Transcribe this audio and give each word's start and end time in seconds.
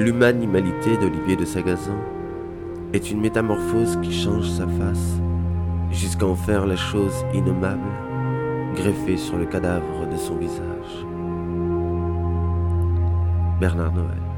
L'humanimalité 0.00 0.96
d'Olivier 0.96 1.36
de 1.36 1.44
Sagazan 1.44 1.98
est 2.94 3.10
une 3.10 3.20
métamorphose 3.20 3.98
qui 4.00 4.10
change 4.10 4.48
sa 4.48 4.66
face 4.66 5.20
jusqu'à 5.90 6.24
en 6.24 6.34
faire 6.34 6.64
la 6.64 6.76
chose 6.76 7.12
innommable 7.34 7.86
greffée 8.74 9.18
sur 9.18 9.36
le 9.36 9.44
cadavre 9.44 10.06
de 10.10 10.16
son 10.16 10.36
visage. 10.36 11.04
Bernard 13.60 13.92
Noël. 13.92 14.29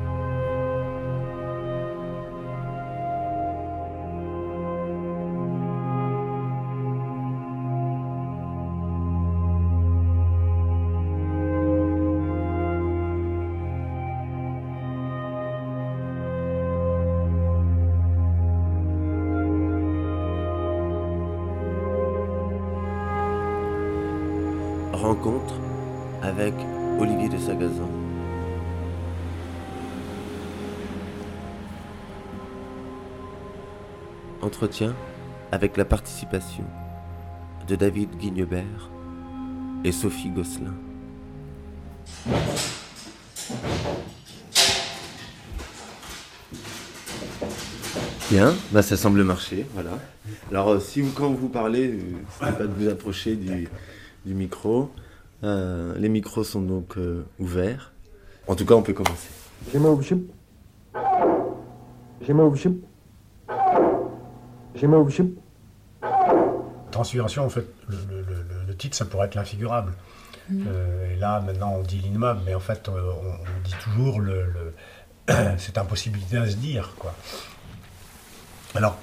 La 35.77 35.84
participation 35.84 36.65
de 37.69 37.77
David 37.77 38.17
Guignebert 38.17 38.91
et 39.84 39.92
Sophie 39.92 40.31
Gosselin. 40.31 40.75
Bien, 48.31 48.55
bah 48.70 48.83
ça 48.83 48.97
semble 48.97 49.23
marcher, 49.25 49.67
voilà. 49.75 49.98
Alors 50.51 50.70
euh, 50.70 50.81
si 50.81 51.03
vous, 51.03 51.12
quand 51.12 51.31
vous 51.31 51.48
parlez, 51.48 51.89
euh, 51.89 51.97
n'hésitez 51.97 52.59
pas 52.59 52.67
de 52.67 52.73
vous 52.73 52.89
approcher 52.89 53.36
du, 53.36 53.69
du 54.25 54.34
micro. 54.34 54.91
Euh, 55.45 55.95
les 55.98 56.09
micros 56.09 56.45
sont 56.45 56.62
donc 56.62 56.97
euh, 56.97 57.27
ouverts. 57.39 57.92
En 58.47 58.55
tout 58.55 58.64
cas, 58.64 58.75
on 58.75 58.83
peut 58.83 58.92
commencer. 58.92 59.29
J'ai 59.70 59.79
objet. 59.79 60.17
J'ai 62.23 62.33
objet. 62.33 62.73
J'ai 64.75 64.86
objet. 64.86 65.25
Transfiguration, 66.93 67.45
en 67.45 67.48
fait, 67.51 67.67
le, 67.89 67.97
le- 68.09 68.23
le- 68.23 68.65
le 68.69 68.77
titre, 68.77 68.97
ça 68.97 69.05
pourrait 69.05 69.27
être 69.27 69.35
l'infigurable. 69.35 69.93
Euh, 70.51 71.12
et 71.12 71.17
là, 71.17 71.41
maintenant, 71.41 71.75
on 71.79 71.83
dit 71.83 71.98
l'innommable, 71.98 72.41
mais 72.45 72.55
en 72.55 72.61
fait, 72.61 72.89
euh, 72.89 72.93
on, 73.23 73.29
on 73.31 73.61
dit 73.65 73.75
toujours 73.83 74.21
le, 74.21 74.45
le- 74.47 74.75
cette 75.58 75.79
impossibilité 75.79 76.36
à 76.36 76.47
se 76.48 76.57
dire, 76.57 76.95
quoi. 76.98 77.14
Alors, 78.75 78.98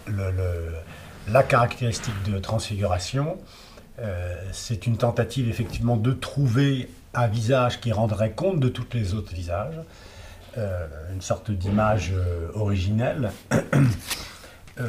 la 1.28 1.44
caractéristique 1.44 2.14
de 2.32 2.40
transfiguration, 2.40 3.38
euh, 4.00 4.36
c'est 4.52 4.86
une 4.88 4.98
tentative, 4.98 5.50
effectivement, 5.50 5.98
de 5.98 6.12
trouver 6.12 6.90
un 7.14 7.28
visage 7.28 7.80
qui 7.82 7.92
rendrait 7.92 8.32
compte 8.32 8.60
de 8.60 8.70
tous 8.70 8.86
les 8.94 9.14
autres 9.14 9.34
visages, 9.34 9.76
euh, 10.58 10.88
une 11.14 11.22
sorte 11.22 11.50
d'image 11.52 12.14
originelle. 12.54 13.32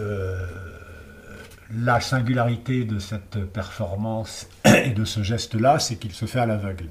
La 1.72 2.00
singularité 2.00 2.84
de 2.84 2.98
cette 2.98 3.44
performance 3.44 4.48
et 4.64 4.90
de 4.90 5.04
ce 5.04 5.22
geste-là, 5.22 5.78
c'est 5.78 5.96
qu'il 5.96 6.12
se 6.12 6.26
fait 6.26 6.40
à 6.40 6.46
l'aveugle. 6.46 6.86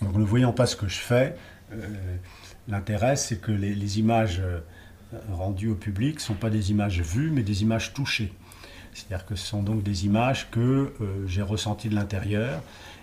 Donc 0.00 0.14
ne 0.16 0.24
voyant 0.24 0.52
pas 0.52 0.66
ce 0.66 0.76
que 0.76 0.88
je 0.88 0.98
fais, 0.98 1.36
euh, 1.72 1.76
l'intérêt 2.68 3.16
c'est 3.16 3.40
que 3.40 3.50
les, 3.52 3.98
images 3.98 4.40
euh, 4.40 4.60
rendues 5.32 5.68
au 5.70 5.74
public 5.74 6.16
ne 6.16 6.20
sont 6.20 6.34
pas 6.34 6.50
des 6.50 6.70
images 6.70 7.00
vues, 7.00 7.30
mais 7.30 7.42
des 7.42 7.62
images 7.62 7.92
touchées. 7.92 8.32
C'est-à-dire 8.94 9.24
que 9.26 9.34
ce 9.36 9.46
sont 9.46 9.62
donc 9.62 9.82
des 9.82 10.04
images 10.06 10.50
que 10.50 10.92
euh, 11.00 11.26
j'ai 11.26 11.42
ressenties 11.42 11.88
de 11.88 11.94
l'intérieur, 11.94 12.60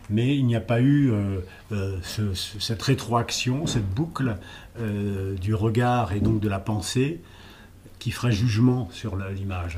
mais 0.10 0.36
il 0.38 0.46
n'y 0.46 0.56
a 0.56 0.62
pas 0.62 0.82
eu 0.82 1.12
ce- 1.70 2.34
ce- 2.34 2.60
cette 2.60 2.82
rétroaction, 2.82 3.68
cette 3.68 3.88
boucle 3.88 4.38
du 5.40 5.54
regard 5.54 6.14
et 6.14 6.20
donc 6.20 6.40
de 6.40 6.50
la 6.50 6.58
pensée 6.58 7.22
qui 8.00 8.12
ferait 8.12 8.32
jugement 8.32 8.90
sur 8.92 9.16
l'image. 9.16 9.78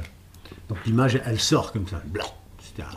Donc 0.69 0.77
l'image, 0.85 1.19
elle 1.25 1.39
sort 1.39 1.73
comme 1.73 1.87
ça, 1.87 2.01
blanc, 2.05 2.33
etc. 2.59 2.87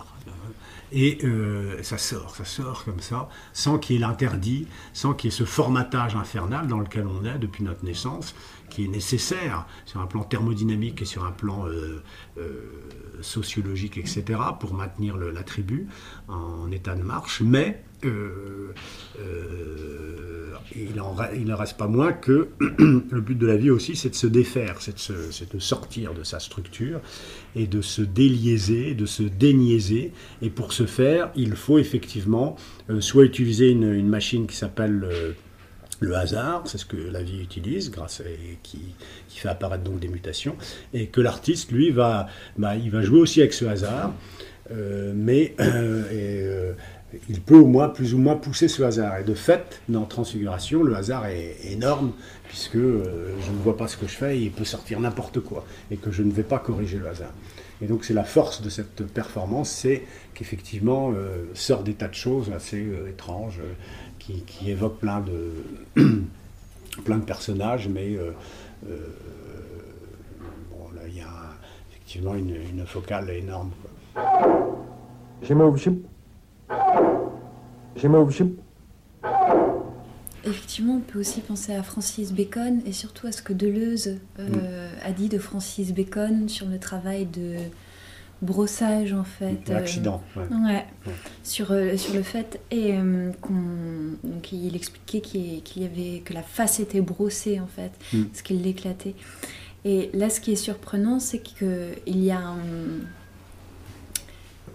Et 0.93 1.19
euh, 1.25 1.83
ça 1.83 1.99
sort, 1.99 2.37
ça 2.37 2.45
sort 2.45 2.85
comme 2.85 3.01
ça, 3.01 3.29
sans 3.53 3.79
qu'il 3.79 3.97
y 3.97 3.99
ait 3.99 4.01
l'interdit, 4.01 4.69
sans 4.93 5.13
qu'il 5.13 5.31
y 5.31 5.35
ait 5.35 5.37
ce 5.37 5.45
formatage 5.45 6.15
infernal 6.15 6.69
dans 6.69 6.79
lequel 6.79 7.07
on 7.09 7.25
est 7.25 7.39
depuis 7.39 7.65
notre 7.65 7.85
naissance, 7.85 8.35
qui 8.71 8.85
est 8.85 8.89
nécessaire 8.89 9.67
sur 9.87 10.01
un 10.01 10.07
plan 10.07 10.23
thermodynamique 10.23 11.03
et 11.03 11.05
sur 11.05 11.25
un 11.25 11.33
plan 11.33 11.67
euh, 11.67 12.03
euh, 12.39 12.71
sociologique, 13.23 13.99
etc., 13.99 14.23
pour 14.61 14.75
maintenir 14.75 15.17
la 15.17 15.43
tribu 15.43 15.89
en 16.29 16.71
état 16.71 16.95
de 16.95 17.03
marche. 17.03 17.41
Mais 17.41 17.83
il 20.75 21.01
en 21.01 21.15
re- 21.15 21.31
il 21.35 21.45
ne 21.45 21.55
reste 21.55 21.77
pas 21.77 21.87
moins 21.87 22.13
que 22.13 22.49
le 22.61 23.21
but 23.21 23.37
de 23.37 23.47
la 23.47 23.57
vie 23.57 23.71
aussi, 23.71 23.97
c'est 23.97 24.11
de 24.11 24.15
se 24.15 24.27
défaire, 24.27 24.77
c'est 24.81 25.53
de, 25.55 25.59
sortir 25.59 26.15
de 26.15 26.23
sa 26.23 26.41
structure 26.41 27.01
et 27.55 27.67
de 27.67 27.81
se 27.81 28.03
déliaiser, 28.03 28.95
de 28.95 29.07
se 29.07 29.23
déniaiser. 29.23 30.13
Et 30.43 30.51
pour 30.51 30.73
ce 30.73 30.87
faire, 30.87 31.31
il 31.37 31.55
faut 31.55 31.79
effectivement 31.79 32.57
euh, 32.91 33.01
soit 33.01 33.25
utiliser 33.25 33.71
une, 33.71 34.09
machine 34.09 34.47
qui 34.47 34.57
s'appelle 34.57 35.05
euh, 35.05 35.33
le 36.01 36.17
hasard, 36.17 36.63
c'est 36.67 36.79
ce 36.79 36.85
que 36.85 36.97
la 36.97 37.23
vie 37.23 37.41
utilise, 37.41 37.91
grâce 37.91 38.21
à, 38.21 38.25
qui, 38.63 38.81
fait 39.29 39.49
apparaître 39.49 39.85
donc 39.85 40.01
des 40.01 40.09
mutations, 40.09 40.57
et 40.93 41.07
que 41.07 41.21
l'artiste, 41.21 41.73
lui, 41.73 41.91
va, 41.91 42.29
bah, 42.57 42.77
il 42.77 42.91
va 42.91 43.03
jouer 43.03 43.21
aussi 43.21 43.41
avec 43.41 43.53
ce 43.53 43.65
hasard, 43.65 44.13
euh, 44.71 45.13
mais 45.15 45.55
euh, 45.61 46.03
euh, 46.13 46.73
il 47.29 47.41
peut 47.41 47.57
au 47.57 47.67
moins 47.67 47.89
plus 47.89 48.15
ou 48.15 48.19
moins 48.19 48.37
pousser 48.37 48.69
ce 48.69 48.83
hasard. 48.83 49.19
Et 49.19 49.25
de 49.25 49.35
fait, 49.35 49.81
dans 49.89 50.05
Transfiguration, 50.05 50.83
le 50.83 50.95
hasard 50.95 51.27
est 51.27 51.57
énorme, 51.65 52.13
puisque 52.49 52.77
euh, 52.77 53.35
je 53.45 53.51
ne 53.51 53.57
vois 53.57 53.77
pas 53.77 53.89
ce 53.89 53.97
que 53.97 54.07
je 54.07 54.15
fais, 54.15 54.41
il 54.41 54.51
peut 54.51 54.65
sortir 54.65 55.01
n'importe 55.01 55.41
quoi, 55.41 55.65
et 55.91 55.97
que 55.97 56.11
je 56.11 56.23
ne 56.23 56.33
vais 56.33 56.43
pas 56.43 56.59
corriger 56.59 56.99
le 56.99 57.09
hasard. 57.09 57.33
Et 57.83 57.87
donc 57.87 58.05
c'est 58.05 58.15
la 58.15 58.25
force 58.25 58.63
de 58.63 58.71
cette 58.71 59.07
performance, 59.07 59.71
c'est 59.71 60.05
qu'effectivement 60.35 61.13
euh, 61.15 61.45
sort 61.55 61.83
des 61.83 61.95
tas 61.95 62.09
de 62.09 62.15
choses 62.15 62.51
assez 62.55 62.83
euh, 62.83 63.09
étranges, 63.09 63.61
qui, 64.19 64.43
qui 64.47 64.71
évoquent 64.71 65.01
plein 65.01 65.21
de, 65.21 66.01
plein 67.05 67.19
de 67.19 67.25
personnages, 67.25 67.89
mais 67.89 68.17
bon, 68.83 68.89
là 70.95 71.03
il 71.09 71.17
y 71.17 71.21
a 71.21 71.27
effectivement 71.91 72.35
une, 72.35 72.87
focale 72.87 73.29
énorme. 73.31 73.71
J'ai 76.71 76.77
objet. 76.77 77.97
J'ai 77.97 78.09
objet. 78.09 78.47
Effectivement, 80.47 80.97
on 80.97 81.01
peut 81.01 81.21
aussi 81.21 81.41
penser 81.41 81.75
à 81.75 81.83
Francis 81.83 82.33
Bacon 82.33 82.83
et 82.85 82.93
surtout 82.93 83.27
à 83.27 83.33
ce 83.33 83.41
que 83.41 83.55
Deleuze 83.55 84.19
euh, 84.39 84.91
a 85.03 85.11
dit 85.13 85.29
de 85.31 85.39
Francis 85.39 85.95
Bacon 85.95 86.49
sur 86.51 86.67
le 86.67 86.79
travail 86.79 87.25
de 87.25 87.57
brossage 88.43 89.15
en 89.15 89.25
fait. 89.25 89.71
euh, 89.71 89.75
L'accident. 89.75 90.23
ouais. 90.37 90.43
Ouais, 90.51 90.85
Ouais. 91.07 91.13
sur, 91.45 91.73
euh, 91.73 91.97
sur 91.97 92.13
le 92.15 92.23
fait 92.23 92.61
et 92.71 92.93
euh, 92.95 93.31
qu'on- 93.41 94.19
donc 94.23 94.53
il 94.53 94.77
expliquait 94.77 95.23
qu'il 95.23 95.55
y- 95.55 95.61
qu'il 95.63 95.83
y 95.83 95.87
avait 95.87 96.21
que 96.21 96.35
la 96.35 96.43
face 96.43 96.79
était 96.79 97.01
brossée 97.01 97.59
en 97.59 97.67
fait, 97.67 97.93
Mm. 98.13 98.25
ce 98.35 98.43
qu'il 98.43 98.61
l'éclatait. 98.63 99.15
Et 99.87 100.11
là, 100.13 100.29
ce 100.29 100.41
qui 100.41 100.53
est 100.53 100.57
surprenant, 100.57 101.21
c'est 101.21 101.39
qu'il 101.41 101.95
y 102.07 102.31
a 102.31 102.39
un- 102.39 102.59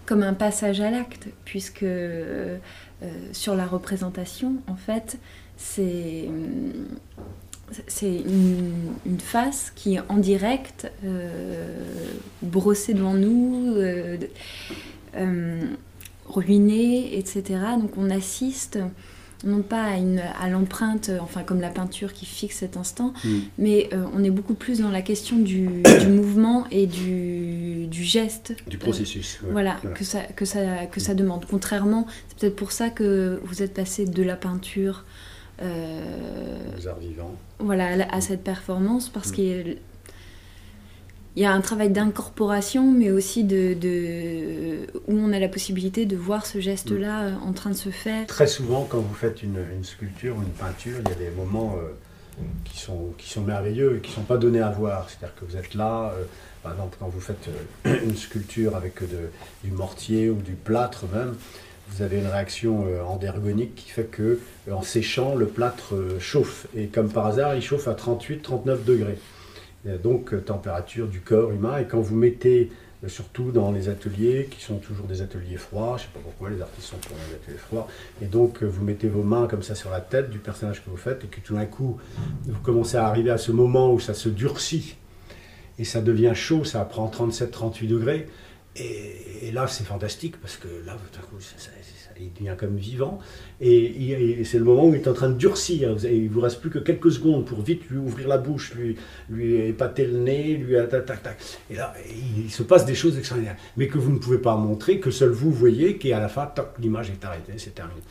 comme 0.10 0.24
un 0.24 0.34
passage 0.34 0.82
à 0.82 0.90
l'acte, 0.90 1.28
puisque 1.46 1.84
euh, 1.84 2.58
euh, 3.04 3.08
sur 3.32 3.56
la 3.56 3.68
représentation, 3.68 4.56
en 4.66 4.76
fait, 4.76 5.20
c'est 5.56 6.24
une, 6.26 6.88
une 9.06 9.20
face 9.20 9.72
qui 9.76 9.98
est 9.98 10.02
en 10.10 10.18
direct, 10.18 10.92
euh, 11.06 11.68
brossée 12.42 12.96
devant 12.96 13.14
nous, 13.14 13.76
ruinée, 16.28 17.16
etc. 17.20 17.44
Donc 17.80 17.96
on 17.96 18.10
assiste 18.10 18.80
non 19.46 19.62
pas 19.62 19.84
à, 19.84 19.98
une- 19.98 20.22
à 20.42 20.50
l'empreinte, 20.50 21.10
enfin 21.22 21.44
comme 21.44 21.62
la 21.62 21.70
peinture 21.70 22.12
qui 22.14 22.26
fixe 22.26 22.58
cet 22.58 22.76
instant, 22.78 23.14
Mm. 23.24 23.30
mais 23.58 23.90
euh, 23.94 24.04
on 24.14 24.24
est 24.24 24.30
beaucoup 24.32 24.54
plus 24.54 24.80
dans 24.80 24.92
la 24.92 25.02
question 25.02 25.38
du, 25.38 25.82
du 26.02 26.08
mouvement 26.08 26.66
et 26.72 26.88
du, 26.88 27.88
du 27.88 28.04
geste. 28.04 28.54
Du 28.68 28.76
Euh, 28.76 28.80
processus. 28.80 29.40
ouais. 29.44 29.52
voilà, 29.52 29.78
Voilà. 29.82 29.96
que 29.98 30.04
ça, 30.04 30.20
que, 30.24 30.44
ça, 30.46 30.86
que 30.88 31.00
ça 31.00 31.14
demande. 31.16 31.46
Contrairement, 31.50 32.06
c'est 32.28 32.38
peut-être 32.40 32.56
pour 32.58 32.72
ça 32.74 32.90
que 32.90 33.40
vous 33.46 33.64
êtes 33.64 33.74
passé 33.74 34.06
de 34.06 34.24
la 34.24 34.36
peinture 34.36 35.06
euh, 35.62 36.58
Les 36.78 36.88
arts 36.88 37.00
vivants. 37.00 37.36
voilà, 37.60 38.08
à, 38.14 38.22
cette 38.22 38.44
performance, 38.44 39.10
parce 39.10 39.30
Mm. 39.30 39.34
qu'il 39.34 39.44
y 39.46 39.54
a- 39.54 39.76
il 41.36 41.44
y 41.44 41.46
a 41.46 41.52
un 41.54 41.62
travail 41.62 41.90
d'incorporation, 41.90 42.92
mais 42.92 43.12
aussi 43.12 43.44
de, 43.44 43.76
où 45.08 45.14
on 45.14 45.32
a 45.32 45.40
la 45.40 45.48
possibilité 45.48 46.06
de 46.06 46.16
voir 46.16 46.46
ce 46.46 46.60
geste-là 46.60 47.22
euh, 47.22 47.36
en 47.46 47.54
train 47.54 47.70
de 47.70 47.76
se 47.76 47.90
faire. 47.90 48.26
Très 48.28 48.48
souvent, 48.48 48.86
quand 48.90 49.00
vous 49.00 49.14
faites 49.14 49.44
une, 49.44 49.58
sculpture 49.84 50.36
ou 50.38 50.42
une 50.42 50.50
peinture, 50.50 50.98
il 51.04 51.10
y 51.10 51.12
a 51.12 51.30
des 51.30 51.36
moments 51.36 51.78
euh, 51.78 52.44
qui 52.66 52.80
sont, 52.80 53.14
qui 53.18 53.30
sont 53.30 53.42
merveilleux 53.42 53.98
et 53.98 54.00
qui 54.02 54.10
ne 54.10 54.16
sont 54.16 54.24
pas 54.24 54.38
donnés 54.38 54.62
à 54.62 54.72
voir. 54.72 55.08
C'est-à-dire 55.10 55.36
que 55.36 55.46
vous 55.46 55.56
êtes 55.56 55.76
là, 55.76 56.12
euh, 56.16 56.24
par 56.64 56.74
exemple, 56.74 56.98
quand 57.00 57.08
vous 57.10 57.22
faites 57.22 57.50
une 57.86 58.16
sculpture 58.16 58.76
avec 58.76 58.96
du 59.64 59.72
mortier 59.72 60.30
ou 60.30 60.42
du 60.42 60.54
plâtre 60.54 61.06
même, 61.14 61.36
vous 61.92 62.02
avez 62.02 62.20
une 62.20 62.28
réaction 62.28 62.86
endergonique 63.08 63.74
qui 63.74 63.90
fait 63.90 64.04
que, 64.04 64.40
en 64.72 64.84
séchant, 64.84 65.34
le 65.34 65.48
plâtre 65.48 65.96
chauffe. 66.20 66.68
Et 66.76 66.86
comme 66.86 67.10
par 67.10 67.26
hasard, 67.26 67.56
il 67.56 67.64
chauffe 67.64 67.88
à 67.88 67.94
38-39 67.94 68.84
degrés. 68.84 69.18
Donc, 69.86 70.46
température 70.46 71.08
du 71.08 71.22
corps 71.22 71.52
humain. 71.52 71.78
Et 71.78 71.86
quand 71.86 72.02
vous 72.02 72.16
mettez 72.16 72.70
surtout 73.08 73.52
dans 73.52 73.72
les 73.72 73.88
ateliers 73.88 74.50
qui 74.52 74.62
sont 74.62 74.78
toujours 74.78 75.06
des 75.06 75.22
ateliers 75.22 75.58
froids. 75.58 75.96
Je 75.98 76.04
ne 76.04 76.08
sais 76.08 76.14
pas 76.14 76.20
pourquoi 76.22 76.50
les 76.50 76.62
artistes 76.62 76.88
sont 76.88 76.98
pour 76.98 77.16
les 77.16 77.36
ateliers 77.36 77.58
froids. 77.58 77.88
Et 78.22 78.26
donc, 78.26 78.62
euh, 78.62 78.66
vous 78.66 78.84
mettez 78.84 79.08
vos 79.08 79.24
mains 79.24 79.48
comme 79.48 79.64
ça 79.64 79.74
sur 79.76 79.90
la 79.90 80.02
tête 80.02 80.30
du 80.30 80.40
personnage 80.40 80.84
que 80.84 80.90
vous 80.90 80.98
faites 80.98 81.24
et 81.24 81.28
que 81.28 81.40
tout 81.40 81.56
d'un 81.56 81.66
coup, 81.66 81.98
vous 82.46 82.60
commencez 82.62 82.98
à 82.98 83.08
arriver 83.08 83.32
à 83.32 83.38
ce 83.38 83.52
moment 83.52 83.94
où 83.94 84.00
ça 84.00 84.14
se 84.14 84.28
durcit 84.28 84.98
et 85.78 85.86
ça 85.86 86.02
devient 86.02 86.34
chaud, 86.36 86.66
ça 86.66 86.84
prend 86.84 87.08
37-38 87.08 87.88
degrés. 87.88 88.28
Et, 88.80 89.52
là, 89.52 89.68
c'est 89.68 89.84
fantastique 89.84 90.40
parce 90.40 90.58
que 90.58 90.68
là, 90.86 90.96
tout 91.12 91.20
d'un 91.20 91.26
coup, 91.26 91.40
ça, 91.40 91.72
il 92.20 92.34
devient 92.34 92.56
comme 92.58 92.76
vivant. 92.76 93.20
Et, 93.62 94.44
c'est 94.44 94.60
le 94.60 94.64
moment 94.64 94.86
où 94.86 94.94
il 94.94 95.02
est 95.02 95.08
en 95.08 95.14
train 95.14 95.30
de 95.30 95.38
durcir. 95.38 95.96
Il 96.04 96.26
ne 96.26 96.30
vous 96.30 96.42
reste 96.42 96.62
plus 96.62 96.70
que 96.70 96.80
quelques 96.80 97.12
secondes 97.12 97.46
pour 97.46 97.62
vite 97.62 97.90
lui 97.90 97.98
ouvrir 97.98 98.28
la 98.28 98.38
bouche, 98.38 98.74
lui, 98.76 98.98
lui 99.30 99.56
épater 99.56 100.06
le 100.06 100.20
nez, 100.20 100.56
lui 100.56 100.76
tac, 100.90 101.06
tac, 101.06 101.24
tac. 101.24 101.38
Et 101.70 101.76
là, 101.76 101.94
il 102.46 102.52
se 102.52 102.64
passe 102.64 102.86
des 102.86 102.96
choses 102.96 103.18
extraordinaires. 103.18 103.58
Mais 103.78 103.88
que 103.88 103.98
vous 103.98 104.12
ne 104.12 104.20
pouvez 104.20 104.40
pas 104.40 104.56
montrer, 104.56 105.00
que 105.00 105.12
seul 105.12 105.30
vous 105.30 105.52
voyez, 105.52 105.98
qu'à 105.98 106.20
la 106.20 106.30
fin, 106.30 106.52
l'image 106.80 107.10
est 107.10 107.24
arrêtée, 107.26 107.54
c'est 107.58 107.76
terminé. 107.76 108.02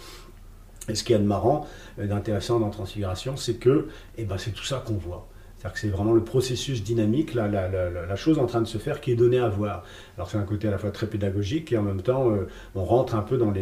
Et 0.89 0.95
ce 0.95 1.05
qui 1.05 1.13
est 1.13 1.19
de 1.19 1.25
marrant, 1.25 1.67
euh, 1.99 2.07
d'intéressant 2.07 2.59
dans 2.61 2.71
Transfiguration, 2.71 3.37
c'est 3.37 3.55
que 3.55 3.89
eh 4.17 4.25
ben, 4.25 4.39
c'est 4.39 4.53
tout 4.53 4.65
ça 4.65 4.83
qu'on 4.85 4.95
voit. 4.95 5.29
C'est-à-dire 5.59 5.75
que 5.75 5.81
c'est 5.81 5.89
vraiment 5.89 6.13
le 6.13 6.23
processus 6.23 6.85
dynamique, 6.85 7.35
la, 7.35 8.15
chose 8.15 8.39
en 8.39 8.47
train 8.47 8.61
de 8.61 8.67
se 8.67 8.79
faire 8.79 9.01
qui 9.01 9.11
est 9.11 9.17
donnée 9.17 9.41
à 9.41 9.49
voir. 9.49 9.83
Alors 10.17 10.31
c'est 10.31 10.39
un 10.39 10.45
côté 10.45 10.69
à 10.69 10.71
la 10.71 10.79
fois 10.79 10.93
très 10.93 11.09
pédagogique 11.09 11.73
et 11.73 11.77
en 11.77 11.83
même 11.83 12.01
temps 12.01 12.31
euh, 12.31 12.47
on 12.77 12.85
rentre 12.85 13.17
un 13.17 13.23
peu 13.23 13.39
dans 13.39 13.53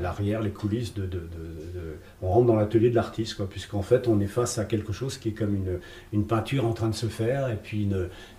l'arrière, 0.00 0.42
les, 0.42 0.50
coulisses, 0.50 0.94
de, 0.94 1.08
on 2.22 2.28
rentre 2.28 2.46
dans 2.46 2.54
l'atelier 2.54 2.90
de 2.90 2.94
l'artiste, 2.94 3.44
puisqu'en 3.46 3.82
fait 3.82 4.06
on 4.06 4.20
est 4.20 4.28
face 4.28 4.58
à 4.58 4.64
quelque 4.64 4.92
chose 4.92 5.18
qui 5.18 5.30
est 5.30 5.32
comme 5.32 5.56
une, 6.12 6.24
peinture 6.24 6.66
en 6.66 6.72
train 6.72 6.88
de 6.88 6.94
se 6.94 7.06
faire 7.06 7.48
et 7.50 7.56
puis 7.56 7.88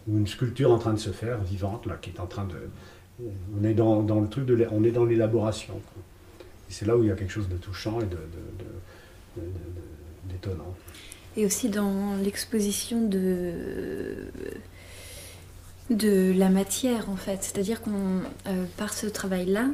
une, 0.08 0.28
sculpture 0.28 0.72
en 0.72 0.78
train 0.78 0.94
de 0.94 1.00
se 1.00 1.10
faire, 1.10 1.40
vivante, 1.42 1.86
là, 1.86 1.98
qui 2.02 2.12
est 2.12 2.20
en 2.22 2.28
train 2.28 2.46
de... 2.46 2.56
On 3.60 3.64
est 3.66 3.74
dans, 3.74 4.02
le 4.02 4.30
truc 4.30 4.46
de... 4.46 4.66
On 4.72 4.86
est 4.86 4.92
dans 4.92 5.04
l'élaboration. 5.04 5.82
C'est 6.70 6.86
là 6.86 6.96
où 6.96 7.04
il 7.04 7.10
y 7.10 7.12
a 7.12 7.16
quelque 7.16 7.32
chose 7.32 7.50
de 7.50 7.58
touchant 7.58 8.00
et 8.00 8.06
d'étonnant 10.30 10.74
et 11.38 11.46
aussi 11.46 11.70
dans 11.70 12.16
l'exposition 12.24 13.02
de, 13.02 13.54
de 15.90 16.34
la 16.36 16.50
matière 16.50 17.10
en 17.10 17.16
fait. 17.16 17.44
C'est-à-dire 17.44 17.82
qu'on, 17.82 18.22
euh, 18.48 18.66
par 18.78 18.94
ce 18.94 19.08
travail-là, 19.08 19.70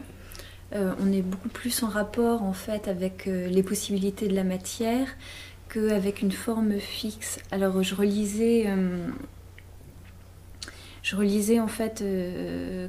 euh, 0.74 0.94
on 1.02 1.12
est 1.12 1.22
beaucoup 1.22 1.50
plus 1.50 1.84
en 1.84 1.88
rapport 1.88 2.44
en 2.44 2.54
fait 2.54 2.88
avec 2.88 3.28
euh, 3.28 3.48
les 3.48 3.64
possibilités 3.64 4.28
de 4.28 4.36
la 4.36 4.44
matière 4.44 5.08
qu'avec 5.70 6.22
une 6.22 6.32
forme 6.32 6.80
fixe. 6.80 7.40
Alors 7.52 7.82
je 7.82 7.96
relisais, 7.96 8.68
je 11.02 11.16
relisais 11.16 11.62
en 11.62 11.70
fait 11.70 12.04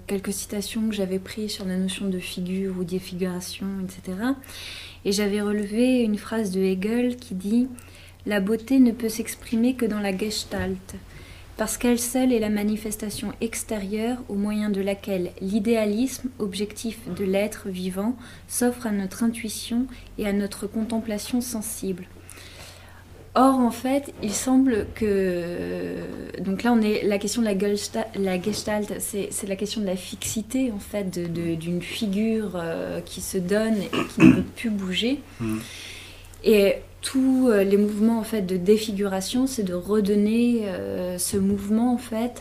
quelques 0.09 0.33
citations 0.33 0.89
que 0.89 0.95
j'avais 0.97 1.21
prises 1.21 1.53
sur 1.53 1.65
la 1.65 1.77
notion 1.77 2.09
de 2.09 2.19
figure 2.19 2.77
ou 2.77 2.83
défiguration, 2.83 3.69
etc. 3.85 4.19
Et 5.05 5.13
j'avais 5.13 5.41
relevé 5.41 6.01
une 6.01 6.19
phrase 6.19 6.51
de 6.51 6.61
Hegel 6.61 7.15
qui 7.15 7.37
dit 7.37 7.69
la 8.27 8.41
beauté 8.41 8.79
ne 8.79 8.93
peut 8.93 9.09
s'exprimer 9.09 9.75
que 9.75 9.87
dans 9.87 10.01
la 10.01 10.17
gestalt, 10.17 10.95
parce 11.57 11.77
qu'elle 11.77 11.99
seule 11.99 12.33
est 12.33 12.39
la 12.39 12.49
manifestation 12.49 13.33
extérieure 13.41 14.19
au 14.29 14.35
moyen 14.35 14.71
de 14.71 14.81
laquelle 14.81 15.31
l'idéalisme, 15.41 16.29
objectif 16.39 16.99
de 17.17 17.25
l'être 17.25 17.69
vivant, 17.69 18.17
s'offre 18.49 18.87
à 18.87 18.91
notre 18.91 19.23
intuition 19.23 19.87
et 20.19 20.27
à 20.27 20.33
notre 20.33 20.67
contemplation 20.67 21.41
sensible. 21.41 22.07
Or, 23.35 23.55
en 23.55 23.71
fait, 23.71 24.13
il 24.23 24.33
semble 24.33 24.87
que. 24.95 25.95
Donc 26.41 26.65
là, 26.65 26.73
on 26.73 26.83
est. 26.83 27.03
La 27.05 27.17
question 27.17 27.41
de 27.41 27.47
la, 27.47 27.59
gestalt, 28.43 28.93
c'est 29.01 29.49
la 29.49 29.57
question 29.57 29.81
de 29.81 29.87
la 29.87 29.97
fixité, 29.97 30.71
en 30.71 30.79
fait, 30.79 31.19
d'une 31.33 31.81
figure 31.81 32.53
euh, 32.57 33.01
qui 33.01 33.23
se 33.23 33.39
donne 33.39 33.77
et 33.77 33.89
qui 33.89 34.21
ne 34.21 34.33
peut 34.35 34.43
plus 34.43 34.71
bouger. 34.71 35.21
Mmh. 35.41 35.59
Et 36.45 36.75
tous 37.03 37.49
euh, 37.49 37.65
les 37.65 37.77
mouvements 37.77 38.21
en 38.21 38.25
fait 38.25 38.43
de 38.43 38.57
défiguration, 38.57 39.47
c'est 39.47 39.65
de 39.65 39.75
redonner 39.75 40.63
euh, 40.65 41.19
ce 41.19 41.37
mouvement 41.37 41.93
en 41.93 41.99
fait 41.99 42.41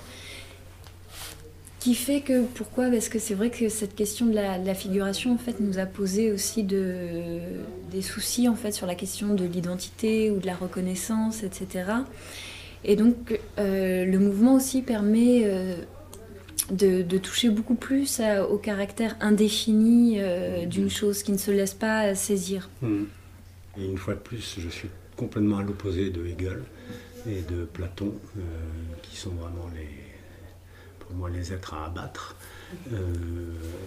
qui 1.79 1.95
fait 1.95 2.21
que 2.21 2.43
pourquoi? 2.43 2.91
Parce 2.91 3.09
que 3.09 3.17
c'est 3.17 3.33
vrai 3.33 3.49
que 3.49 3.67
cette 3.67 3.95
question 3.95 4.27
de 4.27 4.35
la, 4.35 4.75
figuration 4.75 5.33
en 5.33 5.39
fait 5.39 5.59
nous 5.59 5.79
a 5.79 5.87
posé 5.87 6.31
aussi 6.31 6.61
de, 6.61 7.39
des 7.91 8.03
soucis 8.03 8.47
en 8.47 8.53
fait 8.53 8.71
sur 8.71 8.85
la 8.85 8.93
question 8.93 9.33
de 9.33 9.45
l'identité 9.45 10.29
ou 10.29 10.37
de 10.37 10.45
la 10.45 10.53
reconnaissance, 10.53 11.41
etc. 11.41 11.85
Et 12.83 12.95
donc 12.95 13.39
euh, 13.57 14.05
le 14.05 14.19
mouvement 14.19 14.53
aussi 14.53 14.83
permet 14.83 15.43
de, 16.69 17.17
toucher 17.17 17.49
beaucoup 17.49 17.73
plus 17.73 18.21
au 18.47 18.57
caractère 18.57 19.17
indéfini 19.19 20.19
d'une 20.67 20.91
chose 20.91 21.23
qui 21.23 21.31
ne 21.31 21.39
se 21.39 21.49
laisse 21.49 21.73
pas 21.73 22.13
saisir. 22.13 22.69
Mmh. 22.83 23.05
Et 23.77 23.85
une 23.85 23.97
fois 23.97 24.15
de 24.15 24.19
plus, 24.19 24.59
je 24.59 24.69
suis 24.69 24.89
complètement 25.15 25.57
à 25.57 25.63
l'opposé 25.63 26.09
de 26.09 26.25
Hegel 26.25 26.63
et 27.27 27.41
de 27.41 27.65
Platon, 27.65 28.13
euh, 28.37 28.41
qui 29.03 29.15
sont 29.15 29.29
vraiment 29.31 29.69
les, 29.73 29.87
pour 30.99 31.15
moi 31.15 31.29
les 31.29 31.53
êtres 31.53 31.73
à 31.73 31.85
abattre, 31.85 32.35
euh, 32.91 33.13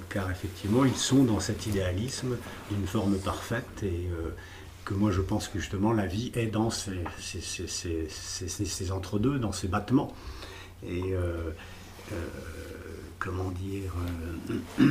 car 0.08 0.30
effectivement, 0.30 0.84
ils 0.84 0.96
sont 0.96 1.24
dans 1.24 1.40
cet 1.40 1.66
idéalisme 1.66 2.36
d'une 2.70 2.86
forme 2.86 3.18
parfaite 3.18 3.82
et 3.82 4.08
euh, 4.12 4.30
que 4.84 4.94
moi 4.94 5.10
je 5.10 5.22
pense 5.22 5.48
que 5.48 5.58
justement 5.58 5.92
la 5.92 6.06
vie 6.06 6.30
est 6.34 6.46
dans 6.46 6.70
ces, 6.70 7.02
ces 7.18 8.92
entre-deux, 8.92 9.38
dans 9.38 9.52
ces 9.52 9.68
battements. 9.68 10.14
Et 10.86 11.14
comment 13.18 13.50
dire 13.50 13.94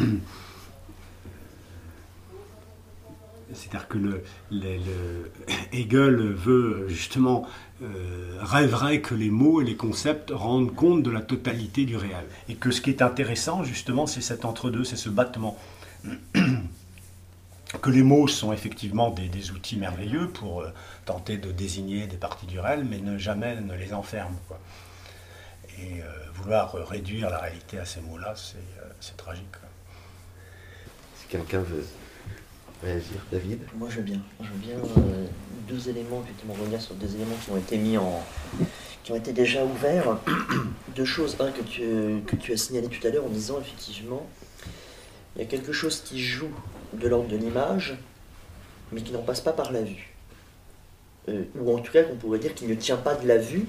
C'est-à-dire 3.53 3.87
que 3.87 3.97
Hegel 5.73 6.15
veut 6.15 6.87
justement, 6.87 7.47
euh, 7.81 8.37
rêverait 8.41 9.01
que 9.01 9.15
les 9.15 9.29
mots 9.29 9.61
et 9.61 9.65
les 9.65 9.75
concepts 9.75 10.31
rendent 10.33 10.73
compte 10.73 11.03
de 11.03 11.11
la 11.11 11.21
totalité 11.21 11.85
du 11.85 11.97
réel. 11.97 12.25
Et 12.49 12.55
que 12.55 12.71
ce 12.71 12.81
qui 12.81 12.89
est 12.89 13.01
intéressant 13.01 13.63
justement, 13.63 14.07
c'est 14.07 14.21
cet 14.21 14.45
entre-deux, 14.45 14.83
c'est 14.83 14.95
ce 14.95 15.09
battement. 15.09 15.57
que 17.81 17.89
les 17.89 18.03
mots 18.03 18.27
sont 18.27 18.53
effectivement 18.53 19.09
des, 19.09 19.51
outils 19.51 19.77
merveilleux 19.77 20.29
pour 20.29 20.61
euh, 20.61 20.69
tenter 21.05 21.37
de 21.37 21.51
désigner 21.51 22.07
des 22.07 22.17
parties 22.17 22.45
du 22.45 22.59
réel, 22.59 22.85
mais 22.89 22.99
ne 22.99 23.17
jamais 23.17 23.59
ne 23.59 23.75
les 23.75 23.93
enferme. 23.93 24.35
Et 25.79 26.01
euh, 26.01 26.05
vouloir 26.35 26.73
réduire 26.87 27.29
la 27.31 27.39
réalité 27.39 27.79
à 27.79 27.85
ces 27.85 27.99
mots-là, 28.01 28.35
c'est 28.99 29.17
tragique. 29.17 29.45
Si 31.15 31.27
quelqu'un 31.27 31.61
veut 31.61 31.85
David 33.31 33.59
Moi, 33.75 33.87
je 33.89 33.97
veux 33.97 34.03
bien. 34.03 34.19
Je 34.41 34.47
veux 34.47 34.57
bien 34.57 34.75
euh, 34.75 35.25
deux 35.69 35.89
éléments, 35.89 36.23
revenir 36.49 36.81
sur 36.81 36.95
deux 36.95 37.15
éléments 37.15 37.35
qui 37.43 37.51
ont 37.51 37.57
été 37.57 37.77
mis 37.77 37.97
en. 37.97 38.21
qui 39.03 39.11
ont 39.11 39.15
été 39.15 39.31
déjà 39.31 39.63
ouverts. 39.63 40.17
deux 40.95 41.05
choses. 41.05 41.37
Un, 41.39 41.51
que 41.51 41.61
tu, 41.61 41.81
que 42.27 42.35
tu 42.35 42.51
as 42.51 42.57
signalé 42.57 42.87
tout 42.87 43.05
à 43.07 43.09
l'heure 43.09 43.25
en 43.25 43.29
disant, 43.29 43.59
effectivement, 43.61 44.27
il 45.35 45.41
y 45.41 45.45
a 45.45 45.47
quelque 45.47 45.71
chose 45.71 46.01
qui 46.01 46.21
joue 46.21 46.51
de 46.93 47.07
l'ordre 47.07 47.29
de 47.29 47.37
l'image, 47.37 47.97
mais 48.91 49.01
qui 49.01 49.13
n'en 49.13 49.21
passe 49.23 49.41
pas 49.41 49.53
par 49.53 49.71
la 49.71 49.81
vue. 49.81 50.13
Euh, 51.29 51.43
ou 51.57 51.73
en 51.73 51.79
tout 51.79 51.91
cas, 51.91 52.03
qu'on 52.03 52.17
pourrait 52.17 52.39
dire 52.39 52.53
qu'il 52.53 52.67
ne 52.67 52.75
tient 52.75 52.97
pas 52.97 53.15
de 53.15 53.27
la 53.27 53.37
vue. 53.37 53.67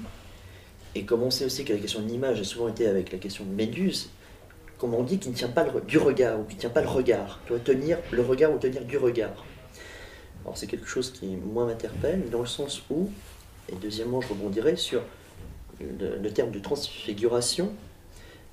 Et 0.93 1.03
comme 1.03 1.23
on 1.23 1.31
sait 1.31 1.45
aussi 1.45 1.63
que 1.63 1.73
la 1.73 1.79
question 1.79 2.01
de 2.01 2.07
l'image 2.07 2.39
a 2.39 2.43
souvent 2.43 2.67
été 2.67 2.87
avec 2.87 3.11
la 3.11 3.17
question 3.17 3.45
de 3.45 3.51
Méduse, 3.51 4.09
on 4.93 5.03
dit, 5.03 5.19
qui 5.19 5.29
ne 5.29 5.33
tient 5.33 5.49
pas 5.49 5.65
du 5.87 5.97
regard, 5.97 6.39
ou 6.39 6.43
qui 6.43 6.55
ne 6.55 6.59
tient 6.59 6.69
pas 6.69 6.81
le 6.81 6.87
regard. 6.87 7.39
Tu 7.45 7.49
dois 7.49 7.59
tenir 7.59 7.97
le 8.11 8.21
regard 8.21 8.53
ou 8.53 8.57
tenir 8.57 8.83
du 8.85 8.97
regard. 8.97 9.45
Alors 10.43 10.57
c'est 10.57 10.67
quelque 10.67 10.87
chose 10.87 11.11
qui, 11.11 11.25
moi, 11.37 11.65
m'interpelle, 11.65 12.29
dans 12.29 12.41
le 12.41 12.45
sens 12.45 12.83
où, 12.89 13.09
et 13.71 13.75
deuxièmement, 13.81 14.21
je 14.21 14.27
rebondirai 14.29 14.75
sur 14.75 15.01
le, 15.79 16.29
terme 16.29 16.51
de 16.51 16.59
transfiguration, 16.59 17.71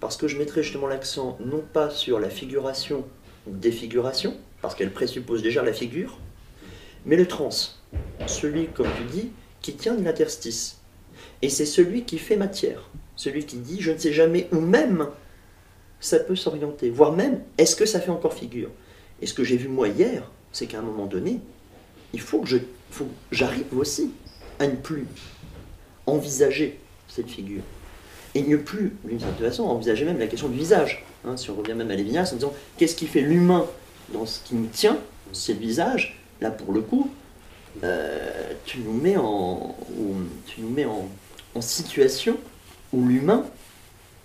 parce 0.01 0.17
que 0.17 0.27
je 0.27 0.39
mettrai 0.39 0.62
justement 0.62 0.87
l'accent 0.87 1.37
non 1.45 1.62
pas 1.73 1.91
sur 1.91 2.19
la 2.19 2.31
figuration 2.31 3.05
ou 3.47 3.55
défiguration, 3.55 4.35
parce 4.61 4.75
qu'elle 4.75 4.93
présuppose 4.93 5.43
déjà 5.43 5.62
la 5.62 5.73
figure, 5.73 6.19
mais 7.05 7.17
le 7.17 7.27
trans, 7.27 7.51
celui, 8.27 8.69
comme 8.69 8.89
tu 8.97 9.05
dis, 9.05 9.31
qui 9.61 9.75
tient 9.75 9.95
de 9.95 10.03
l'interstice. 10.03 10.79
Et 11.43 11.49
c'est 11.49 11.67
celui 11.67 12.05
qui 12.05 12.19
fait 12.19 12.37
matière, 12.37 12.89
celui 13.17 13.45
qui 13.45 13.57
dit 13.57 13.81
je 13.81 13.93
ne 13.93 13.99
sais 13.99 14.12
jamais 14.12 14.49
où 14.53 14.61
même 14.61 15.09
ça 16.03 16.19
peut 16.19 16.37
s'orienter. 16.37 16.91
Voire 16.91 17.13
même, 17.13 17.41
est-ce 17.57 17.77
que 17.77 17.87
ça 17.87 18.01
fait 18.01 18.11
encore 18.11 18.35
figure? 18.35 18.69
Et 19.23 19.27
ce 19.27 19.33
que 19.33 19.45
j'ai 19.45 19.57
vu 19.57 19.69
moi 19.69 19.89
hier, 19.89 20.31
c'est 20.53 20.67
qu'à 20.67 20.81
un 20.81 20.83
moment 20.83 21.07
donné, 21.07 21.41
il 22.13 22.21
faut 22.21 22.41
que 22.41 22.49
j'arrive 23.31 23.65
aussi 23.75 24.11
à 24.59 24.67
ne 24.67 24.77
plus 24.77 25.07
envisager 26.07 26.79
cette 27.09 27.29
figure. 27.31 27.63
Et 28.35 28.43
ne 28.43 28.57
plus, 28.57 28.93
d'une 29.05 29.21
certaine 29.21 29.47
façon, 29.47 29.65
envisager 29.65 30.05
même 30.05 30.19
la 30.19 30.27
question 30.27 30.49
du 30.49 30.59
visage. 30.59 31.05
Hein, 31.25 31.37
si 31.37 31.51
on 31.51 31.55
revient 31.55 31.75
même 31.75 31.91
à 31.91 31.95
Lévinas 31.95 32.31
en 32.33 32.37
disant 32.37 32.55
qu'est-ce 32.77 32.97
qui 32.97 33.07
fait 33.07 33.21
l'humain 33.21 33.67
dans 34.13 34.27
ce 34.27 34.41
qui 34.41 34.57
nous 34.57 34.67
tient, 34.67 34.99
c'est 35.33 35.55
le 35.55 35.61
visage? 35.61 36.21
Là, 36.41 36.51
pour 36.51 36.73
le 36.73 36.81
coup, 36.81 37.11
euh, 37.85 38.53
tu 38.65 38.79
nous 38.79 38.93
mets 38.93 39.17
en, 39.17 39.77
tu 40.47 40.63
nous 40.63 40.71
mets 40.71 40.85
en, 40.85 41.09
situation 41.61 42.39
où 42.93 43.07
l'humain 43.07 43.45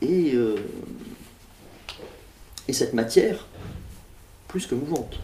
est, 0.01 0.33
euh, 0.33 0.55
est 2.67 2.73
cette 2.73 2.93
matière 2.93 3.47
plus 4.47 4.65
que 4.67 4.75
mouvante. 4.75 5.19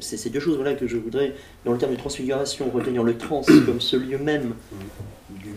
C'est 0.00 0.16
ces 0.16 0.30
deux 0.30 0.40
choses 0.40 0.58
là 0.60 0.74
que 0.74 0.86
je 0.86 0.96
voudrais, 0.96 1.34
dans 1.64 1.72
le 1.72 1.78
terme 1.78 1.92
de 1.92 1.98
transfiguration, 1.98 2.70
retenir. 2.70 3.02
Le 3.02 3.18
trans 3.18 3.42
comme 3.66 3.80
ce 3.80 3.96
lieu 3.96 4.18
même 4.18 4.54
du 5.30 5.52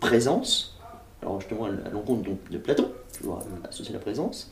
non-présence, 0.00 0.78
alors 1.20 1.40
justement 1.40 1.66
à 1.66 1.90
l'encontre 1.92 2.30
de 2.50 2.58
Platon, 2.58 2.90
toujours 3.16 3.42
associer 3.68 3.92
la 3.92 4.00
présence, 4.00 4.50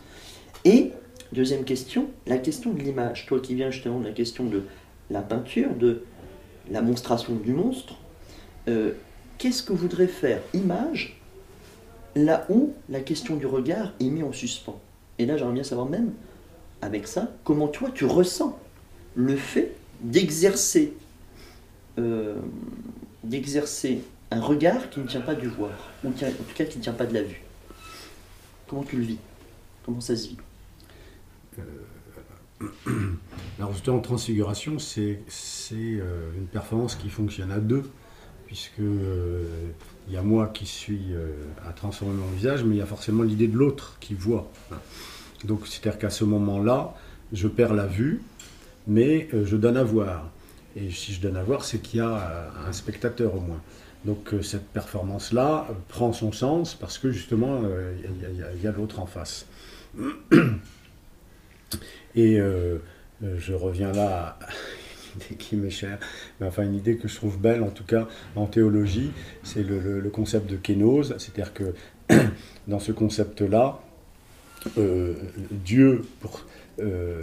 et 0.64 0.92
deuxième 1.32 1.64
question, 1.64 2.08
la 2.26 2.38
question 2.38 2.72
de 2.72 2.80
l'image, 2.80 3.26
toi 3.26 3.40
qui 3.40 3.54
viens 3.54 3.70
justement 3.70 3.98
de 4.00 4.04
la 4.04 4.12
question 4.12 4.44
de 4.44 4.64
la 5.10 5.22
peinture, 5.22 5.74
de 5.74 6.02
la 6.70 6.82
monstration 6.82 7.34
du 7.34 7.52
monstre, 7.52 7.94
euh, 8.68 8.92
qu'est-ce 9.38 9.62
que 9.62 9.72
voudrait 9.72 10.08
faire? 10.08 10.40
Image 10.52 11.15
là 12.16 12.46
où 12.48 12.72
la 12.88 13.00
question 13.00 13.36
du 13.36 13.46
regard 13.46 13.92
est 14.00 14.10
mise 14.10 14.24
en 14.24 14.32
suspens. 14.32 14.80
Et 15.18 15.26
là 15.26 15.36
j'aimerais 15.36 15.54
bien 15.54 15.62
savoir 15.62 15.88
même 15.88 16.12
avec 16.82 17.06
ça, 17.06 17.30
comment 17.44 17.68
toi 17.68 17.90
tu 17.94 18.04
ressens 18.04 18.58
le 19.14 19.36
fait 19.36 19.72
d'exercer 20.00 20.92
euh, 21.98 22.36
un 24.30 24.40
regard 24.40 24.90
qui 24.90 25.00
ne 25.00 25.06
tient 25.06 25.20
pas 25.20 25.34
du 25.34 25.48
voir, 25.48 25.70
ou 26.04 26.08
en 26.08 26.10
tout 26.10 26.24
cas 26.54 26.64
qui 26.64 26.78
ne 26.78 26.82
tient 26.82 26.92
pas 26.92 27.06
de 27.06 27.14
la 27.14 27.22
vue. 27.22 27.42
Comment 28.66 28.82
tu 28.82 28.96
le 28.96 29.04
vis? 29.04 29.18
Comment 29.84 30.00
ça 30.00 30.16
se 30.16 30.28
vit? 30.28 30.36
Euh, 31.58 32.66
Alors 33.58 33.72
justement, 33.72 34.00
transfiguration, 34.00 34.78
c'est 34.78 35.20
euh, 35.72 36.32
une 36.36 36.46
performance 36.46 36.94
qui 36.94 37.08
fonctionne 37.08 37.50
à 37.50 37.58
deux, 37.58 37.90
puisque 38.46 38.78
il 38.78 40.14
y 40.14 40.16
a 40.16 40.22
moi 40.22 40.48
qui 40.54 40.66
suis 40.66 41.14
à 41.68 41.72
transformer 41.72 42.14
mon 42.14 42.30
visage, 42.30 42.64
mais 42.64 42.76
il 42.76 42.78
y 42.78 42.82
a 42.82 42.86
forcément 42.86 43.22
l'idée 43.22 43.48
de 43.48 43.56
l'autre 43.56 43.96
qui 44.00 44.14
voit. 44.14 44.50
Donc 45.44 45.66
c'est-à-dire 45.66 45.98
qu'à 45.98 46.10
ce 46.10 46.24
moment-là, 46.24 46.94
je 47.32 47.48
perds 47.48 47.74
la 47.74 47.86
vue, 47.86 48.22
mais 48.86 49.28
euh, 49.34 49.44
je 49.44 49.56
donne 49.56 49.76
à 49.76 49.84
voir. 49.84 50.30
Et 50.76 50.90
si 50.90 51.12
je 51.12 51.20
donne 51.20 51.36
à 51.36 51.42
voir, 51.42 51.64
c'est 51.64 51.78
qu'il 51.78 51.98
y 51.98 52.02
a 52.02 52.16
euh, 52.16 52.68
un 52.68 52.72
spectateur 52.72 53.34
au 53.34 53.40
moins. 53.40 53.60
Donc 54.04 54.34
euh, 54.34 54.42
cette 54.42 54.68
performance-là 54.68 55.68
prend 55.88 56.12
son 56.12 56.32
sens 56.32 56.74
parce 56.74 56.98
que 56.98 57.10
justement, 57.10 57.62
il 58.24 58.62
y 58.62 58.66
a, 58.66 58.72
l'autre 58.72 59.00
en 59.00 59.06
face. 59.06 59.46
Et 62.14 62.38
je 62.38 63.52
reviens 63.52 63.92
là 63.92 64.38
qui 65.38 65.56
m'est 65.56 65.70
chère, 65.70 65.98
mais 66.40 66.46
enfin 66.46 66.62
une 66.64 66.74
idée 66.74 66.96
que 66.96 67.08
je 67.08 67.16
trouve 67.16 67.38
belle 67.38 67.62
en 67.62 67.70
tout 67.70 67.84
cas 67.84 68.08
en 68.34 68.46
théologie, 68.46 69.12
c'est 69.42 69.62
le, 69.62 70.10
concept 70.12 70.48
de 70.50 70.56
kénose, 70.56 71.14
c'est-à-dire 71.18 71.52
que 71.52 71.74
dans 72.68 72.78
ce 72.78 72.92
concept-là, 72.92 73.80
euh, 74.78 75.14
Dieu, 75.50 76.04
pour, 76.20 76.44
euh, 76.80 77.20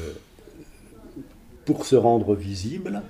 pour, 1.66 1.86
se 1.86 1.96
rendre 1.96 2.36
visible, 2.36 3.02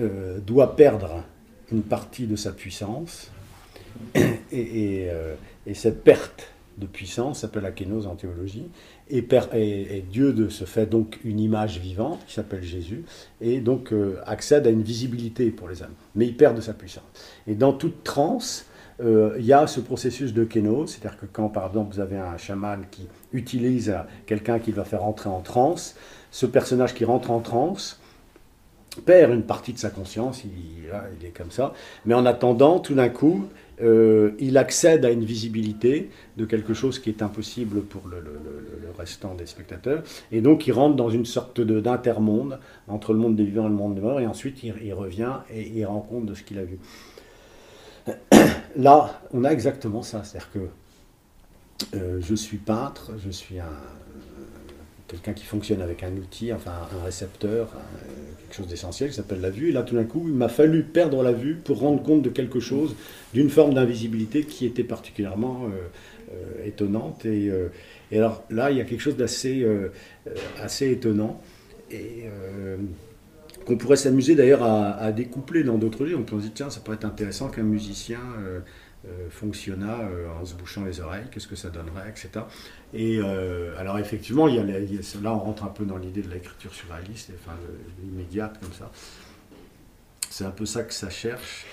euh, 0.00 0.38
doit 0.40 0.76
perdre 0.76 1.24
une 1.70 1.82
partie 1.82 2.26
de 2.26 2.36
sa 2.36 2.52
puissance, 2.52 3.30
et, 4.52 5.08
cette 5.74 6.02
perte 6.02 6.51
de 6.78 6.86
puissance 6.86 7.40
s'appelle 7.40 7.62
la 7.62 7.72
kénose 7.72 8.06
en 8.06 8.16
théologie, 8.16 8.68
et, 9.08 9.26
et, 9.54 10.04
Dieu 10.10 10.32
de 10.32 10.48
se 10.48 10.64
fait 10.64 10.86
donc 10.86 11.18
une 11.24 11.40
image 11.40 11.78
vivante 11.78 12.20
qui 12.26 12.34
s'appelle 12.34 12.62
Jésus, 12.62 13.04
et 13.40 13.60
donc 13.60 13.92
accède 14.26 14.66
à 14.66 14.70
une 14.70 14.82
visibilité 14.82 15.50
pour 15.50 15.68
les 15.68 15.82
âmes, 15.82 15.94
mais 16.14 16.26
il 16.26 16.36
perd 16.36 16.56
de 16.56 16.60
sa 16.60 16.72
puissance. 16.72 17.04
Et 17.46 17.54
dans 17.54 17.72
toute 17.72 18.04
transe, 18.04 18.66
euh, 19.00 19.34
il 19.38 19.44
y 19.44 19.52
a 19.52 19.66
ce 19.66 19.80
processus 19.80 20.32
de 20.32 20.44
kéno, 20.44 20.86
c'est-à-dire 20.86 21.18
que 21.18 21.26
quand 21.26 21.48
par 21.48 21.66
exemple 21.66 21.94
vous 21.94 22.00
avez 22.00 22.18
un 22.18 22.36
chaman 22.36 22.84
qui 22.90 23.08
utilise 23.32 23.94
quelqu'un 24.26 24.58
qui 24.58 24.70
va 24.70 24.84
faire 24.84 25.04
entrer 25.04 25.28
en 25.28 25.40
transe, 25.40 25.96
ce 26.30 26.46
personnage 26.46 26.94
qui 26.94 27.04
rentre 27.04 27.30
en 27.30 27.40
transe 27.40 27.98
perd 29.06 29.32
une 29.32 29.42
partie 29.42 29.72
de 29.72 29.78
sa 29.78 29.88
conscience, 29.90 30.44
il, 30.44 31.26
est 31.26 31.30
comme 31.30 31.50
ça, 31.50 31.72
mais 32.04 32.12
en 32.14 32.26
attendant, 32.26 32.78
tout 32.78 32.94
d'un 32.94 33.08
coup, 33.08 33.46
euh, 33.80 34.32
il 34.38 34.58
accède 34.58 35.04
à 35.04 35.10
une 35.10 35.24
visibilité 35.24 36.10
de 36.36 36.44
quelque 36.44 36.74
chose 36.74 36.98
qui 36.98 37.08
est 37.08 37.22
impossible 37.22 37.82
pour 37.82 38.06
le, 38.08 38.22
restant 38.98 39.34
des 39.34 39.46
spectateurs, 39.46 40.02
et 40.30 40.42
donc 40.42 40.66
il 40.66 40.72
rentre 40.72 40.96
dans 40.96 41.08
une 41.08 41.24
sorte 41.24 41.60
d'intermonde 41.60 42.58
entre 42.88 43.14
le 43.14 43.18
monde 43.18 43.36
des 43.36 43.44
vivants 43.44 43.66
et 43.66 43.70
le 43.70 43.74
monde 43.74 43.94
des 43.94 44.00
morts, 44.02 44.20
et 44.20 44.26
ensuite 44.26 44.62
il, 44.62 44.92
revient 44.92 45.36
et 45.50 45.66
il 45.66 45.84
rend 45.86 46.00
compte 46.00 46.26
de 46.26 46.34
ce 46.34 46.42
qu'il 46.42 46.58
a 46.58 46.64
vu. 46.64 46.78
Là, 48.76 49.20
on 49.32 49.44
a 49.44 49.50
exactement 49.50 50.02
ça, 50.02 50.22
c'est-à-dire 50.24 50.50
que 50.52 51.96
euh, 51.96 52.20
je 52.20 52.34
suis 52.34 52.58
peintre, 52.58 53.12
je 53.24 53.30
suis 53.30 53.58
un, 53.58 53.64
quelqu'un 55.12 55.34
qui 55.34 55.44
fonctionne 55.44 55.82
avec 55.82 56.02
un 56.02 56.12
outil, 56.16 56.52
enfin 56.54 56.72
un 56.98 57.04
récepteur, 57.04 57.68
quelque 58.40 58.56
chose 58.56 58.66
d'essentiel 58.66 59.10
qui 59.10 59.16
s'appelle 59.16 59.42
la 59.42 59.50
vue. 59.50 59.68
Et 59.68 59.72
là, 59.72 59.82
tout 59.82 59.94
d'un 59.94 60.04
coup, 60.04 60.24
il 60.26 60.34
m'a 60.34 60.48
fallu 60.48 60.84
perdre 60.84 61.22
la 61.22 61.32
vue 61.32 61.54
pour 61.54 61.80
rendre 61.80 62.02
compte 62.02 62.22
de 62.22 62.30
quelque 62.30 62.60
chose, 62.60 62.96
d'une 63.34 63.50
forme 63.50 63.74
d'invisibilité 63.74 64.44
qui 64.44 64.64
était 64.64 64.84
particulièrement 64.84 65.66
euh, 65.66 66.34
euh, 66.34 66.66
étonnante. 66.66 67.26
Et, 67.26 67.50
alors 68.10 68.42
là, 68.48 68.70
il 68.70 68.78
y 68.78 68.80
a 68.80 68.84
quelque 68.84 69.00
chose 69.00 69.16
d'assez 69.16 69.66
assez 70.58 70.90
étonnant. 70.90 71.40
Et 71.90 72.24
qu'on 73.66 73.76
pourrait 73.76 73.96
s'amuser 73.96 74.34
d'ailleurs 74.34 74.62
à, 74.62 75.12
découpler 75.12 75.62
dans 75.62 75.76
d'autres 75.76 76.06
jeux. 76.06 76.16
On 76.16 76.26
se 76.26 76.42
dire, 76.42 76.52
tiens, 76.54 76.70
ça 76.70 76.80
pourrait 76.80 76.96
être 76.96 77.04
intéressant 77.04 77.48
qu'un 77.48 77.62
musicien 77.62 78.18
euh, 79.04 79.08
euh, 79.08 79.30
fonctionnât 79.30 80.00
euh, 80.00 80.28
en 80.40 80.44
se 80.44 80.54
bouchant 80.54 80.84
les 80.84 81.00
oreilles, 81.00 81.24
qu'est-ce 81.30 81.46
que 81.46 81.56
ça 81.56 81.70
donnerait, 81.70 82.08
etc. 82.10 82.44
Et 82.94 83.20
alors 83.78 83.98
effectivement, 83.98 84.48
il 84.48 84.56
y 84.56 84.58
a, 84.58 84.64
là 84.64 85.32
on 85.32 85.38
rentre 85.38 85.64
un 85.64 85.68
peu 85.68 85.84
dans 85.84 85.96
l'idée 85.96 86.22
de 86.22 86.30
l'écriture 86.30 86.74
surréaliste, 86.74 87.30
enfin 87.42 87.56
immédiate 88.04 88.58
comme 88.60 88.72
ça. 88.72 88.90
C'est 90.28 90.44
un 90.44 90.50
peu 90.50 90.66
ça 90.66 90.82
que 90.84 90.94
ça 90.94 91.10
cherche 91.10 91.66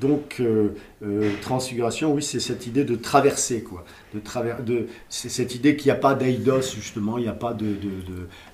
donc, 0.00 0.36
euh, 0.40 0.74
euh, 1.02 1.32
transfiguration, 1.42 2.12
oui, 2.14 2.22
c'est 2.22 2.40
cette 2.40 2.66
idée 2.66 2.84
de 2.84 2.96
traverser, 2.96 3.62
quoi. 3.62 3.84
De 4.14 4.88
c'est 5.08 5.28
cette 5.28 5.54
idée 5.54 5.76
qu'il 5.76 5.86
n'y 5.86 5.96
a 5.96 6.00
pas 6.00 6.14
d'eidos, 6.14 6.62
justement, 6.62 7.18
il 7.18 7.22
n'y 7.22 7.28
a 7.28 7.32
pas 7.32 7.52
de, 7.52 7.76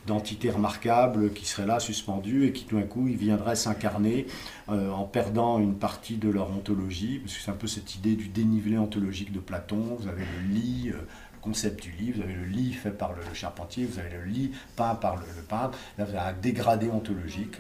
d'entité 0.07 0.51
remarquable 0.51 1.33
qui 1.33 1.47
serait 1.47 1.67
là, 1.67 1.81
suspendue, 1.81 2.47
et 2.47 2.53
qui 2.53 2.65
tout 2.65 2.77
d'un 2.77 2.83
coup, 2.83 3.09
il 3.09 3.17
viendrait 3.17 3.57
s'incarner 3.57 4.27
euh, 4.69 4.91
en 4.91 5.05
perdant 5.05 5.59
une 5.59 5.75
partie 5.75 6.17
de 6.17 6.29
leur 6.29 6.51
ontologie, 6.51 7.21
parce 7.21 7.39
c'est 7.39 7.51
un 7.51 7.55
peu 7.55 7.67
cette 7.67 7.95
idée 7.95 8.17
du 8.17 8.29
dénivelé 8.29 8.79
ontologique 8.79 9.33
de 9.33 9.41
Platon. 9.41 9.97
Vous 9.99 10.09
avez 10.09 10.23
le 10.23 10.55
lit, 10.55 10.91
le 10.93 11.07
concept 11.41 11.83
du 11.83 11.93
lit, 11.93 12.13
vous 12.13 12.23
avez 12.23 12.35
le 12.35 12.45
lit 12.45 12.73
fait 12.73 12.91
par 12.91 13.13
le, 13.13 13.23
charpentier, 13.33 13.87
vous 13.87 13.99
avez 13.99 14.11
le 14.11 14.25
lit 14.25 14.53
peint 14.75 14.95
par 14.95 15.17
le, 15.17 15.23
peintre, 15.49 15.79
là 15.97 16.05
vous 16.05 16.11
avez 16.11 16.31
un 16.31 16.33
dégradé 16.33 16.91
ontologique. 16.91 17.57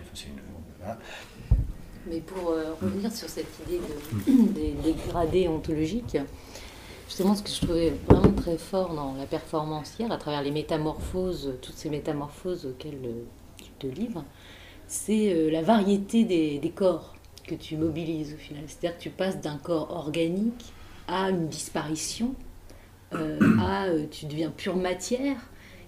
Mais 2.08 2.20
pour 2.20 2.50
euh, 2.50 2.74
revenir 2.80 3.12
sur 3.12 3.28
cette 3.28 3.48
idée 3.66 3.78
de, 3.78 4.52
des 4.52 4.72
dégradés 4.82 5.48
ontologiques, 5.48 6.16
justement, 7.08 7.34
ce 7.34 7.42
que 7.42 7.50
je 7.50 7.60
trouvais 7.60 7.92
vraiment 8.08 8.32
très 8.32 8.58
fort 8.58 8.94
dans 8.94 9.14
la 9.14 9.26
performance 9.26 9.94
hier, 9.98 10.10
à 10.10 10.16
travers 10.16 10.42
les 10.42 10.50
métamorphoses, 10.50 11.54
toutes 11.62 11.76
ces 11.76 11.90
métamorphoses 11.90 12.66
auxquelles 12.66 13.00
euh, 13.04 13.22
tu 13.58 13.70
te 13.78 13.86
livres, 13.86 14.24
c'est 14.86 15.32
euh, 15.32 15.50
la 15.50 15.62
variété 15.62 16.24
des, 16.24 16.58
des, 16.58 16.70
corps 16.70 17.14
que 17.46 17.54
tu 17.54 17.76
mobilises 17.76 18.34
au 18.34 18.38
final. 18.38 18.62
C'est-à-dire 18.66 18.98
que 18.98 19.02
tu 19.02 19.10
passes 19.10 19.40
d'un 19.40 19.56
corps 19.56 19.90
organique 19.90 20.72
à 21.08 21.30
une 21.30 21.48
disparition, 21.48 22.34
à 23.12 23.86
tu 24.10 24.26
deviens 24.26 24.50
pure 24.50 24.76
matière, 24.76 25.36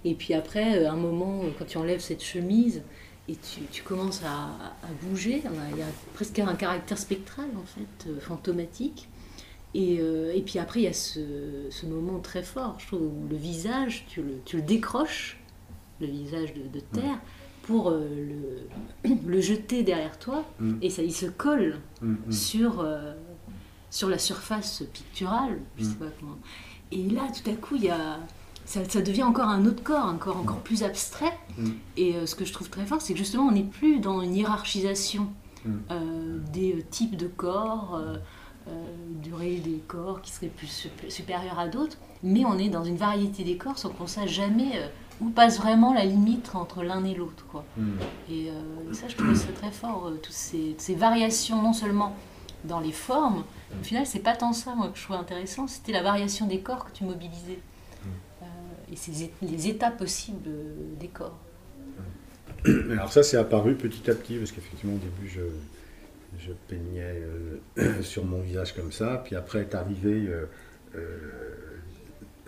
et 0.05 0.15
puis 0.15 0.35
après, 0.35 0.87
un 0.87 0.95
moment, 0.97 1.43
quand 1.59 1.67
tu 1.67 1.77
enlèves 1.77 2.01
cette 2.01 2.23
chemise, 2.23 2.83
et 3.29 3.37
tu, 3.71 3.83
commences 3.83 4.23
à, 4.25 4.49
bouger. 5.03 5.43
Il 5.73 5.79
y 5.79 5.83
a 5.83 5.87
presque 6.15 6.39
un 6.39 6.55
caractère 6.55 6.97
spectral, 6.97 7.47
en 7.57 7.67
fait, 7.67 8.11
euh, 8.11 8.21
fantomatique. 8.21 9.09
Et, 9.75 9.99
euh, 10.01 10.33
et, 10.35 10.41
puis 10.41 10.59
après, 10.59 10.81
il 10.81 10.85
y 10.85 10.89
a 10.89 10.95
ce, 10.95 11.67
ce, 11.69 11.85
moment 11.85 12.21
très 12.21 12.43
fort, 12.43 12.77
je 12.79 12.87
trouve, 12.87 13.03
où 13.03 13.29
le 13.29 13.37
visage, 13.37 14.07
tu 14.09 14.23
le, 14.23 14.41
tu 14.47 14.57
le 14.57 14.63
décroches, 14.63 15.39
le 16.01 16.07
visage 16.07 16.55
de, 16.55 16.81
terre, 16.81 17.19
pour 17.63 17.91
euh, 17.91 18.09
le, 19.05 19.15
le, 19.27 19.41
jeter 19.43 19.83
derrière 19.83 20.19
toi, 20.19 20.47
mm. 20.59 20.79
et 20.81 20.89
ça, 20.89 21.03
il 21.03 21.13
se 21.13 21.27
colle 21.27 21.77
mm, 22.01 22.13
mm. 22.13 22.33
sur, 22.33 22.89
sur 23.91 24.09
la 24.09 24.19
surface 24.19 24.85
picturale. 24.91 25.61
Je 25.77 25.85
sais 25.85 25.97
pas 25.97 26.07
comment. 26.19 26.39
Et 26.91 27.11
là, 27.11 27.29
tout 27.31 27.51
à 27.51 27.55
coup, 27.55 27.77
il 27.77 27.85
y 27.85 27.91
a 27.91 28.21
ça, 28.69 28.81
ça 28.89 29.01
devient 29.03 29.23
encore 29.25 29.49
un 29.49 29.65
autre 29.67 29.83
corps, 29.83 30.05
un 30.07 30.17
corps 30.17 30.37
encore 30.37 30.61
plus 30.61 30.83
abstrait. 30.83 31.33
Mm. 31.57 31.71
Et 31.97 32.15
euh, 32.15 32.27
ce 32.27 32.35
que 32.35 32.45
je 32.45 32.53
trouve 32.53 32.69
très 32.71 32.85
fort, 32.87 33.01
c'est 33.01 33.15
que 33.15 33.19
justement, 33.19 33.45
on 33.45 33.53
n'est 33.53 33.63
plus 33.79 33.99
dans 34.01 34.21
une 34.23 34.35
hiérarchisation 34.37 35.29
Mm. 35.65 35.71
euh, 35.91 36.39
des 36.53 36.73
euh, 36.75 36.83
types 36.89 37.17
de 37.17 37.27
corps, 37.27 38.01
durée 39.23 39.57
des 39.57 39.81
corps 39.89 40.21
qui 40.23 40.31
seraient 40.31 40.53
plus 40.55 40.67
sup- 40.69 41.09
supérieurs 41.11 41.59
à 41.59 41.69
d'autres, 41.69 41.97
mais 42.23 42.45
on 42.45 42.59
est 42.59 42.69
dans 42.69 42.85
une 42.85 42.97
variété 42.97 43.43
des 43.43 43.57
corps 43.57 43.79
sans 43.79 43.89
qu'on 43.89 44.07
sache 44.07 44.31
jamais 44.31 44.71
où 45.21 45.31
passe 45.31 45.59
vraiment 45.59 45.95
la 45.95 46.05
limite 46.05 46.51
entre 46.55 46.83
l'un 46.85 47.03
et 47.05 47.15
l'autre. 47.15 47.45
quoi. 47.51 47.65
Et, 48.31 48.49
et 48.49 48.53
ça, 48.93 49.09
je 49.09 49.17
trouve 49.17 49.35
ça 49.35 49.49
très 49.61 49.71
fort, 49.71 50.11
toutes 50.23 50.33
ces, 50.33 50.75
ces 50.79 50.95
variations, 50.95 51.61
non 51.63 51.73
seulement 51.73 52.15
dans 52.65 52.81
les 52.81 52.93
formes, 52.93 53.45
au 53.81 53.85
final, 53.85 54.07
c'est 54.07 54.19
pas 54.21 54.37
tant 54.37 54.53
ça, 54.53 54.75
moi, 54.75 54.89
que 54.89 54.99
je 54.99 55.05
trouve 55.05 55.17
intéressant, 55.17 55.67
c'était 55.67 55.93
la 55.93 56.03
variation 56.03 56.47
des 56.47 56.61
corps 56.61 56.85
que 56.85 56.93
tu 56.93 57.05
mobilisais. 57.05 57.59
Les 59.43 59.69
états 59.69 59.91
possibles 59.91 60.51
des 60.99 61.09
corps. 61.09 61.39
Alors 62.91 63.13
ça, 63.13 63.23
c'est 63.23 63.37
apparu 63.37 63.75
petit 63.75 64.11
à 64.11 64.15
petit, 64.15 64.37
parce 64.37 64.53
qu'effectivement, 64.53 64.95
au 64.95 64.99
début, 64.99 65.29
je, 65.29 65.41
je 66.39 66.53
peignais 66.69 67.23
euh, 67.79 68.03
sur 68.03 68.25
mon 68.25 68.41
visage 68.41 68.75
comme 68.75 68.93
ça, 68.93 69.23
puis 69.25 69.37
après 69.37 69.61
est 69.61 69.75
arrivé, 69.75 70.27
euh, 70.29 70.47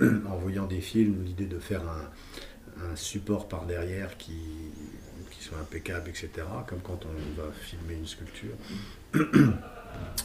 euh, 0.00 0.22
en 0.28 0.36
voyant 0.36 0.66
des 0.66 0.80
films, 0.80 1.24
l'idée 1.24 1.46
de 1.46 1.58
faire 1.58 1.82
un, 1.82 2.90
un 2.90 2.96
support 2.96 3.48
par 3.48 3.66
derrière 3.66 4.16
qui, 4.16 4.38
qui 5.30 5.44
soit 5.44 5.58
impeccable, 5.58 6.08
etc., 6.08 6.30
comme 6.66 6.80
quand 6.80 7.00
on 7.06 7.40
va 7.40 7.48
filmer 7.52 7.94
une 7.94 8.06
sculpture. 8.06 8.54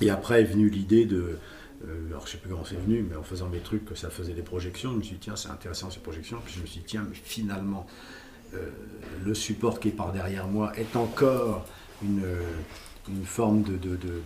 Et 0.02 0.10
après 0.10 0.42
est 0.42 0.46
venue 0.46 0.70
l'idée 0.70 1.06
de... 1.06 1.38
euh, 1.84 2.08
alors 2.10 2.26
je 2.26 2.32
sais 2.34 2.38
plus 2.38 2.50
comment 2.50 2.66
c'est 2.66 2.76
venu, 2.80 3.06
mais 3.10 3.16
en 3.16 3.24
faisant 3.24 3.50
mes 3.50 3.60
trucs, 3.60 3.86
que 3.86 3.96
ça 3.96 4.10
faisait 4.10 4.34
des 4.34 4.42
projections, 4.42 4.92
je 4.94 4.98
me 4.98 5.04
suis 5.04 5.14
dit, 5.16 5.22
tiens, 5.22 5.36
c'est 5.36 5.50
intéressant 5.50 5.90
ces 5.92 6.00
projections, 6.00 6.38
puis 6.44 6.54
je 6.56 6.62
me 6.62 6.66
suis 6.66 6.80
dit, 6.80 6.86
tiens, 6.86 7.06
mais 7.10 7.16
finalement, 7.16 7.86
euh, 8.54 8.70
le 9.24 9.34
support 9.34 9.80
qui 9.80 9.90
est 9.90 9.92
par 9.92 10.12
derrière 10.14 10.48
moi 10.48 10.72
est 10.78 10.96
encore 10.96 11.66
une, 12.04 12.22
euh, 12.24 12.42
une 13.10 13.26
forme 13.26 13.64
de, 13.64 13.76
de- 13.78 13.96
de- 13.98 14.20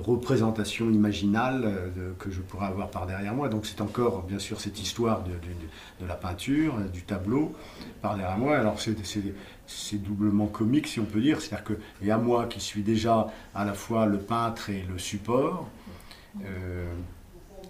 représentation 0.00 0.90
imaginale 0.90 1.92
que 2.18 2.32
je 2.32 2.40
pourrais 2.40 2.66
avoir 2.66 2.90
par 2.90 3.06
derrière 3.06 3.32
moi. 3.32 3.48
Donc 3.48 3.64
c'est 3.64 3.80
encore, 3.80 4.22
bien 4.24 4.40
sûr, 4.40 4.60
cette 4.60 4.80
histoire 4.82 5.22
de, 5.22 6.06
la 6.06 6.14
peinture, 6.16 6.74
du 6.92 7.02
tableau 7.02 7.54
par 8.00 8.16
derrière 8.16 8.38
moi. 8.38 8.56
Alors 8.56 8.80
c'est 8.80 8.96
c'est- 9.04 9.98
doublement 9.98 10.46
comique, 10.48 10.88
si 10.88 10.98
on 10.98 11.04
peut 11.04 11.20
dire. 11.20 11.40
C'est-à-dire 11.40 11.64
que, 11.64 11.72
et 12.02 12.10
à 12.10 12.18
moi 12.18 12.46
qui 12.46 12.58
suis 12.60 12.82
déjà 12.82 13.28
à 13.54 13.64
la 13.64 13.74
fois 13.74 14.06
le 14.06 14.18
peintre 14.18 14.68
et 14.70 14.84
le 14.90 14.98
support, 14.98 15.68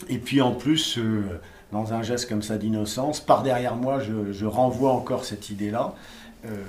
et 0.09 0.19
puis 0.19 0.40
en 0.40 0.52
plus, 0.52 0.99
euh, 0.99 1.40
dans 1.73 1.92
un 1.92 2.02
geste 2.02 2.28
comme 2.28 2.42
ça 2.42 2.59
d'innocence, 2.59 3.21
par 3.21 3.42
derrière 3.42 3.77
moi, 3.77 4.01
je, 4.01 4.44
renvoie 4.44 4.92
encore 4.92 5.25
cette 5.25 5.51
idée-là. 5.51 5.94
Euh, 6.44 6.64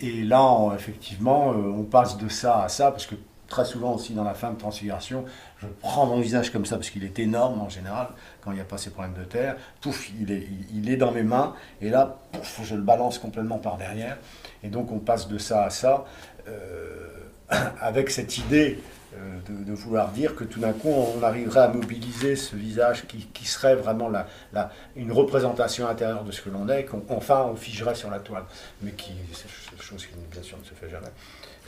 et 0.00 0.22
là, 0.22 0.72
effectivement, 0.74 1.52
euh, 1.52 1.74
on 1.76 1.82
passe 1.82 2.16
de 2.18 2.28
ça 2.28 2.62
à 2.62 2.68
ça, 2.68 2.90
parce 2.90 3.06
que 3.06 3.14
très 3.48 3.64
souvent 3.64 3.94
aussi 3.94 4.12
dans 4.12 4.24
la 4.24 4.34
fin 4.34 4.52
de 4.52 4.58
transfiguration, 4.58 5.24
je 5.58 5.66
prends 5.80 6.06
mon 6.06 6.20
visage 6.20 6.50
comme 6.50 6.66
ça, 6.66 6.76
parce 6.76 6.90
qu'il 6.90 7.04
est 7.04 7.18
énorme 7.18 7.60
en 7.60 7.68
général, 7.68 8.08
quand 8.42 8.52
il 8.52 8.54
n'y 8.54 8.60
a 8.60 8.64
pas 8.64 8.78
ces 8.78 8.90
problèmes 8.90 9.14
de 9.18 9.24
terre. 9.24 9.56
Pouf, 9.80 10.10
il 10.20 10.88
est, 10.88 10.96
dans 10.96 11.12
mes 11.12 11.22
mains, 11.22 11.54
et 11.80 11.90
là, 11.90 12.18
pouf, 12.32 12.60
je 12.64 12.74
le 12.74 12.82
balance 12.82 13.18
complètement 13.18 13.58
par 13.58 13.76
derrière. 13.76 14.18
Et 14.62 14.68
donc, 14.68 14.92
on 14.92 14.98
passe 14.98 15.28
de 15.28 15.38
ça 15.38 15.64
à 15.64 15.70
ça, 15.70 16.04
euh, 16.46 17.08
avec 17.80 18.10
cette 18.10 18.36
idée 18.38 18.78
euh, 19.16 19.38
de, 19.48 19.64
de 19.64 19.72
vouloir 19.72 20.10
dire 20.10 20.34
que 20.36 20.44
tout 20.44 20.60
d'un 20.60 20.72
coup, 20.72 20.88
on 20.90 21.22
arriverait 21.22 21.60
à 21.60 21.68
mobiliser 21.68 22.36
ce 22.36 22.54
visage 22.56 23.06
qui, 23.06 23.18
qui 23.32 23.46
serait 23.46 23.74
vraiment 23.74 24.08
la, 24.08 24.26
la- 24.52 24.70
une 24.96 25.12
représentation 25.12 25.88
intérieure 25.88 26.24
de 26.24 26.30
ce 26.32 26.42
que 26.42 26.50
l'on 26.50 26.68
est, 26.68 26.84
qu'enfin 26.84 27.42
on 27.44 27.56
figerait 27.56 27.94
sur 27.94 28.10
la 28.10 28.18
toile. 28.20 28.44
Mais 28.82 28.92
qui, 28.92 29.12
c'est 29.32 29.48
chose 29.82 30.04
qui, 30.06 30.12
bien 30.30 30.42
sûr, 30.42 30.58
ne 30.58 30.64
se 30.64 30.74
fait 30.74 30.90
jamais. 30.90 31.08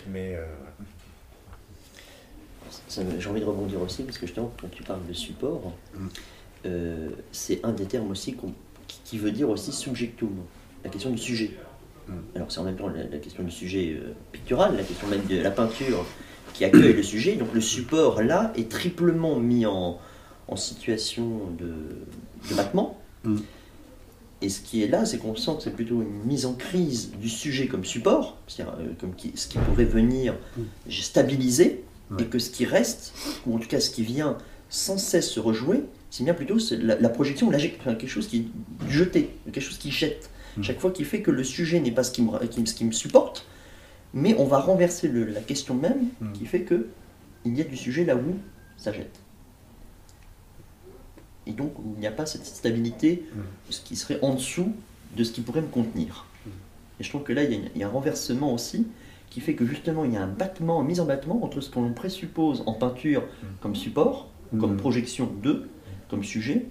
Mais 0.08 0.36
euh, 0.36 0.44
J'ai 3.18 3.28
envie 3.28 3.40
de 3.40 3.44
rebondir 3.46 3.80
aussi, 3.80 4.02
parce 4.02 4.18
que 4.18 4.26
justement, 4.26 4.52
quand 4.60 4.70
tu 4.70 4.82
parles 4.82 5.04
de 5.06 5.12
support, 5.12 5.72
Mm. 5.94 6.06
euh, 6.66 7.08
c'est 7.32 7.60
un 7.64 7.72
des 7.72 7.86
termes 7.86 8.10
aussi 8.10 8.34
qui, 8.86 9.00
qui 9.04 9.18
veut 9.18 9.30
dire 9.32 9.48
aussi 9.48 9.72
subjectum, 9.72 10.44
la 10.84 10.90
question 10.90 11.10
du 11.10 11.18
sujet. 11.18 11.56
Mm. 12.10 12.36
Alors 12.36 12.50
c'est 12.52 12.60
en 12.60 12.64
même 12.64 12.76
temps 12.76 12.88
la, 12.88 13.04
la 13.04 13.18
question 13.18 13.42
du 13.42 13.50
sujet 13.50 13.96
euh, 13.98 14.12
pictural, 14.32 14.76
la 14.76 14.82
question 14.82 15.06
même 15.08 15.24
de 15.26 15.36
la 15.40 15.50
peinture 15.50 16.04
qui 16.54 16.64
accueille 16.64 16.92
le 16.94 17.02
sujet. 17.02 17.36
Donc 17.36 17.54
le 17.54 17.60
support, 17.60 18.22
là, 18.22 18.52
est 18.56 18.68
triplement 18.70 19.36
mis 19.38 19.64
en, 19.66 19.98
en 20.48 20.56
situation 20.56 21.40
de, 21.58 21.72
de 22.50 22.54
battement. 22.54 22.98
Mm. 23.24 23.36
Et 24.42 24.48
ce 24.48 24.60
qui 24.62 24.82
est 24.82 24.88
là, 24.88 25.04
c'est 25.04 25.18
qu'on 25.18 25.36
sent 25.36 25.50
que 25.58 25.62
c'est 25.62 25.74
plutôt 25.74 26.00
une 26.00 26.24
mise 26.24 26.46
en 26.46 26.54
crise 26.54 27.10
du 27.20 27.28
sujet 27.28 27.66
comme 27.66 27.84
support, 27.84 28.38
c'est-à-dire 28.48 28.74
euh, 28.80 28.86
comme 28.98 29.14
qui- 29.14 29.32
ce 29.34 29.46
qui 29.46 29.58
pourrait 29.58 29.84
venir 29.84 30.34
stabiliser, 30.88 31.84
Ouais. 32.10 32.22
et 32.24 32.26
que 32.26 32.40
ce 32.40 32.50
qui 32.50 32.64
reste, 32.64 33.12
ou 33.46 33.54
en 33.54 33.58
tout 33.60 33.68
cas 33.68 33.78
ce 33.78 33.88
qui 33.90 34.02
vient 34.02 34.36
sans 34.68 34.98
cesse 34.98 35.30
se 35.30 35.38
rejouer, 35.38 35.82
c'est 36.10 36.24
bien 36.24 36.34
plutôt 36.34 36.56
la, 36.72 36.98
la 36.98 37.08
projection, 37.08 37.50
la, 37.50 37.58
quelque 37.60 38.06
chose 38.08 38.26
qui 38.26 38.38
est 38.38 38.90
jeté, 38.90 39.30
quelque 39.52 39.60
chose 39.62 39.78
qui 39.78 39.92
jette. 39.92 40.29
Mm. 40.56 40.62
Chaque 40.62 40.80
fois 40.80 40.90
qui 40.90 41.04
fait 41.04 41.22
que 41.22 41.30
le 41.30 41.44
sujet 41.44 41.80
n'est 41.80 41.92
pas 41.92 42.02
ce 42.02 42.10
qui, 42.12 42.22
me, 42.22 42.38
qui 42.46 42.60
me- 42.60 42.66
ce 42.66 42.74
qui 42.74 42.84
me 42.84 42.92
supporte, 42.92 43.46
mais 44.14 44.34
on 44.38 44.44
va 44.46 44.58
renverser 44.60 45.08
le- 45.08 45.24
la 45.26 45.40
question 45.40 45.74
même 45.74 46.08
Mm. 46.20 46.32
qui 46.32 46.46
fait 46.46 46.62
que 46.62 46.88
il 47.44 47.56
y 47.56 47.60
a 47.60 47.64
du 47.64 47.76
sujet 47.76 48.04
là 48.04 48.16
où 48.16 48.34
ça 48.76 48.92
jette. 48.92 49.18
Et 51.46 51.52
donc 51.52 51.72
il 51.94 52.00
n'y 52.00 52.06
a 52.06 52.12
pas 52.12 52.26
cette 52.26 52.44
stabilité, 52.46 53.24
Mm. 53.34 53.38
ce 53.70 53.80
qui 53.80 53.96
serait 53.96 54.18
en 54.22 54.34
dessous 54.34 54.72
de 55.16 55.24
ce 55.24 55.32
qui 55.32 55.40
pourrait 55.40 55.62
me 55.62 55.68
contenir. 55.68 56.26
Et 56.98 57.02
je 57.04 57.08
trouve 57.08 57.22
que 57.22 57.32
là, 57.32 57.44
il 57.44 57.50
y, 57.50 57.54
a 57.54 57.56
une- 57.56 57.70
il 57.74 57.80
y 57.80 57.84
a 57.84 57.86
un 57.86 57.90
renversement 57.90 58.52
aussi 58.52 58.86
qui 59.30 59.40
fait 59.40 59.54
que 59.54 59.64
justement, 59.64 60.04
il 60.04 60.12
y 60.12 60.16
a 60.16 60.22
un 60.22 60.26
battement, 60.28 60.82
une 60.82 60.88
mise 60.88 61.00
en 61.00 61.06
battement 61.06 61.42
entre 61.42 61.60
ce 61.62 61.70
qu'on 61.70 61.92
présuppose 61.92 62.62
en 62.66 62.74
peinture 62.74 63.22
comme 63.60 63.74
support, 63.74 64.28
comme 64.58 64.74
Mm. 64.74 64.76
projection 64.76 65.30
de, 65.42 65.68
comme 66.10 66.24
sujet, 66.24 66.66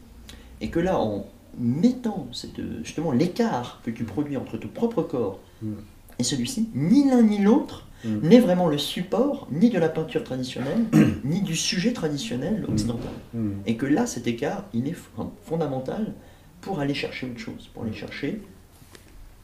et 0.62 0.70
que 0.70 0.80
là, 0.80 1.00
en 1.00 1.26
mettant 1.60 2.28
cette, 2.32 2.60
justement 2.84 3.12
l'écart 3.12 3.82
que 3.84 3.92
tu 3.92 4.04
produis 4.06 4.38
entre 4.38 4.58
ton 4.58 4.68
propre 4.70 5.04
corps 5.04 5.40
Mm. 5.62 5.74
et 6.20 6.24
celui-ci, 6.24 6.70
ni 6.74 7.10
l'un 7.10 7.22
ni 7.22 7.38
l'autre 7.40 7.86
Mm. 8.06 8.20
n'est 8.30 8.40
vraiment 8.40 8.68
le 8.70 8.78
support 8.78 9.48
ni 9.52 9.70
de 9.70 9.78
la 9.78 9.90
peinture 9.90 10.24
traditionnelle, 10.24 10.86
ni 11.26 11.42
du 11.42 11.56
sujet 11.56 11.92
traditionnel 11.92 12.66
occidental. 12.70 13.12
mm, 13.34 13.52
Et 13.66 13.76
que 13.76 13.86
là, 13.86 14.06
cet 14.08 14.26
écart, 14.28 14.64
il 14.74 14.88
est 14.88 14.94
fon- 14.94 15.32
fondamental 15.44 16.14
pour 16.62 16.80
aller 16.80 16.94
chercher 16.94 17.30
autre 17.30 17.40
chose, 17.40 17.68
pour 17.74 17.84
aller 17.84 17.92
chercher 17.94 18.42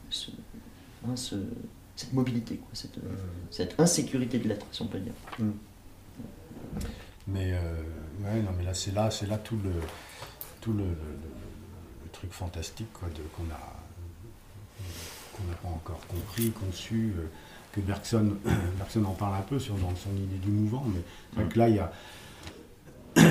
ce- 0.08 0.30
hein, 1.06 1.16
ce- 1.16 1.34
cette 1.96 2.12
mobilité, 2.14 2.56
quoi, 2.56 2.68
cette, 2.72 2.98
cette 3.50 3.78
insécurité 3.78 4.38
de 4.38 4.48
l'être, 4.48 4.66
si 4.72 4.80
on 4.82 4.86
peut 4.86 4.98
dire. 5.00 5.12
Mais 7.28 7.52
euh, 7.52 7.58
ouais, 8.22 8.40
non, 8.42 8.50
mais 8.56 8.64
là 8.64 8.72
c'est 8.74 8.94
là, 8.94 9.10
c'est 9.10 9.26
là 9.26 9.36
tout 9.38 9.58
le 9.64 9.70
tout 10.60 10.72
le 10.72 10.84
truc 12.18 12.32
fantastique 12.32 12.88
qu'on 12.92 13.06
a 13.06 13.76
qu'on 15.32 15.44
n'a 15.44 15.56
pas 15.56 15.68
encore 15.68 16.00
compris, 16.06 16.50
conçu, 16.50 17.12
euh, 17.18 17.26
que 17.72 17.80
Bergson, 17.80 18.36
Bergson 18.78 19.04
en 19.04 19.12
parle 19.12 19.34
un 19.36 19.42
peu 19.42 19.58
sur 19.58 19.74
dans 19.74 19.94
son 19.94 20.10
idée 20.16 20.38
du 20.42 20.48
mouvant, 20.48 20.86
mais 21.36 21.44
là 21.54 21.68
il 21.68 21.76
y 21.76 21.78
a 21.78 21.92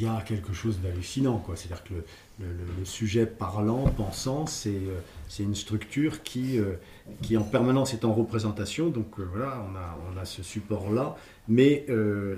y 0.00 0.06
a 0.06 0.22
quelque 0.22 0.54
chose 0.54 0.80
d'hallucinant. 0.80 1.44
C'est-à-dire 1.54 1.84
que 1.84 1.94
le, 2.40 2.84
sujet 2.84 3.26
parlant, 3.26 3.84
pensant, 3.88 4.46
c'est 4.46 4.70
euh, 4.70 5.00
une 5.38 5.54
structure 5.54 6.22
qui 6.22 6.58
euh, 6.58 6.74
qui 7.20 7.36
en 7.36 7.42
permanence 7.44 7.92
est 7.92 8.04
en 8.04 8.14
représentation. 8.14 8.88
Donc 8.88 9.18
voilà, 9.18 9.64
on 9.70 9.76
a 9.76 9.98
on 10.12 10.18
a 10.18 10.24
ce 10.24 10.42
support 10.42 10.90
là 10.90 11.16
mais 11.48 11.86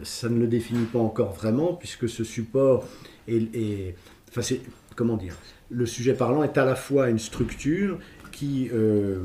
ça 0.02 0.30
ne 0.30 0.38
le 0.38 0.46
définit 0.46 0.86
pas 0.86 0.98
encore 0.98 1.34
vraiment, 1.34 1.74
puisque 1.74 2.08
ce 2.08 2.24
support 2.24 2.84
est, 3.28 3.54
est- 3.54 3.96
comment 4.94 5.16
dire, 5.16 5.36
le 5.70 5.86
sujet 5.86 6.14
parlant 6.14 6.42
est 6.42 6.58
à 6.58 6.64
la 6.64 6.74
fois 6.74 7.08
une 7.08 7.18
structure 7.18 7.98
qui, 8.32 8.68
euh, 8.72 9.24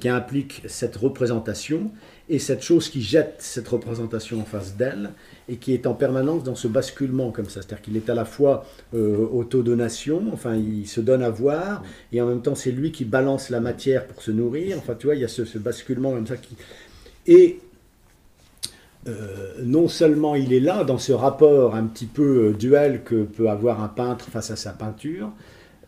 qui 0.00 0.08
implique 0.08 0.62
cette 0.66 0.96
représentation 0.96 1.90
et 2.28 2.38
cette 2.38 2.62
chose 2.62 2.88
qui 2.88 3.02
jette 3.02 3.36
cette 3.38 3.68
représentation 3.68 4.40
en 4.40 4.44
face 4.44 4.76
d'elle 4.76 5.10
et 5.48 5.56
qui 5.56 5.72
est 5.72 5.86
en 5.86 5.94
permanence 5.94 6.42
dans 6.42 6.56
ce 6.56 6.66
basculement 6.66 7.30
comme 7.30 7.46
ça, 7.46 7.62
c'est-à-dire 7.62 7.82
qu'il 7.82 7.96
est 7.96 8.10
à 8.10 8.14
la 8.14 8.24
fois 8.24 8.66
euh, 8.94 9.16
autodonation, 9.16 10.24
enfin 10.32 10.56
il 10.56 10.88
se 10.88 11.00
donne 11.00 11.22
à 11.22 11.30
voir 11.30 11.84
et 12.12 12.20
en 12.20 12.26
même 12.26 12.42
temps 12.42 12.56
c'est 12.56 12.72
lui 12.72 12.90
qui 12.90 13.04
balance 13.04 13.48
la 13.50 13.60
matière 13.60 14.06
pour 14.06 14.22
se 14.22 14.32
nourrir, 14.32 14.76
enfin 14.78 14.94
tu 14.98 15.06
vois 15.06 15.14
il 15.14 15.20
y 15.20 15.24
a 15.24 15.28
ce, 15.28 15.58
basculement 15.58 16.12
comme 16.12 16.26
ça 16.26 16.36
qui 16.36 16.56
euh, 19.06 19.52
non 19.62 19.88
seulement 19.88 20.34
il 20.34 20.52
est 20.52 20.60
là 20.60 20.82
dans 20.84 20.98
ce 20.98 21.12
rapport 21.12 21.74
un 21.76 21.84
petit 21.84 22.06
peu 22.06 22.48
euh, 22.48 22.52
duel 22.52 23.02
que 23.04 23.22
peut 23.22 23.48
avoir 23.48 23.82
un 23.82 23.88
peintre 23.88 24.26
face 24.30 24.50
à 24.50 24.56
sa 24.56 24.72
peinture, 24.72 25.30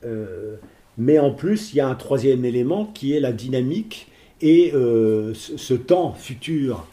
euh, 0.04 0.56
mais 0.96 1.18
en 1.18 1.32
plus 1.32 1.72
il 1.72 1.76
y 1.76 1.80
a 1.80 1.88
un 1.88 1.94
troisième 1.94 2.44
élément 2.44 2.86
qui 2.86 3.14
est 3.14 3.20
la 3.20 3.32
dynamique 3.32 4.08
et 4.40 4.70
ce, 4.72 5.74
temps 5.74 6.12
futur 6.12 6.86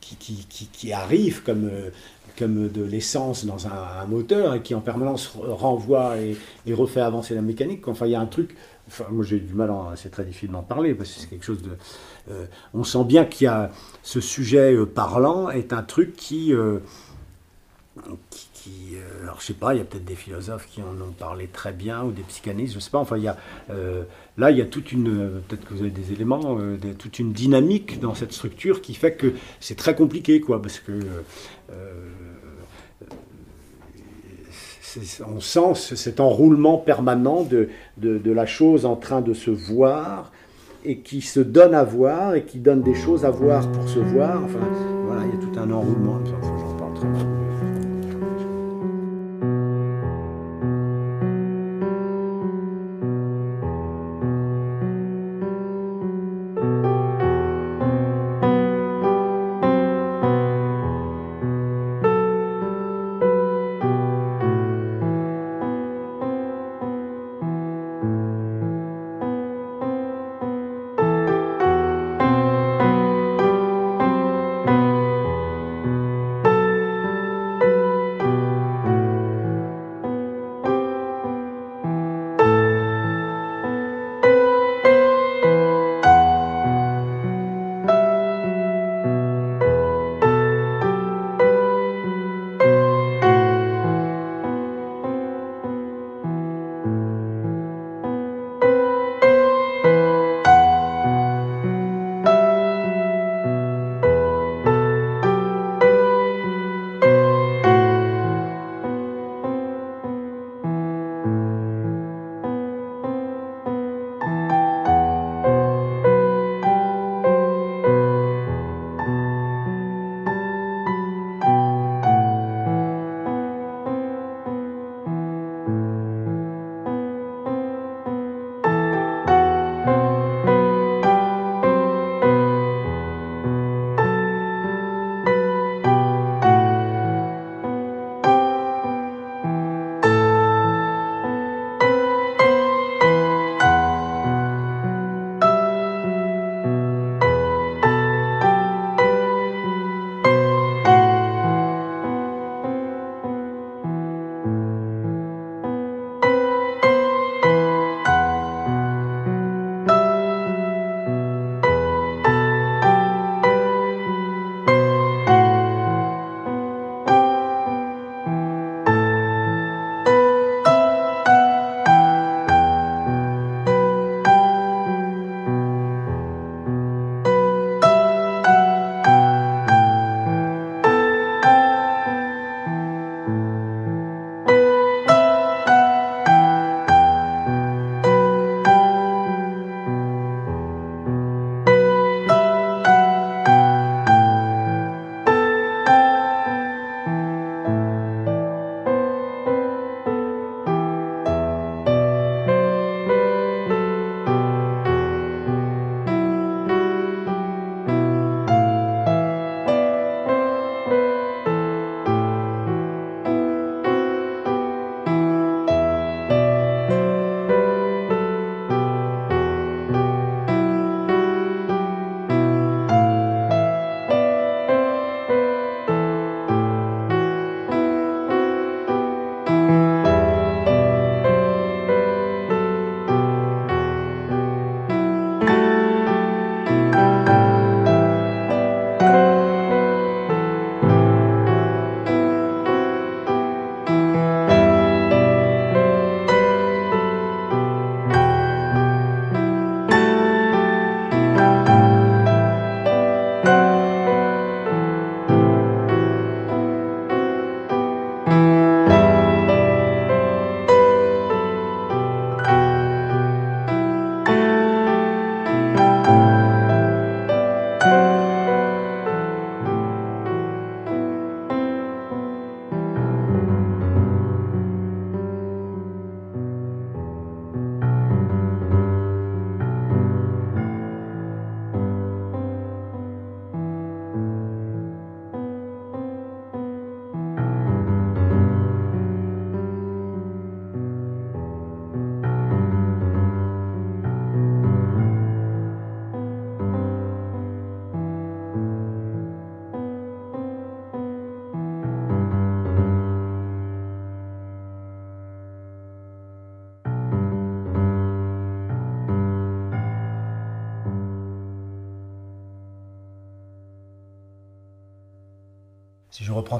qui, 0.00 0.46
qui- 0.72 0.92
arrive 0.92 1.42
comme, 1.42 1.68
comme 2.38 2.68
de 2.68 2.82
l'essence 2.82 3.44
dans 3.44 3.66
un, 3.66 4.06
moteur 4.08 4.54
et 4.54 4.62
qui 4.62 4.74
en 4.74 4.80
permanence 4.80 5.32
renvoie 5.36 6.16
et, 6.18 6.36
refait 6.72 7.00
avancer 7.00 7.34
la 7.34 7.42
mécanique. 7.42 7.86
Enfin, 7.88 8.06
il 8.06 8.12
y 8.12 8.14
a 8.14 8.20
un 8.20 8.26
truc. 8.26 8.56
Enfin, 8.88 9.04
moi, 9.10 9.24
j'ai 9.24 9.38
du 9.38 9.54
mal, 9.54 9.72
c'est 9.96 10.10
très 10.10 10.24
difficile 10.24 10.50
d'en 10.50 10.62
parler 10.62 10.94
parce 10.94 11.10
que 11.10 11.20
c'est 11.20 11.28
quelque 11.28 11.44
chose 11.44 11.62
de. 11.62 11.70
Euh, 12.30 12.46
on 12.74 12.84
sent 12.84 13.04
bien 13.04 13.24
qu'il 13.24 13.46
y 13.46 13.48
a 13.48 13.70
ce 14.02 14.20
sujet 14.20 14.74
euh, 14.74 14.86
parlant 14.86 15.50
est 15.50 15.72
un 15.72 15.82
truc 15.82 16.14
qui, 16.14 16.52
euh, 16.52 16.78
qui, 18.62 18.96
alors 19.22 19.40
je 19.40 19.46
sais 19.46 19.54
pas, 19.54 19.74
il 19.74 19.78
y 19.78 19.80
a 19.80 19.84
peut-être 19.84 20.04
des 20.04 20.14
philosophes 20.14 20.68
qui 20.70 20.82
en 20.82 21.00
ont 21.02 21.12
parlé 21.18 21.46
très 21.46 21.72
bien 21.72 22.02
ou 22.04 22.12
des 22.12 22.22
psychanalystes, 22.22 22.74
je 22.74 22.78
sais 22.78 22.90
pas. 22.90 22.98
Enfin, 22.98 23.16
il 23.16 23.24
y 23.24 23.28
a 23.28 23.36
là, 24.38 24.50
il 24.50 24.58
y 24.58 24.62
a 24.62 24.66
toute 24.66 24.92
une, 24.92 25.42
peut-être 25.48 25.64
que 25.64 25.74
vous 25.74 25.80
avez 25.80 25.90
des 25.90 26.12
éléments, 26.12 26.58
toute 26.98 27.18
une 27.18 27.32
dynamique 27.32 28.00
dans 28.00 28.14
cette 28.14 28.32
structure 28.32 28.80
qui 28.80 28.94
fait 28.94 29.12
que 29.12 29.34
c'est 29.60 29.76
très 29.76 29.94
compliqué, 29.94 30.40
quoi, 30.40 30.62
parce 30.62 30.78
que 30.78 30.92
on 35.26 35.40
sent 35.40 35.94
cet 35.96 36.20
enroulement 36.20 36.78
permanent 36.78 37.42
de, 37.42 37.68
de, 37.98 38.32
la 38.32 38.46
chose 38.46 38.86
en 38.86 38.96
train 38.96 39.20
de 39.20 39.34
se 39.34 39.50
voir 39.50 40.32
et 40.84 40.98
qui 40.98 41.20
se 41.20 41.40
donne 41.40 41.74
à 41.74 41.84
voir 41.84 42.34
et 42.34 42.44
qui 42.44 42.58
donne 42.58 42.82
des 42.82 42.94
choses 42.94 43.24
à 43.24 43.30
voir 43.30 43.70
pour 43.70 43.88
se 43.88 44.00
voir. 44.00 44.42
Enfin, 44.44 44.58
voilà, 45.06 45.22
il 45.24 45.40
y 45.40 45.42
a 45.42 45.46
tout 45.46 45.58
un 45.58 45.70
enroulement. 45.70 46.18
J'en 46.24 46.76
parle 46.76 46.94
très. 46.94 47.51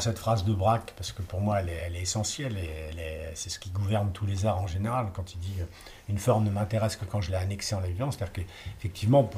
Cette 0.01 0.19
phrase 0.19 0.45
de 0.45 0.53
Braque 0.55 0.93
parce 0.97 1.13
que 1.13 1.23
pour 1.23 1.41
moi 1.41 1.61
elle 1.61 1.69
est, 1.69 2.01
essentielle 2.01 2.57
et 2.57 2.91
c'est 3.35 3.51
ce 3.51 3.59
qui 3.59 3.71
gouverne 3.71 4.13
tous 4.13 4.27
les 4.27 4.47
arts 4.47 4.61
en 4.61 4.67
général 4.67 5.09
quand 5.15 5.35
il 5.35 5.39
dit 5.41 5.61
euh, 5.61 5.65
une 6.09 6.19
forme 6.19 6.45
ne 6.45 6.51
m'intéresse 6.51 6.97
que 6.97 7.05
quand 7.05 7.21
je 7.21 7.31
l'ai 7.31 7.37
annexée 7.37 7.75
en 7.75 7.81
la 7.81 7.89
vivance. 7.89 8.17
C'est-à-dire 8.17 8.45
qu'effectivement, 8.45 9.31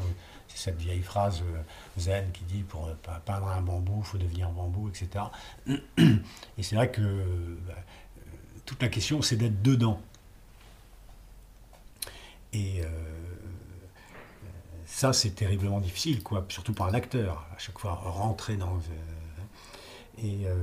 c'est 0.48 0.58
cette 0.58 0.78
vieille 0.78 1.02
phrase 1.02 1.42
euh, 1.42 2.00
zen 2.00 2.30
qui 2.32 2.44
dit 2.44 2.62
pour 2.62 2.88
peindre 3.24 3.48
un 3.48 3.60
bambou, 3.60 4.00
il 4.00 4.04
faut 4.04 4.18
devenir 4.18 4.50
bambou, 4.50 4.88
etc. 4.88 5.26
Et 6.58 6.62
c'est 6.62 6.76
vrai 6.76 6.90
que 6.90 7.58
bah, 7.66 7.74
toute 8.64 8.82
la 8.82 8.88
question 8.88 9.22
c'est 9.22 9.36
d'être 9.36 9.62
dedans. 9.62 10.00
Et 12.52 12.82
ça, 14.94 15.12
c'est 15.12 15.30
terriblement 15.30 15.80
difficile, 15.80 16.22
quoi, 16.22 16.46
surtout 16.48 16.72
pour 16.72 16.86
un 16.86 16.94
acteur, 16.94 17.44
à 17.52 17.58
chaque 17.58 17.78
fois 17.80 17.94
rentrer 17.94 18.56
dans. 18.56 18.76
Euh, 18.76 19.23
euh, 20.22 20.54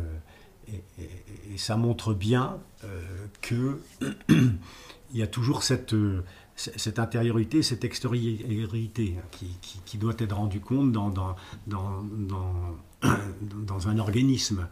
et, 0.67 1.57
ça 1.57 1.75
montre 1.75 2.13
bien 2.13 2.59
euh, 2.83 3.27
que 3.41 3.79
il 4.29 5.17
y 5.17 5.21
a 5.21 5.27
toujours 5.27 5.63
cette, 5.63 5.95
cette 6.55 6.99
intériorité, 6.99 7.61
cette 7.61 7.83
extériorité 7.83 9.15
qui, 9.85 9.97
doit 9.97 10.13
être 10.17 10.35
rendue 10.35 10.61
compte 10.61 10.91
dans, 10.91 11.09
dans, 11.09 11.35
dans, 11.67 12.03
dans, 13.01 13.87
un 13.87 13.99
organisme. 13.99 14.67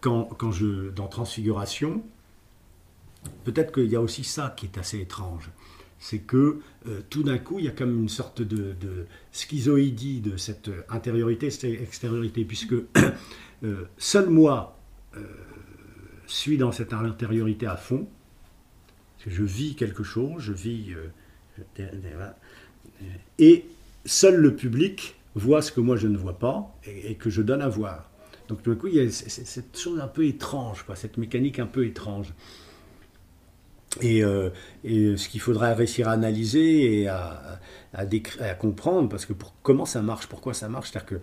quand, 0.00 0.24
quand 0.24 0.52
je, 0.52 0.90
dans 0.90 1.08
Transfiguration, 1.08 2.02
peut-être 3.44 3.72
qu'il 3.72 3.90
y 3.90 3.96
a 3.96 4.00
aussi 4.00 4.24
ça 4.24 4.54
qui 4.56 4.66
est 4.66 4.78
assez 4.78 5.00
étrange 5.00 5.50
c'est 6.00 6.20
que 6.20 6.58
euh, 6.88 7.02
tout 7.10 7.22
d'un 7.22 7.38
coup, 7.38 7.58
il 7.58 7.66
y 7.66 7.68
a 7.68 7.72
comme 7.72 8.00
une 8.00 8.08
sorte 8.08 8.40
de, 8.40 8.74
schizoïdie 9.32 10.20
de 10.20 10.38
cette 10.38 10.70
intériorité, 10.88 11.50
cette 11.50 11.64
extériorité, 11.64 12.44
puisque 12.44 12.74
euh, 13.62 13.84
seul 13.98 14.30
moi 14.30 14.78
euh, 15.16 15.20
suis 16.26 16.56
dans 16.56 16.72
cette 16.72 16.94
intériorité 16.94 17.66
à 17.66 17.76
fond, 17.76 18.08
je 19.26 19.42
vis 19.42 19.74
quelque 19.76 20.02
chose, 20.02 20.42
je 20.42 20.54
vis... 20.54 20.94
et 23.38 23.66
seul 24.06 24.36
le 24.36 24.56
public 24.56 25.16
voit 25.34 25.60
ce 25.60 25.70
que 25.70 25.80
moi 25.80 25.96
je 25.96 26.08
ne 26.08 26.16
vois 26.16 26.38
pas 26.38 26.74
et, 26.86 27.16
que 27.16 27.28
je 27.28 27.42
donne 27.42 27.60
à 27.60 27.68
voir. 27.68 28.10
Donc 28.48 28.62
tout 28.62 28.70
d'un 28.70 28.76
coup, 28.76 28.86
il 28.86 28.94
y 28.94 29.00
a 29.00 29.10
cette 29.10 29.78
chose 29.78 30.00
un 30.00 30.08
peu 30.08 30.24
étrange, 30.24 30.84
quoi, 30.84 30.96
cette 30.96 31.18
mécanique 31.18 31.58
un 31.58 31.66
peu 31.66 31.84
étrange. 31.84 32.32
Euh, 34.04 34.50
et, 34.84 35.16
ce 35.16 35.28
qu'il 35.28 35.40
faudrait 35.40 35.72
réussir 35.72 36.08
à 36.08 36.12
analyser 36.12 37.02
et 37.02 37.08
à, 37.08 37.60
comprendre, 38.58 39.08
parce 39.08 39.26
que 39.26 39.32
pour, 39.32 39.52
comment 39.62 39.84
ça 39.84 40.00
marche, 40.02 40.26
pourquoi 40.26 40.54
ça 40.54 40.68
marche, 40.68 40.90
c'est-à-dire 40.90 41.08
que 41.08 41.20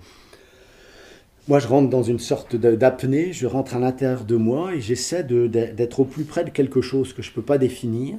moi 1.48 1.60
je 1.60 1.68
rentre 1.68 1.90
dans 1.90 2.04
une 2.04 2.20
sorte 2.20 2.58
d'apnée, 2.58 3.32
je 3.32 3.48
rentre 3.48 3.76
à 3.76 3.80
l'intérieur 3.80 4.26
de 4.26 4.36
moi 4.36 4.76
et 4.76 4.82
j'essaie 4.82 5.24
d'être 5.24 6.02
au 6.02 6.06
plus 6.06 6.26
près 6.26 6.44
de 6.44 6.50
quelque 6.50 6.82
chose 6.82 7.14
que 7.14 7.22
je 7.22 7.30
ne 7.30 7.36
peux 7.36 7.42
pas 7.42 7.58
définir. 7.58 8.18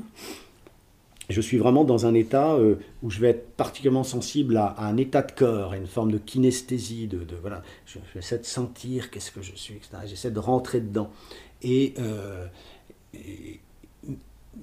Je 1.28 1.42
suis 1.42 1.58
vraiment 1.58 1.84
dans 1.84 2.06
un 2.06 2.14
état 2.14 2.54
euh, 2.54 2.76
où 3.02 3.10
je 3.10 3.20
vais 3.20 3.28
être 3.28 3.50
particulièrement 3.54 4.02
sensible 4.02 4.56
à, 4.56 4.74
un 4.78 4.96
état 4.96 5.20
de 5.20 5.30
corps, 5.30 5.72
à 5.72 5.76
une 5.76 5.86
forme 5.86 6.10
de 6.10 6.16
kinesthésie, 6.16 7.06
de, 7.06 7.20
voilà, 7.42 7.62
j'essaie 8.14 8.38
de 8.38 8.46
sentir 8.46 9.10
qu'est-ce 9.10 9.30
que 9.30 9.42
je 9.42 9.54
suis, 9.54 9.74
etc. 9.74 9.90
J'essaie 10.06 10.30
de 10.30 10.38
rentrer 10.38 10.80
dedans. 10.80 11.10
et, 11.60 11.92
euh, 11.98 12.46
et 13.12 13.60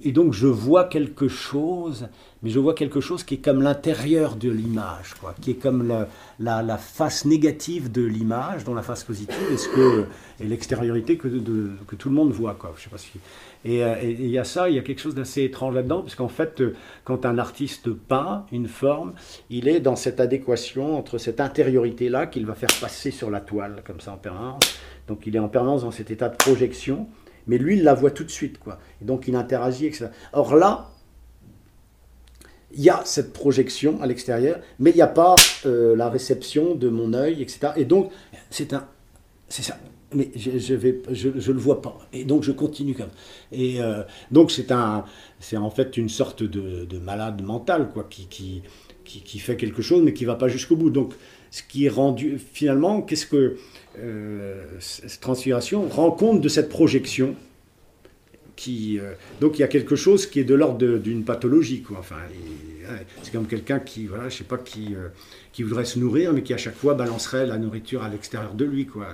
donc 0.04 0.32
je 0.32 0.46
vois 0.46 0.84
quelque 0.84 1.28
chose, 1.28 2.08
mais 2.42 2.50
je 2.50 2.58
vois 2.58 2.74
quelque 2.74 3.00
chose 3.00 3.24
qui 3.24 3.34
est 3.34 3.38
comme 3.38 3.62
l'intérieur 3.62 4.36
de 4.36 4.50
l'image, 4.50 5.14
quoi, 5.20 5.34
qui 5.40 5.52
est 5.52 5.54
comme 5.54 6.06
la, 6.38 6.78
face 6.78 7.24
négative 7.24 7.90
de 7.90 8.02
l'image, 8.02 8.64
dont 8.64 8.74
la 8.74 8.82
face 8.82 9.04
positive 9.04 9.36
est 9.52 9.56
ce 9.56 9.68
que 9.68 10.04
l'extériorité 10.40 11.16
que, 11.16 11.28
que 11.28 11.96
tout 11.96 12.08
le 12.08 12.14
monde 12.14 12.32
voit, 12.32 12.54
quoi. 12.54 12.74
Je 12.76 12.84
sais 12.84 12.90
pas 12.90 12.98
si. 12.98 13.12
Euh, 13.66 13.96
et 14.00 14.10
il 14.10 14.28
y 14.28 14.38
a 14.38 14.44
ça, 14.44 14.68
il 14.68 14.76
y 14.76 14.78
a 14.78 14.82
quelque 14.82 15.00
chose 15.00 15.14
d'assez 15.14 15.42
étrange 15.42 15.74
là-dedans, 15.74 16.02
parce 16.02 16.14
qu'en 16.14 16.28
fait, 16.28 16.60
euh, 16.60 16.76
quand 17.04 17.24
un 17.24 17.38
artiste 17.38 17.90
peint 17.90 18.44
une 18.52 18.68
forme, 18.68 19.14
il 19.50 19.66
est 19.66 19.80
dans 19.80 19.96
cette 19.96 20.20
adéquation 20.20 20.96
entre 20.96 21.18
cette 21.18 21.40
intériorité-là 21.40 22.26
qu'il 22.26 22.46
va 22.46 22.54
faire 22.54 22.70
passer 22.80 23.10
sur 23.10 23.30
la 23.30 23.40
toile, 23.40 23.82
comme 23.84 24.00
ça 24.00 24.12
en 24.12 24.18
permanence. 24.18 24.78
Donc 25.08 25.26
il 25.26 25.34
est 25.36 25.40
en 25.40 25.48
permanence 25.48 25.82
dans 25.82 25.90
cet 25.90 26.10
état 26.10 26.28
de 26.28 26.36
projection 26.36 27.08
mais 27.46 27.58
lui, 27.58 27.76
il 27.76 27.84
la 27.84 27.94
voit 27.94 28.10
tout 28.10 28.24
de 28.24 28.30
suite, 28.30 28.58
quoi. 28.58 28.78
Et 29.00 29.04
donc, 29.04 29.28
il 29.28 29.36
interagit, 29.36 29.86
etc. 29.86 30.08
Or 30.32 30.56
là, 30.56 30.90
il 32.72 32.82
y 32.82 32.90
a 32.90 33.02
cette 33.04 33.32
projection 33.32 34.00
à 34.02 34.06
l'extérieur, 34.06 34.60
mais 34.78 34.90
il 34.90 34.96
n'y 34.96 35.02
a 35.02 35.06
pas 35.06 35.34
euh, 35.64 35.96
la 35.96 36.10
réception 36.10 36.74
de 36.74 36.88
mon 36.88 37.14
œil, 37.14 37.42
etc. 37.42 37.68
Et 37.76 37.84
donc, 37.84 38.12
c'est 38.50 38.72
un... 38.72 38.86
C'est 39.48 39.62
ça. 39.62 39.78
Mais 40.12 40.30
je, 40.36 40.76
je 40.76 41.52
le 41.52 41.58
vois 41.58 41.82
pas. 41.82 41.98
Et 42.12 42.24
donc, 42.24 42.42
je 42.42 42.52
continue 42.52 42.94
comme 42.94 43.10
Et 43.52 43.80
euh, 43.80 44.02
donc, 44.30 44.50
c'est 44.50 44.72
un... 44.72 45.04
C'est 45.40 45.56
en 45.56 45.70
fait 45.70 45.96
une 45.96 46.08
sorte 46.08 46.42
de, 46.42 46.84
de 46.84 46.98
malade 46.98 47.42
mental, 47.42 47.90
quoi, 47.92 48.06
qui, 48.08 48.26
qui, 48.26 48.62
qui, 49.04 49.38
fait 49.38 49.56
quelque 49.56 49.82
chose, 49.82 50.02
mais 50.02 50.12
qui 50.12 50.24
va 50.24 50.34
pas 50.34 50.48
jusqu'au 50.48 50.76
bout. 50.76 50.90
Donc, 50.90 51.14
ce 51.56 51.62
qui 51.62 51.86
est 51.86 51.88
rendu... 51.88 52.38
Finalement, 52.52 53.00
qu'est-ce 53.00 53.24
que 53.24 53.56
euh, 53.98 54.62
cette 54.78 55.20
transfiguration 55.20 55.88
rend 55.88 56.10
compte 56.10 56.42
de 56.42 56.50
cette 56.50 56.68
projection. 56.68 57.34
Qui, 58.56 58.98
euh, 58.98 59.12
donc 59.40 59.58
il 59.58 59.60
y 59.60 59.64
a 59.64 59.68
quelque 59.68 59.96
chose 59.96 60.26
qui 60.26 60.40
est 60.40 60.44
de 60.44 60.54
l'ordre 60.54 60.98
d'une 60.98 61.24
pathologie. 61.24 61.82
Quoi. 61.82 61.98
Enfin, 62.00 62.16
c'est 63.22 63.32
comme 63.32 63.46
quelqu'un 63.46 63.78
qui, 63.78 64.06
voilà, 64.06 64.28
je 64.28 64.36
sais 64.36 64.44
pas, 64.44 64.58
qui, 64.58 64.94
euh, 64.94 65.08
qui 65.52 65.62
voudrait 65.62 65.86
se 65.86 65.98
nourrir, 65.98 66.34
mais 66.34 66.42
qui 66.42 66.52
à 66.52 66.58
chaque 66.58 66.74
fois 66.74 66.92
balancerait 66.92 67.46
la 67.46 67.56
nourriture 67.56 68.02
à 68.02 68.10
l'extérieur 68.10 68.52
de 68.54 68.64
lui. 68.66 68.86
Quoi. 68.86 69.06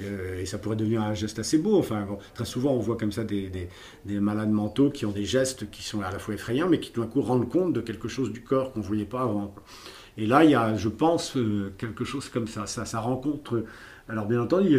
Et, 0.00 0.46
ça 0.46 0.58
pourrait 0.58 0.76
devenir 0.76 1.02
un 1.02 1.14
geste 1.14 1.40
assez 1.40 1.58
beau. 1.58 1.78
Enfin, 1.78 2.06
très 2.34 2.44
souvent, 2.44 2.72
on 2.74 2.78
voit 2.78 2.96
comme 2.96 3.12
ça 3.12 3.24
des, 3.24 3.48
des, 3.48 3.68
des, 4.04 4.20
malades 4.20 4.50
mentaux 4.50 4.90
qui 4.90 5.04
ont 5.04 5.12
des 5.12 5.24
gestes 5.24 5.68
qui 5.70 5.82
sont 5.82 6.00
à 6.00 6.12
la 6.12 6.20
fois 6.20 6.34
effrayants, 6.34 6.68
mais 6.68 6.78
qui 6.78 6.92
tout 6.92 7.00
d'un 7.00 7.08
coup 7.08 7.22
rendent 7.22 7.48
compte 7.48 7.72
de 7.72 7.80
quelque 7.80 8.06
chose 8.06 8.32
du 8.32 8.42
corps 8.42 8.72
qu'on 8.72 8.80
ne 8.80 8.84
voyait 8.84 9.04
pas 9.04 9.22
avant. 9.22 9.52
Et 10.18 10.26
là, 10.26 10.44
il 10.44 10.50
y 10.50 10.54
a, 10.54 10.76
je 10.76 10.88
pense, 10.88 11.36
quelque 11.78 12.04
chose 12.04 12.28
comme 12.28 12.46
ça. 12.46 12.66
Ça, 12.66 12.84
ça 12.84 13.00
rencontre 13.00 13.64
alors 14.08 14.26
bien 14.26 14.42
entendu, 14.42 14.78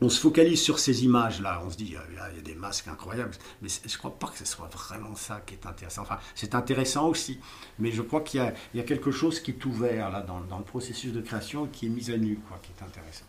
on 0.00 0.08
se 0.08 0.20
focalise 0.20 0.62
sur 0.62 0.78
ces 0.78 1.04
images-là, 1.04 1.60
on 1.64 1.70
se 1.70 1.76
dit, 1.76 1.86
il 1.86 1.92
y 1.92 2.18
a 2.18 2.30
des 2.42 2.54
masques 2.54 2.86
incroyables, 2.86 3.32
mais 3.60 3.68
je 3.68 3.92
ne 3.92 3.98
crois 3.98 4.16
pas 4.16 4.28
que 4.28 4.38
ce 4.38 4.44
soit 4.44 4.68
vraiment 4.68 5.14
ça 5.16 5.42
qui 5.44 5.54
est 5.54 5.66
intéressant. 5.66 6.02
Enfin, 6.02 6.18
c'est 6.36 6.54
intéressant 6.54 7.08
aussi, 7.08 7.40
mais 7.78 7.90
je 7.90 8.02
crois 8.02 8.20
qu'il 8.20 8.40
y, 8.74 8.80
a 8.80 8.82
quelque 8.84 9.10
chose 9.10 9.40
qui 9.40 9.50
est 9.50 9.64
ouvert 9.64 10.10
là 10.10 10.22
dans, 10.22 10.58
le 10.58 10.64
processus 10.64 11.12
de 11.12 11.20
création 11.20 11.66
qui 11.66 11.86
est 11.86 11.88
mis 11.88 12.10
à 12.10 12.16
nu, 12.16 12.38
quoi, 12.48 12.60
qui 12.62 12.70
est 12.78 12.84
intéressant. 12.84 13.24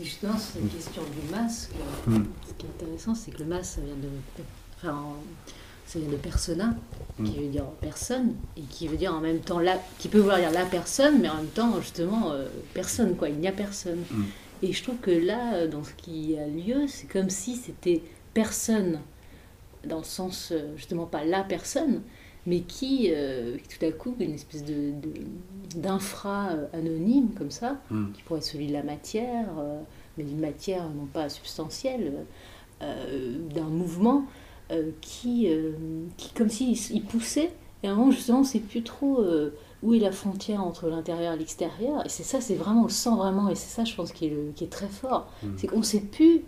justement, 0.00 0.36
sur 0.36 0.60
la 0.60 0.68
question 0.68 1.02
du 1.04 1.30
masque, 1.30 1.70
hmm. 2.08 2.24
ce 2.48 2.52
qui 2.54 2.66
est 2.66 2.70
intéressant, 2.70 3.14
c'est 3.14 3.30
que 3.30 3.38
le 3.38 3.46
masque, 3.46 3.76
ça 3.76 3.80
vient 3.82 3.94
de... 3.94 4.08
Enfin, 4.76 5.14
ça 5.86 5.98
vient 5.98 6.08
de 6.08 6.16
persona, 6.16 6.74
qui 7.16 7.22
mm. 7.22 7.42
veut 7.42 7.48
dire 7.48 7.64
personne, 7.80 8.34
et 8.56 8.62
qui 8.62 8.88
veut 8.88 8.96
dire 8.96 9.14
en 9.14 9.20
même 9.20 9.40
temps, 9.40 9.58
la, 9.58 9.78
qui 9.98 10.08
peut 10.08 10.18
vouloir 10.18 10.38
dire 10.38 10.50
la 10.50 10.64
personne, 10.64 11.20
mais 11.20 11.28
en 11.28 11.36
même 11.36 11.46
temps, 11.46 11.80
justement, 11.80 12.32
euh, 12.32 12.46
personne, 12.72 13.16
quoi, 13.16 13.28
il 13.28 13.36
n'y 13.36 13.48
a 13.48 13.52
personne. 13.52 14.00
Mm. 14.10 14.22
Et 14.62 14.72
je 14.72 14.82
trouve 14.82 14.96
que 14.96 15.10
là, 15.10 15.54
euh, 15.54 15.68
dans 15.68 15.84
ce 15.84 15.92
qui 15.94 16.36
a 16.38 16.46
lieu, 16.46 16.86
c'est 16.88 17.06
comme 17.06 17.30
si 17.30 17.56
c'était 17.56 18.02
personne, 18.32 19.00
dans 19.84 19.98
le 19.98 20.04
sens, 20.04 20.50
euh, 20.52 20.72
justement, 20.76 21.06
pas 21.06 21.24
la 21.24 21.44
personne, 21.44 22.02
mais 22.46 22.60
qui, 22.60 23.10
tout 23.70 23.86
à 23.86 23.90
coup, 23.90 24.14
une 24.20 24.34
espèce 24.34 24.64
de, 24.66 24.92
d'infra 25.76 26.50
anonyme, 26.74 27.30
comme 27.38 27.50
ça, 27.50 27.80
mm. 27.90 28.12
qui 28.12 28.22
pourrait 28.22 28.40
être 28.40 28.44
celui 28.44 28.66
de 28.66 28.74
la 28.74 28.82
matière, 28.82 29.46
mais 30.18 30.24
d'une 30.24 30.40
matière 30.40 30.82
non 30.90 31.06
pas 31.06 31.30
substantielle, 31.30 32.12
d'un 32.82 33.64
mouvement 33.70 34.26
qui, 35.00 35.48
euh, 35.48 35.72
qui, 36.16 36.32
comme 36.32 36.48
s'il 36.48 36.76
il 36.94 37.02
poussait, 37.02 37.50
et 37.82 37.88
à 37.88 37.92
un 37.92 37.94
moment, 37.94 38.10
justement, 38.10 38.38
on 38.38 38.42
ne 38.42 38.46
sait 38.46 38.60
plus 38.60 38.82
trop 38.82 39.20
euh, 39.20 39.54
où 39.82 39.92
est 39.92 39.98
la 39.98 40.10
frontière 40.10 40.64
entre 40.64 40.88
l'intérieur 40.88 41.34
et 41.34 41.38
l'extérieur. 41.38 42.04
Et 42.06 42.08
c'est 42.08 42.22
ça, 42.22 42.40
c'est 42.40 42.54
vraiment, 42.54 42.84
on 42.84 42.88
sent 42.88 43.14
vraiment, 43.14 43.48
et 43.50 43.54
c'est 43.54 43.74
ça, 43.74 43.84
je 43.84 43.94
pense, 43.94 44.12
qui 44.12 44.26
est, 44.26 44.30
le, 44.30 44.52
qui 44.54 44.64
est 44.64 44.72
très 44.72 44.88
fort, 44.88 45.28
mm. 45.42 45.48
c'est 45.56 45.66
qu'on 45.66 45.78
ne 45.78 45.82
sait 45.82 46.00
plus 46.00 46.42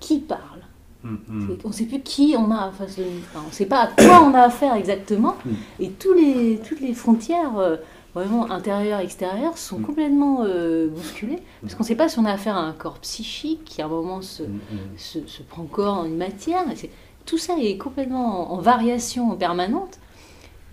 qui 0.00 0.18
parle. 0.18 0.60
Mm, 1.04 1.16
mm. 1.28 1.58
On 1.64 1.68
ne 1.68 1.72
sait 1.72 1.86
plus 1.86 2.00
qui 2.00 2.34
on 2.36 2.50
a 2.50 2.72
face 2.72 2.96
de 2.96 3.04
nous. 3.04 3.22
on 3.36 3.46
ne 3.46 3.52
sait 3.52 3.66
pas 3.66 3.82
à 3.82 3.86
quoi 3.86 4.22
on 4.22 4.34
a 4.34 4.40
affaire 4.40 4.74
exactement. 4.74 5.36
Et 5.78 5.90
tous 5.90 6.12
les, 6.12 6.60
toutes 6.68 6.80
les 6.80 6.92
frontières 6.92 7.78
vraiment 8.12 8.50
intérieures, 8.50 8.98
extérieures 8.98 9.56
sont 9.56 9.78
complètement 9.78 10.44
bousculées. 10.88 11.38
Parce 11.62 11.74
qu'on 11.74 11.84
ne 11.84 11.88
sait 11.88 11.94
pas 11.94 12.08
si 12.08 12.18
on 12.18 12.24
a 12.24 12.32
affaire 12.32 12.56
à 12.56 12.62
un 12.62 12.72
corps 12.72 12.98
psychique 12.98 13.64
qui 13.64 13.80
à 13.80 13.86
un 13.86 13.88
moment 13.88 14.20
se, 14.20 14.42
se, 14.96 15.20
se 15.26 15.42
prend 15.42 15.62
corps 15.64 15.98
en 15.98 16.04
une 16.04 16.18
matière. 16.18 16.64
Et 16.70 16.90
tout 17.26 17.38
ça 17.38 17.54
est 17.58 17.76
complètement 17.76 18.52
en, 18.52 18.58
variation 18.58 19.36
permanente. 19.36 19.98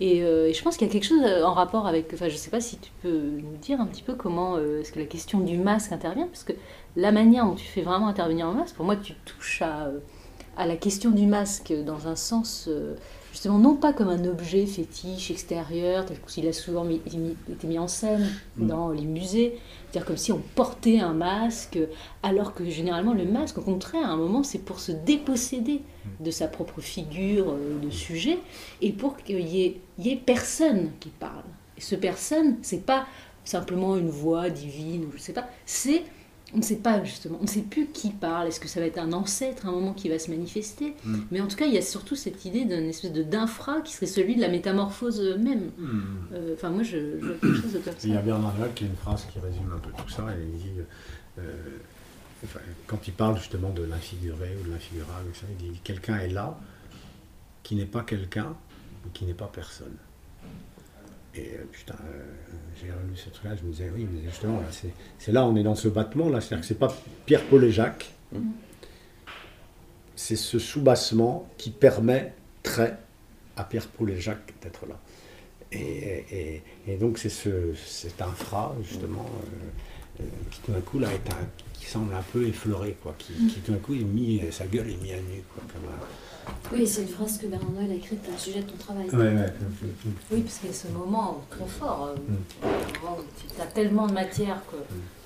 Euh, 0.00 0.46
et, 0.46 0.54
je 0.54 0.62
pense 0.62 0.76
qu'il 0.76 0.86
y 0.86 0.90
a 0.90 0.92
quelque 0.92 1.06
chose 1.06 1.22
euh, 1.24 1.44
en 1.44 1.52
rapport 1.52 1.86
avec. 1.86 2.10
Enfin, 2.14 2.28
je 2.28 2.34
ne 2.34 2.38
sais 2.38 2.50
pas 2.50 2.60
si 2.60 2.78
tu 2.78 2.90
peux 3.02 3.18
nous 3.18 3.56
dire 3.60 3.80
un 3.80 3.86
petit 3.86 4.02
peu 4.02 4.14
comment 4.14 4.56
euh, 4.56 4.80
est-ce 4.80 4.92
que 4.92 5.00
la 5.00 5.06
question 5.06 5.40
du 5.40 5.58
masque 5.58 5.92
intervient, 5.92 6.26
parce 6.26 6.44
que 6.44 6.52
la 6.96 7.10
manière 7.12 7.46
dont 7.46 7.54
tu 7.54 7.66
fais 7.66 7.82
vraiment 7.82 8.08
intervenir 8.08 8.46
un 8.46 8.52
masque, 8.52 8.76
pour 8.76 8.84
moi, 8.84 8.96
tu 8.96 9.14
touches 9.24 9.62
à, 9.62 9.88
à 10.56 10.66
la 10.66 10.76
question 10.76 11.10
du 11.10 11.26
masque 11.26 11.72
dans 11.84 12.06
un 12.06 12.16
sens 12.16 12.68
justement 13.32 13.58
non 13.58 13.76
pas 13.76 13.92
comme 13.92 14.08
un 14.08 14.24
objet 14.24 14.66
fétiche 14.66 15.30
extérieur, 15.30 16.06
tel 16.06 16.20
qu'il 16.22 16.46
a 16.48 16.52
souvent 16.52 16.84
mis- 16.84 17.00
mis- 17.14 17.36
été 17.50 17.66
mis 17.66 17.78
en 17.78 17.88
scène 17.88 18.26
dans 18.56 18.90
les 18.90 19.04
musées, 19.04 19.58
c'est-à-dire 19.90 20.06
comme 20.06 20.16
si 20.16 20.32
on 20.32 20.42
portait 20.54 21.00
un 21.00 21.14
masque, 21.14 21.78
alors 22.22 22.54
que 22.54 22.68
généralement 22.68 23.14
le 23.14 23.24
masque, 23.24 23.58
au 23.58 23.62
contraire, 23.62 24.06
à 24.06 24.12
un 24.12 24.16
moment, 24.16 24.42
c'est 24.42 24.58
pour 24.58 24.80
se 24.80 24.92
déposséder 24.92 25.80
de 26.20 26.30
sa 26.30 26.46
propre 26.46 26.80
figure 26.80 27.50
euh, 27.50 27.78
de 27.78 27.90
sujet 27.90 28.38
et 28.82 28.92
pour 28.92 29.16
qu'il 29.16 29.40
y 29.40 29.62
ait, 29.62 29.80
il 29.98 30.06
y 30.06 30.10
ait 30.10 30.16
personne 30.16 30.90
qui 31.00 31.08
parle. 31.08 31.44
Et 31.78 31.80
ce 31.80 31.94
personne, 31.94 32.56
c'est 32.60 32.84
pas 32.84 33.06
simplement 33.44 33.96
une 33.96 34.10
voix 34.10 34.50
divine 34.50 35.06
ou 35.06 35.12
je 35.14 35.18
sais 35.18 35.32
pas, 35.32 35.48
c'est 35.64 36.02
on 36.54 36.58
ne 36.58 36.62
sait 36.62 36.76
pas 36.76 37.04
justement, 37.04 37.36
on 37.40 37.44
ne 37.44 37.48
sait 37.48 37.60
plus 37.62 37.86
qui 37.88 38.10
parle. 38.10 38.48
Est-ce 38.48 38.58
que 38.60 38.68
ça 38.68 38.80
va 38.80 38.86
être 38.86 38.98
un 38.98 39.12
ancêtre 39.12 39.66
à 39.66 39.68
un 39.68 39.72
moment 39.72 39.92
qui 39.92 40.08
va 40.08 40.18
se 40.18 40.30
manifester 40.30 40.94
Mais 41.30 41.40
en 41.40 41.46
tout 41.46 41.56
cas, 41.56 41.66
il 41.66 41.74
y 41.74 41.78
a 41.78 41.82
surtout 41.82 42.16
cette 42.16 42.44
idée 42.46 42.64
d'une 42.64 42.88
espèce 42.88 43.12
de 43.12 43.22
d'infra 43.22 43.80
qui 43.82 43.92
serait 43.92 44.06
celui 44.06 44.34
de 44.36 44.40
la 44.40 44.48
métamorphose 44.48 45.20
même. 45.38 45.70
Euh, 46.32 46.54
Enfin, 46.54 46.70
moi, 46.70 46.82
je, 46.82 47.18
je 47.20 47.26
vois 47.26 47.34
quelque 47.36 47.54
chose 47.54 47.72
de 47.72 47.78
comme 47.78 47.94
Il 48.02 48.10
y 48.10 48.12
a 48.12 48.16
ça. 48.16 48.22
Bernard 48.22 48.52
Laval 48.54 48.74
qui 48.74 48.84
a 48.84 48.86
une 48.86 48.96
phrase 48.96 49.26
qui 49.32 49.38
résume 49.38 49.70
un 49.74 49.78
peu 49.78 49.90
tout 49.96 50.08
ça, 50.08 50.24
et 50.32 50.42
il 50.42 50.58
dit, 50.58 50.70
euh, 51.38 51.42
enfin, 52.44 52.60
quand 52.86 53.06
il 53.06 53.12
parle 53.12 53.36
justement 53.38 53.70
de 53.70 53.82
l'infiguré 53.82 54.56
ou 54.60 54.66
de 54.66 54.72
l'infigurable, 54.72 55.28
ça, 55.34 55.46
il 55.60 55.72
dit 55.72 55.80
quelqu'un 55.84 56.18
est 56.18 56.28
là 56.30 56.58
qui 57.62 57.74
n'est 57.76 57.84
pas 57.86 58.02
quelqu'un 58.02 58.56
ou 59.06 59.10
qui 59.12 59.24
n'est 59.26 59.34
pas 59.34 59.50
personne. 59.52 59.96
Et 61.38 61.52
euh, 61.54 61.64
putain, 61.70 61.94
euh, 61.94 62.22
j'ai 62.80 62.90
relu 62.90 63.14
ce 63.16 63.28
truc-là, 63.30 63.54
je 63.56 63.64
me 63.64 63.70
disais, 63.70 63.90
oui, 63.94 64.08
mais 64.12 64.28
justement, 64.28 64.60
c'est, 65.18 65.30
là, 65.32 65.46
on 65.46 65.54
est 65.56 65.62
dans 65.62 65.76
ce 65.76 65.86
battement, 65.88 66.28
là, 66.28 66.40
c'est-à-dire 66.40 66.62
que 66.62 66.66
c'est 66.66 66.78
pas 66.78 66.92
Pierre, 67.26 67.44
Paul 67.44 67.62
et 67.64 67.70
Jacques, 67.70 68.12
c'est 70.16 70.36
ce 70.36 70.58
soubassement 70.58 71.48
qui 71.58 71.70
permettrait 71.70 72.96
à 73.56 73.64
Pierre, 73.64 73.86
Paul 73.86 74.10
et 74.10 74.20
Jacques 74.20 74.52
d'être 74.62 74.86
là. 74.86 74.98
Et, 75.70 76.24
et- 76.30 76.62
et 76.88 76.96
donc 76.96 77.18
c'est 77.18 77.28
ce, 77.28 77.74
cet 77.74 78.20
infra, 78.22 78.74
justement, 78.82 79.26
euh, 80.20 80.24
qui 80.50 80.60
tout 80.62 80.72
d'un 80.72 80.80
coup, 80.80 80.98
là, 80.98 81.08
est 81.12 81.30
un, 81.30 81.46
qui 81.78 81.86
semble 81.86 82.12
un 82.14 82.22
peu 82.32 82.46
effleuré, 82.46 82.96
quoi, 83.02 83.14
qui, 83.18 83.32
qui 83.48 83.60
tout 83.60 83.72
d'un 83.72 83.78
coup 83.78 83.94
est 83.94 83.98
mis, 84.04 84.40
sa 84.50 84.66
gueule 84.66 84.90
est 84.90 84.96
mise 85.02 85.12
à 85.12 85.16
nu, 85.16 85.42
quoi, 85.54 85.62
comme 85.72 85.88
un- 85.90 86.76
Oui, 86.76 86.86
c'est 86.86 87.02
une 87.02 87.08
phrase 87.08 87.38
que 87.38 87.46
Bernard 87.46 87.70
Noël 87.70 87.90
a 87.90 87.94
écrite 87.94 88.20
au 88.34 88.38
sujet 88.38 88.60
de 88.62 88.70
ton 88.70 88.76
travail. 88.76 89.06
Ouais, 89.10 89.18
ouais. 89.40 89.52
Oui, 90.32 90.40
parce 90.42 90.58
qu'il 90.58 90.68
y 90.70 90.72
a 90.72 90.74
ce 90.74 90.88
moment 90.88 91.44
très 91.50 91.66
fort. 91.66 92.08
euh, 92.14 92.16
Mm. 92.16 92.66
où 93.04 93.22
tu 93.54 93.60
as 93.62 93.66
tellement 93.66 94.06
de 94.06 94.12
matière 94.12 94.60
que 94.70 94.76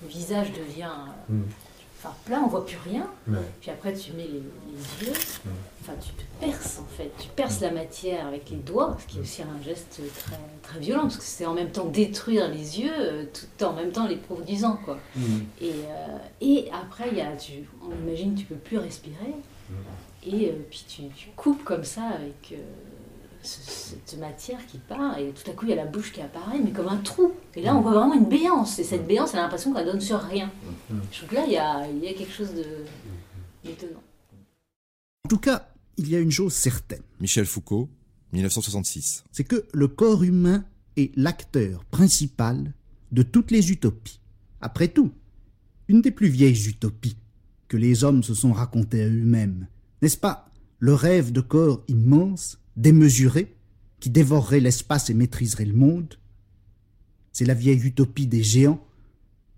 le 0.03 0.09
visage 0.09 0.53
devient 0.53 0.91
euh, 1.31 1.33
Mm. 1.35 1.43
Enfin, 2.03 2.15
plat, 2.25 2.43
on 2.45 2.49
voit 2.49 2.67
plus 2.67 2.79
rien. 2.85 3.09
Ouais. 3.29 3.39
Puis 3.61 3.71
après, 3.71 3.93
tu 3.95 4.13
mets 4.13 4.27
les, 4.27 4.43
les 4.43 5.07
yeux. 5.07 5.13
Mm. 5.45 5.49
Enfin, 5.81 5.93
tu 6.01 6.13
te 6.13 6.23
perces 6.45 6.79
en 6.79 6.87
fait. 6.97 7.11
Tu 7.19 7.29
perces 7.29 7.61
la 7.61 7.71
matière 7.71 8.27
avec 8.27 8.51
les 8.51 8.57
doigts, 8.57 8.97
ce 9.01 9.07
qui 9.07 9.19
est 9.19 9.21
aussi 9.21 9.43
un 9.43 9.63
geste 9.63 10.01
très, 10.15 10.39
très 10.63 10.79
violent, 10.81 11.03
parce 11.03 11.17
que 11.17 11.23
c'est 11.23 11.47
en 11.47 11.55
même 11.55 11.71
temps 11.71 11.87
détruire 11.87 12.49
les 12.49 12.81
yeux, 12.81 12.93
euh, 12.99 13.25
tout 13.33 13.65
en 13.65 13.73
même 13.73 13.93
temps 13.93 14.07
les 14.07 14.17
produisant. 14.17 14.79
Quoi. 14.85 14.99
Mm. 15.17 15.23
Et, 15.61 15.71
euh, 15.71 16.19
et 16.41 16.71
après, 16.73 17.09
il 17.11 17.19
y 17.19 17.21
a, 17.21 17.37
tu, 17.37 17.65
on 17.83 18.07
imagine 18.07 18.35
que 18.35 18.41
tu 18.41 18.47
peux 18.47 18.57
plus 18.57 18.79
respirer. 18.79 19.35
Et 20.25 20.51
euh, 20.51 20.53
puis 20.71 20.85
tu, 20.87 21.03
tu 21.17 21.29
coupes 21.35 21.65
comme 21.65 21.83
ça 21.85 22.03
avec 22.03 22.53
euh, 22.53 22.57
cette 23.43 24.19
matière 24.19 24.65
qui 24.67 24.79
part. 24.79 25.19
Et 25.19 25.33
tout 25.33 25.51
à 25.51 25.55
coup, 25.55 25.67
il 25.67 25.71
y 25.71 25.73
a 25.73 25.77
la 25.77 25.87
bouche 25.87 26.13
qui 26.13 26.21
apparaît, 26.21 26.59
mais 26.63 26.71
comme 26.71 26.89
un 26.89 26.99
trou. 26.99 27.33
Et 27.55 27.63
là, 27.63 27.77
on 27.77 27.81
voit 27.81 27.93
vraiment 27.93 28.15
une 28.15 28.29
béance. 28.29 28.79
Et 28.79 28.85
cette 28.85 29.07
béance, 29.07 29.35
elle 29.35 29.41
a 29.41 29.43
l'impression 29.43 29.73
qu'elle 29.73 29.87
donne 29.87 30.01
sur 30.01 30.21
rien. 30.21 30.51
Je 31.11 31.19
trouve 31.19 31.29
que 31.31 31.35
là, 31.35 31.45
il 31.47 31.53
y 31.53 31.57
a, 31.57 31.87
il 31.89 31.99
y 32.05 32.09
a 32.09 32.15
quelque 32.15 32.33
chose 32.33 32.55
de 32.55 32.65
d'étonnant. 33.65 34.03
En 35.25 35.29
tout 35.29 35.39
cas, 35.39 35.69
il 35.97 36.09
y 36.09 36.17
a 36.17 36.19
une 36.19 36.31
chose 36.31 36.53
certaine, 36.53 37.03
Michel 37.21 37.47
Foucault, 37.47 37.89
1966. 38.33 39.25
c'est 39.31 39.45
que 39.45 39.67
le 39.73 39.89
corps 39.89 40.25
humain 40.25 40.65
est 40.97 41.17
l'acteur 41.17 41.85
principal 41.85 42.73
de 43.13 43.23
toutes 43.23 43.51
les 43.51 43.71
utopies. 43.71 44.21
Après 44.61 44.89
tout, 44.89 45.13
une 45.89 46.01
des 46.01 46.11
plus 46.11 46.29
vieilles 46.29 46.69
utopies 46.69 47.17
que 47.69 47.77
les 47.77 48.05
hommes 48.05 48.23
se 48.23 48.35
sont 48.35 48.53
racontées 48.53 49.03
à 49.03 49.07
eux-mêmes, 49.07 49.69
n'est-ce 50.01 50.17
pas 50.17 50.49
le 50.79 50.95
rêve 50.95 51.31
de 51.31 51.41
corps 51.41 51.85
immense, 51.87 52.59
démesuré, 52.77 53.55
qui 54.01 54.11
dévorerait 54.11 54.61
l'espace 54.61 55.11
et 55.11 55.15
maîtriserait 55.15 55.65
le 55.65 55.75
monde 55.75 56.19
C'est 57.33 57.45
la 57.45 57.55
vieille 57.55 57.87
utopie 57.87 58.27
des 58.27 58.43
géants 58.43 58.85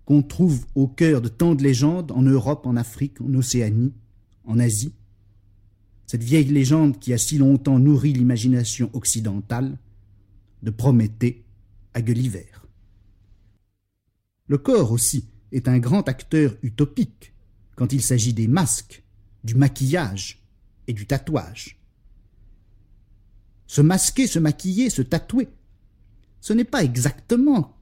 qu'on 0.05 0.21
trouve 0.21 0.65
au 0.75 0.87
cœur 0.87 1.21
de 1.21 1.29
tant 1.29 1.55
de 1.55 1.63
légendes 1.63 2.11
en 2.11 2.21
Europe, 2.21 2.67
en 2.67 2.75
Afrique, 2.75 3.19
en 3.21 3.33
Océanie, 3.33 3.93
en 4.43 4.59
Asie 4.59 4.93
cette 6.07 6.23
vieille 6.23 6.45
légende 6.45 6.99
qui 6.99 7.13
a 7.13 7.17
si 7.17 7.37
longtemps 7.37 7.79
nourri 7.79 8.13
l'imagination 8.13 8.89
occidentale, 8.93 9.77
de 10.63 10.71
Prométhée 10.71 11.43
à 11.93 12.01
Gulliver. 12.01 12.47
Le 14.47 14.57
corps 14.57 14.91
aussi 14.91 15.27
est 15.51 15.67
un 15.67 15.79
grand 15.79 16.07
acteur 16.07 16.55
utopique 16.61 17.33
quand 17.75 17.93
il 17.93 18.01
s'agit 18.01 18.33
des 18.33 18.47
masques, 18.47 19.03
du 19.43 19.55
maquillage 19.55 20.43
et 20.87 20.93
du 20.93 21.05
tatouage. 21.05 21.79
Se 23.67 23.81
masquer, 23.81 24.27
se 24.27 24.39
maquiller, 24.39 24.89
se 24.89 25.01
tatouer, 25.01 25.49
ce 26.39 26.53
n'est 26.53 26.63
pas 26.63 26.83
exactement, 26.83 27.75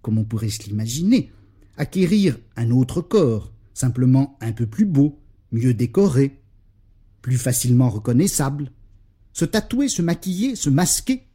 comme 0.00 0.18
on 0.18 0.24
pourrait 0.24 0.50
se 0.50 0.64
l'imaginer, 0.64 1.30
acquérir 1.76 2.38
un 2.56 2.70
autre 2.72 3.00
corps, 3.00 3.52
simplement 3.74 4.36
un 4.40 4.52
peu 4.52 4.66
plus 4.66 4.86
beau, 4.86 5.20
mieux 5.52 5.72
décoré, 5.72 6.40
plus 7.20 7.38
facilement 7.38 7.88
reconnaissable. 7.88 8.72
Se 9.32 9.44
tatouer, 9.44 9.88
se 9.88 10.02
maquiller, 10.02 10.56
se 10.56 10.68
masquer, 10.68 11.28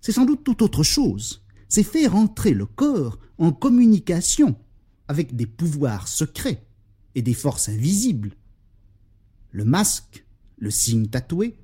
c'est 0.00 0.12
sans 0.12 0.24
doute 0.24 0.42
tout 0.42 0.62
autre 0.64 0.82
chose. 0.82 1.44
C'est 1.68 1.84
faire 1.84 2.16
entrer 2.16 2.52
le 2.52 2.66
corps 2.66 3.18
en 3.38 3.52
communication 3.52 4.56
avec 5.08 5.36
des 5.36 5.46
pouvoirs 5.46 6.08
secrets 6.08 6.66
et 7.14 7.22
des 7.22 7.34
forces 7.34 7.68
invisibles. 7.68 8.34
Le 9.52 9.64
masque, 9.64 10.26
le 10.58 10.70
signe 10.70 11.06
tatoué, 11.06 11.56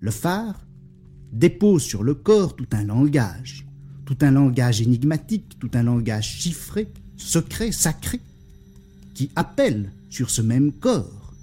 le 0.00 0.10
phare, 0.10 0.66
dépose 1.32 1.82
sur 1.82 2.02
le 2.02 2.14
corps 2.14 2.56
tout 2.56 2.68
un 2.72 2.84
langage, 2.84 3.66
tout 4.04 4.16
un 4.20 4.30
langage 4.30 4.80
énigmatique, 4.80 5.58
tout 5.58 5.70
un 5.74 5.82
langage 5.82 6.28
chiffré, 6.28 6.88
secret, 7.16 7.72
sacré, 7.72 8.20
qui 9.14 9.30
appelle 9.34 9.92
sur 10.08 10.30
ce 10.30 10.42
même 10.42 10.72
corps 10.72 11.34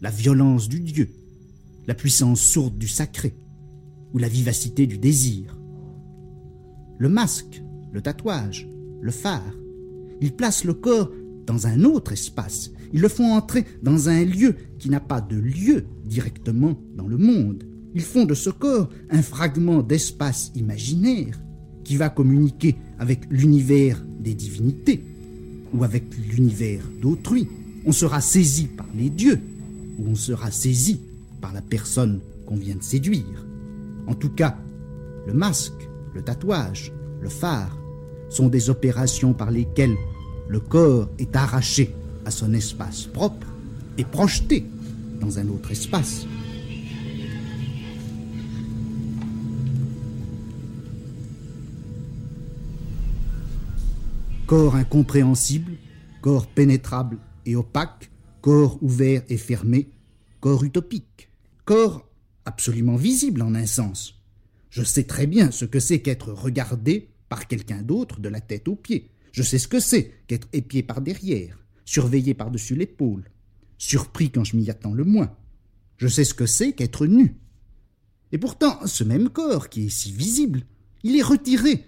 la 0.00 0.10
violence 0.10 0.68
du 0.68 0.80
Dieu, 0.80 1.10
la 1.86 1.94
puissance 1.94 2.40
sourde 2.40 2.78
du 2.78 2.88
sacré, 2.88 3.34
ou 4.12 4.18
la 4.18 4.28
vivacité 4.28 4.86
du 4.86 4.98
désir. 4.98 5.56
Le 6.98 7.08
masque, 7.08 7.62
le 7.92 8.02
tatouage, 8.02 8.68
le 9.00 9.10
phare, 9.10 9.54
ils 10.20 10.34
placent 10.34 10.64
le 10.64 10.74
corps 10.74 11.10
dans 11.46 11.66
un 11.66 11.84
autre 11.84 12.12
espace, 12.12 12.70
ils 12.92 13.00
le 13.00 13.08
font 13.08 13.32
entrer 13.32 13.64
dans 13.82 14.08
un 14.08 14.24
lieu 14.24 14.54
qui 14.78 14.90
n'a 14.90 15.00
pas 15.00 15.20
de 15.20 15.36
lieu 15.36 15.86
directement 16.04 16.78
dans 16.94 17.08
le 17.08 17.16
monde. 17.16 17.64
Ils 17.94 18.02
font 18.02 18.24
de 18.24 18.34
ce 18.34 18.50
corps 18.50 18.88
un 19.10 19.22
fragment 19.22 19.82
d'espace 19.82 20.52
imaginaire 20.54 21.38
qui 21.84 21.96
va 21.96 22.08
communiquer 22.08 22.76
avec 22.98 23.20
l'univers 23.30 24.02
des 24.20 24.34
divinités 24.34 25.02
ou 25.74 25.84
avec 25.84 26.04
l'univers 26.30 26.82
d'autrui. 27.00 27.48
On 27.84 27.92
sera 27.92 28.20
saisi 28.20 28.66
par 28.66 28.86
les 28.96 29.10
dieux 29.10 29.40
ou 29.98 30.08
on 30.08 30.14
sera 30.14 30.50
saisi 30.50 31.00
par 31.40 31.52
la 31.52 31.60
personne 31.60 32.20
qu'on 32.46 32.56
vient 32.56 32.76
de 32.76 32.82
séduire. 32.82 33.46
En 34.06 34.14
tout 34.14 34.30
cas, 34.30 34.56
le 35.26 35.34
masque, 35.34 35.88
le 36.14 36.22
tatouage, 36.22 36.92
le 37.20 37.28
phare 37.28 37.76
sont 38.30 38.48
des 38.48 38.70
opérations 38.70 39.34
par 39.34 39.50
lesquelles 39.50 39.96
le 40.48 40.60
corps 40.60 41.08
est 41.18 41.36
arraché 41.36 41.94
à 42.24 42.30
son 42.30 42.54
espace 42.54 43.04
propre 43.04 43.46
et 43.98 44.04
projeté 44.04 44.64
dans 45.20 45.38
un 45.38 45.48
autre 45.48 45.70
espace. 45.70 46.26
Corps 54.46 54.74
incompréhensible, 54.74 55.72
corps 56.20 56.46
pénétrable 56.46 57.18
et 57.46 57.56
opaque, 57.56 58.10
corps 58.40 58.76
ouvert 58.82 59.22
et 59.28 59.36
fermé, 59.36 59.88
corps 60.40 60.64
utopique, 60.64 61.30
corps 61.64 62.08
absolument 62.44 62.96
visible 62.96 63.42
en 63.42 63.54
un 63.54 63.66
sens. 63.66 64.20
Je 64.68 64.82
sais 64.82 65.04
très 65.04 65.26
bien 65.26 65.50
ce 65.52 65.64
que 65.64 65.78
c'est 65.78 66.00
qu'être 66.00 66.32
regardé 66.32 67.08
par 67.28 67.46
quelqu'un 67.46 67.82
d'autre 67.82 68.20
de 68.20 68.28
la 68.28 68.40
tête 68.40 68.68
aux 68.68 68.74
pieds. 68.74 69.10
Je 69.30 69.42
sais 69.42 69.58
ce 69.58 69.68
que 69.68 69.80
c'est 69.80 70.12
qu'être 70.26 70.48
épié 70.52 70.82
par 70.82 71.00
derrière, 71.00 71.64
surveillé 71.84 72.34
par-dessus 72.34 72.74
l'épaule, 72.74 73.30
surpris 73.78 74.30
quand 74.30 74.44
je 74.44 74.56
m'y 74.56 74.68
attends 74.70 74.92
le 74.92 75.04
moins. 75.04 75.34
Je 75.98 76.08
sais 76.08 76.24
ce 76.24 76.34
que 76.34 76.46
c'est 76.46 76.72
qu'être 76.72 77.06
nu. 77.06 77.36
Et 78.32 78.38
pourtant, 78.38 78.86
ce 78.86 79.04
même 79.04 79.28
corps 79.28 79.68
qui 79.68 79.86
est 79.86 79.90
si 79.90 80.10
visible, 80.10 80.62
il 81.04 81.16
est 81.16 81.22
retiré, 81.22 81.84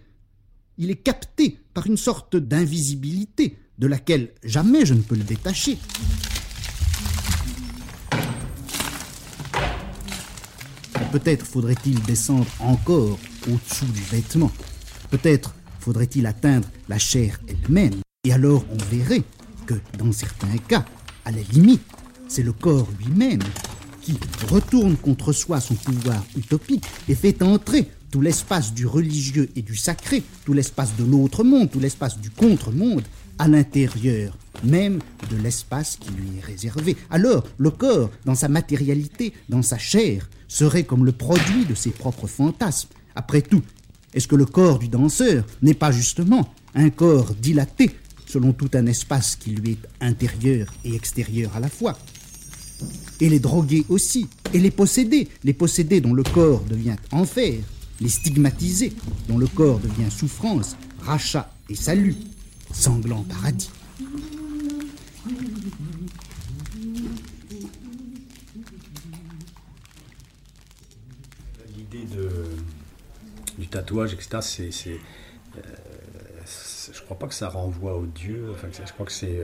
il 0.78 0.90
est 0.90 1.02
capté 1.02 1.58
par 1.74 1.86
une 1.86 1.96
sorte 1.96 2.36
d'invisibilité 2.36 3.58
de 3.78 3.86
laquelle 3.86 4.30
jamais 4.44 4.86
je 4.86 4.94
ne 4.94 5.02
peux 5.02 5.16
le 5.16 5.24
détacher. 5.24 5.76
Peut-être 11.12 11.46
faudrait-il 11.46 12.00
descendre 12.02 12.46
encore 12.60 13.18
au-dessous 13.48 13.86
du 13.86 14.00
vêtement. 14.02 14.50
Peut-être 15.10 15.54
faudrait-il 15.80 16.26
atteindre 16.26 16.68
la 16.88 16.98
chair 16.98 17.40
elle-même. 17.48 17.94
Et 18.24 18.32
alors 18.32 18.64
on 18.70 18.96
verrait 18.96 19.22
que, 19.66 19.74
dans 19.98 20.12
certains 20.12 20.56
cas, 20.68 20.84
à 21.24 21.30
la 21.30 21.42
limite, 21.52 21.82
c'est 22.28 22.42
le 22.42 22.52
corps 22.52 22.88
lui-même 22.98 23.42
qui 24.00 24.18
retourne 24.50 24.96
contre 24.96 25.32
soi 25.32 25.60
son 25.60 25.74
pouvoir 25.74 26.22
utopique 26.36 26.84
et 27.08 27.14
fait 27.14 27.42
entrer 27.42 27.88
tout 28.14 28.20
l'espace 28.20 28.72
du 28.72 28.86
religieux 28.86 29.48
et 29.56 29.62
du 29.62 29.74
sacré, 29.74 30.22
tout 30.44 30.52
l'espace 30.52 30.94
de 30.96 31.02
l'autre 31.02 31.42
monde, 31.42 31.68
tout 31.68 31.80
l'espace 31.80 32.20
du 32.20 32.30
contre-monde, 32.30 33.02
à 33.40 33.48
l'intérieur 33.48 34.38
même 34.62 35.00
de 35.32 35.36
l'espace 35.36 35.96
qui 35.96 36.10
lui 36.10 36.38
est 36.38 36.44
réservé. 36.44 36.96
Alors, 37.10 37.42
le 37.58 37.70
corps, 37.70 38.12
dans 38.24 38.36
sa 38.36 38.46
matérialité, 38.46 39.32
dans 39.48 39.62
sa 39.62 39.78
chair, 39.78 40.30
serait 40.46 40.84
comme 40.84 41.04
le 41.04 41.10
produit 41.10 41.64
de 41.64 41.74
ses 41.74 41.90
propres 41.90 42.28
fantasmes. 42.28 42.90
Après 43.16 43.42
tout, 43.42 43.62
est-ce 44.12 44.28
que 44.28 44.36
le 44.36 44.46
corps 44.46 44.78
du 44.78 44.86
danseur 44.86 45.44
n'est 45.60 45.74
pas 45.74 45.90
justement 45.90 46.48
un 46.76 46.90
corps 46.90 47.34
dilaté 47.34 47.90
selon 48.26 48.52
tout 48.52 48.70
un 48.74 48.86
espace 48.86 49.34
qui 49.34 49.50
lui 49.50 49.72
est 49.72 49.88
intérieur 50.00 50.72
et 50.84 50.94
extérieur 50.94 51.50
à 51.56 51.58
la 51.58 51.68
fois? 51.68 51.98
Et 53.20 53.28
les 53.28 53.40
drogués 53.40 53.84
aussi, 53.88 54.28
et 54.52 54.60
les 54.60 54.70
possédés, 54.70 55.26
les 55.42 55.52
possédés 55.52 56.00
dont 56.00 56.14
le 56.14 56.22
corps 56.22 56.62
devient 56.70 56.96
enfer, 57.10 57.56
les 58.00 58.08
stigmatisés 58.08 58.92
dont 59.28 59.38
le 59.38 59.46
corps 59.46 59.78
devient 59.78 60.10
souffrance, 60.10 60.76
rachat 61.00 61.52
et 61.68 61.74
salut, 61.74 62.16
sanglant 62.72 63.22
paradis. 63.22 63.70
L'idée 71.76 72.06
du 73.58 73.68
tatouage, 73.68 74.14
etc., 74.14 74.38
c'est, 74.70 74.98
euh, 75.56 75.60
je 76.92 77.00
crois 77.02 77.18
pas 77.18 77.26
que 77.26 77.34
ça 77.34 77.48
renvoie 77.48 77.96
au 77.96 78.06
Dieu. 78.06 78.48
Enfin, 78.52 78.68
je 78.72 78.92
crois 78.92 79.06
que 79.06 79.12
c'est, 79.12 79.40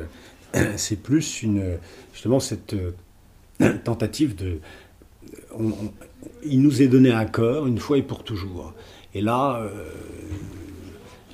euh, 0.55 0.97
plus 1.03 1.43
une, 1.43 1.79
justement 2.13 2.41
cette 2.41 2.75
euh, 2.75 3.79
tentative 3.85 4.35
de. 4.35 4.61
Il 6.45 6.63
nous 6.63 6.83
est 6.83 6.89
donné 6.89 7.13
un 7.13 7.27
corps 7.27 7.67
une 7.67 7.79
fois 7.79 7.99
et 7.99 8.03
pour 8.03 8.25
toujours. 8.25 8.73
Et 9.15 9.21
là, 9.21 9.61
euh, 9.61 9.69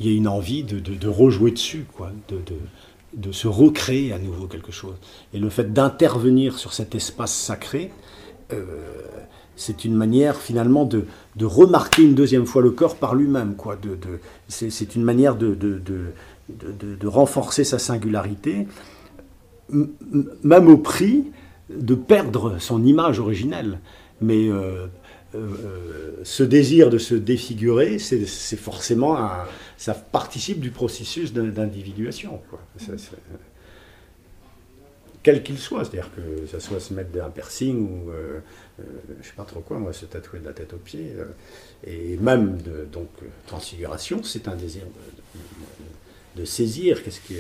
il 0.01 0.07
y 0.07 0.13
a 0.13 0.17
une 0.17 0.29
envie 0.29 0.63
de, 0.65 1.09
rejouer 1.09 1.51
dessus, 1.51 1.87
quoi, 1.93 2.11
de, 2.29 3.33
se 3.33 3.49
recréer 3.49 4.13
à 4.13 4.19
nouveau 4.19 4.47
quelque 4.47 4.73
chose. 4.73 4.97
Et 5.33 5.39
le 5.39 5.49
fait 5.49 5.73
d'intervenir 5.73 6.59
sur 6.59 6.73
cet 6.73 6.95
espace 6.95 7.35
sacré, 7.35 7.91
euh, 8.53 8.65
c'est 9.57 9.85
une 9.85 9.95
manière 9.95 10.37
finalement 10.37 10.85
de, 10.85 11.07
remarquer 11.41 12.03
une 12.03 12.15
deuxième 12.15 12.47
fois 12.47 12.63
le 12.63 12.71
corps 12.71 12.97
par 12.97 13.15
lui-même. 13.15 13.57
quoi. 13.57 13.79
C'est, 14.49 14.95
une 14.95 15.03
manière 15.03 15.37
de, 15.37 15.57
renforcer 17.05 17.65
sa 17.65 17.79
singularité, 17.79 18.67
même 19.71 20.69
au 20.69 20.77
prix 20.77 21.25
de 21.71 21.95
perdre 21.95 22.59
son 22.59 22.85
image 22.85 23.19
originelle. 23.21 23.81
Mais 24.21 24.49
euh, 24.49 24.87
euh, 25.35 25.39
euh, 25.65 26.11
ce 26.23 26.43
désir 26.43 26.89
de 26.91 26.99
se 26.99 27.15
défigurer, 27.15 27.99
c'est, 27.99 28.25
forcément 28.57 29.19
un- 29.19 29.45
ça 29.77 29.93
participe 29.95 30.61
du 30.61 30.71
processus 30.71 31.33
d'in- 31.33 31.45
d'individuation. 31.45 32.41
quel 35.23 35.43
qu'il 35.43 35.59
soit, 35.59 35.85
c'est-à-dire 35.85 36.11
que 36.15 36.47
ça 36.47 36.61
soit 36.61 36.79
se 36.79 36.95
mettre 36.95 37.11
un 37.21 37.31
piercing 37.31 37.81
ou 37.89 38.11
euh, 38.11 38.39
je 39.21 39.27
sais 39.27 39.35
pas 39.37 39.43
trop 39.45 39.59
quoi, 39.61 39.77
moi, 39.79 39.93
se 39.93 40.07
tatouer 40.07 40.39
de 40.39 40.45
la 40.45 40.53
tête 40.53 40.73
aux 40.73 40.77
pieds, 40.79 41.13
et 41.85 42.17
même 42.19 42.59
donc 42.93 43.09
transfiguration, 43.49 44.23
c'est 44.23 44.47
un 44.47 44.55
désir 44.55 44.83
de- 44.85 45.41
de 46.37 46.45
saisir 46.45 47.03
qu'est-ce 47.03 47.21
qui, 47.21 47.35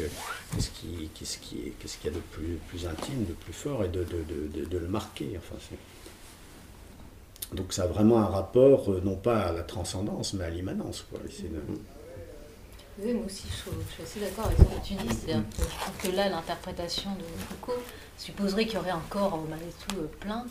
qu'est-ce 0.55 0.71
qui, 0.71 1.11
qu'est-ce 1.15 1.39
qui, 1.39 1.59
est- 1.59 1.73
qu'est-ce 1.79 1.99
qu'il 1.99 2.11
y 2.11 2.15
a 2.15 2.17
de 2.17 2.23
plus, 2.33 2.87
intime, 2.87 3.25
de 3.27 3.33
plus 3.35 3.53
fort, 3.53 3.85
et 3.85 3.89
de, 3.89 4.07
le 4.79 4.89
marquer. 4.89 5.37
Enfin, 5.37 5.57
c'est- 5.69 7.57
donc 7.57 7.73
ça 7.73 7.85
a 7.85 7.87
vraiment 7.87 8.19
un 8.19 8.27
rapport, 8.27 8.91
euh, 8.91 9.01
non 9.05 9.17
pas 9.17 9.39
à 9.49 9.53
la 9.53 9.63
transcendance, 9.63 10.33
mais 10.35 10.45
à 10.45 10.51
l'immanence. 10.51 11.05
Quoi. 11.11 11.21
Oui, 12.99 13.13
moi 13.13 13.27
aussi, 13.27 13.45
je, 13.51 13.93
suis 13.93 14.03
assez 14.03 14.21
d'accord 14.21 14.47
avec 14.47 14.57
ce 14.59 14.63
que 14.63 14.87
tu 14.87 14.95
dis. 14.95 15.15
C'est-à-dire 15.15 15.43
que 15.51 15.63
je 15.63 15.79
trouve 15.81 15.97
que 16.03 16.17
là, 16.17 16.31
l'interprétation 16.31 17.11
de 17.17 17.25
Foucault 17.49 17.83
supposerait 18.17 18.65
qu'il 18.65 18.77
y 18.77 18.79
aurait 18.79 18.91
un 18.91 19.03
corps, 19.11 19.39
malgré 19.51 19.69
tout, 19.87 19.97
euh, 19.99 20.07
plein, 20.21 20.47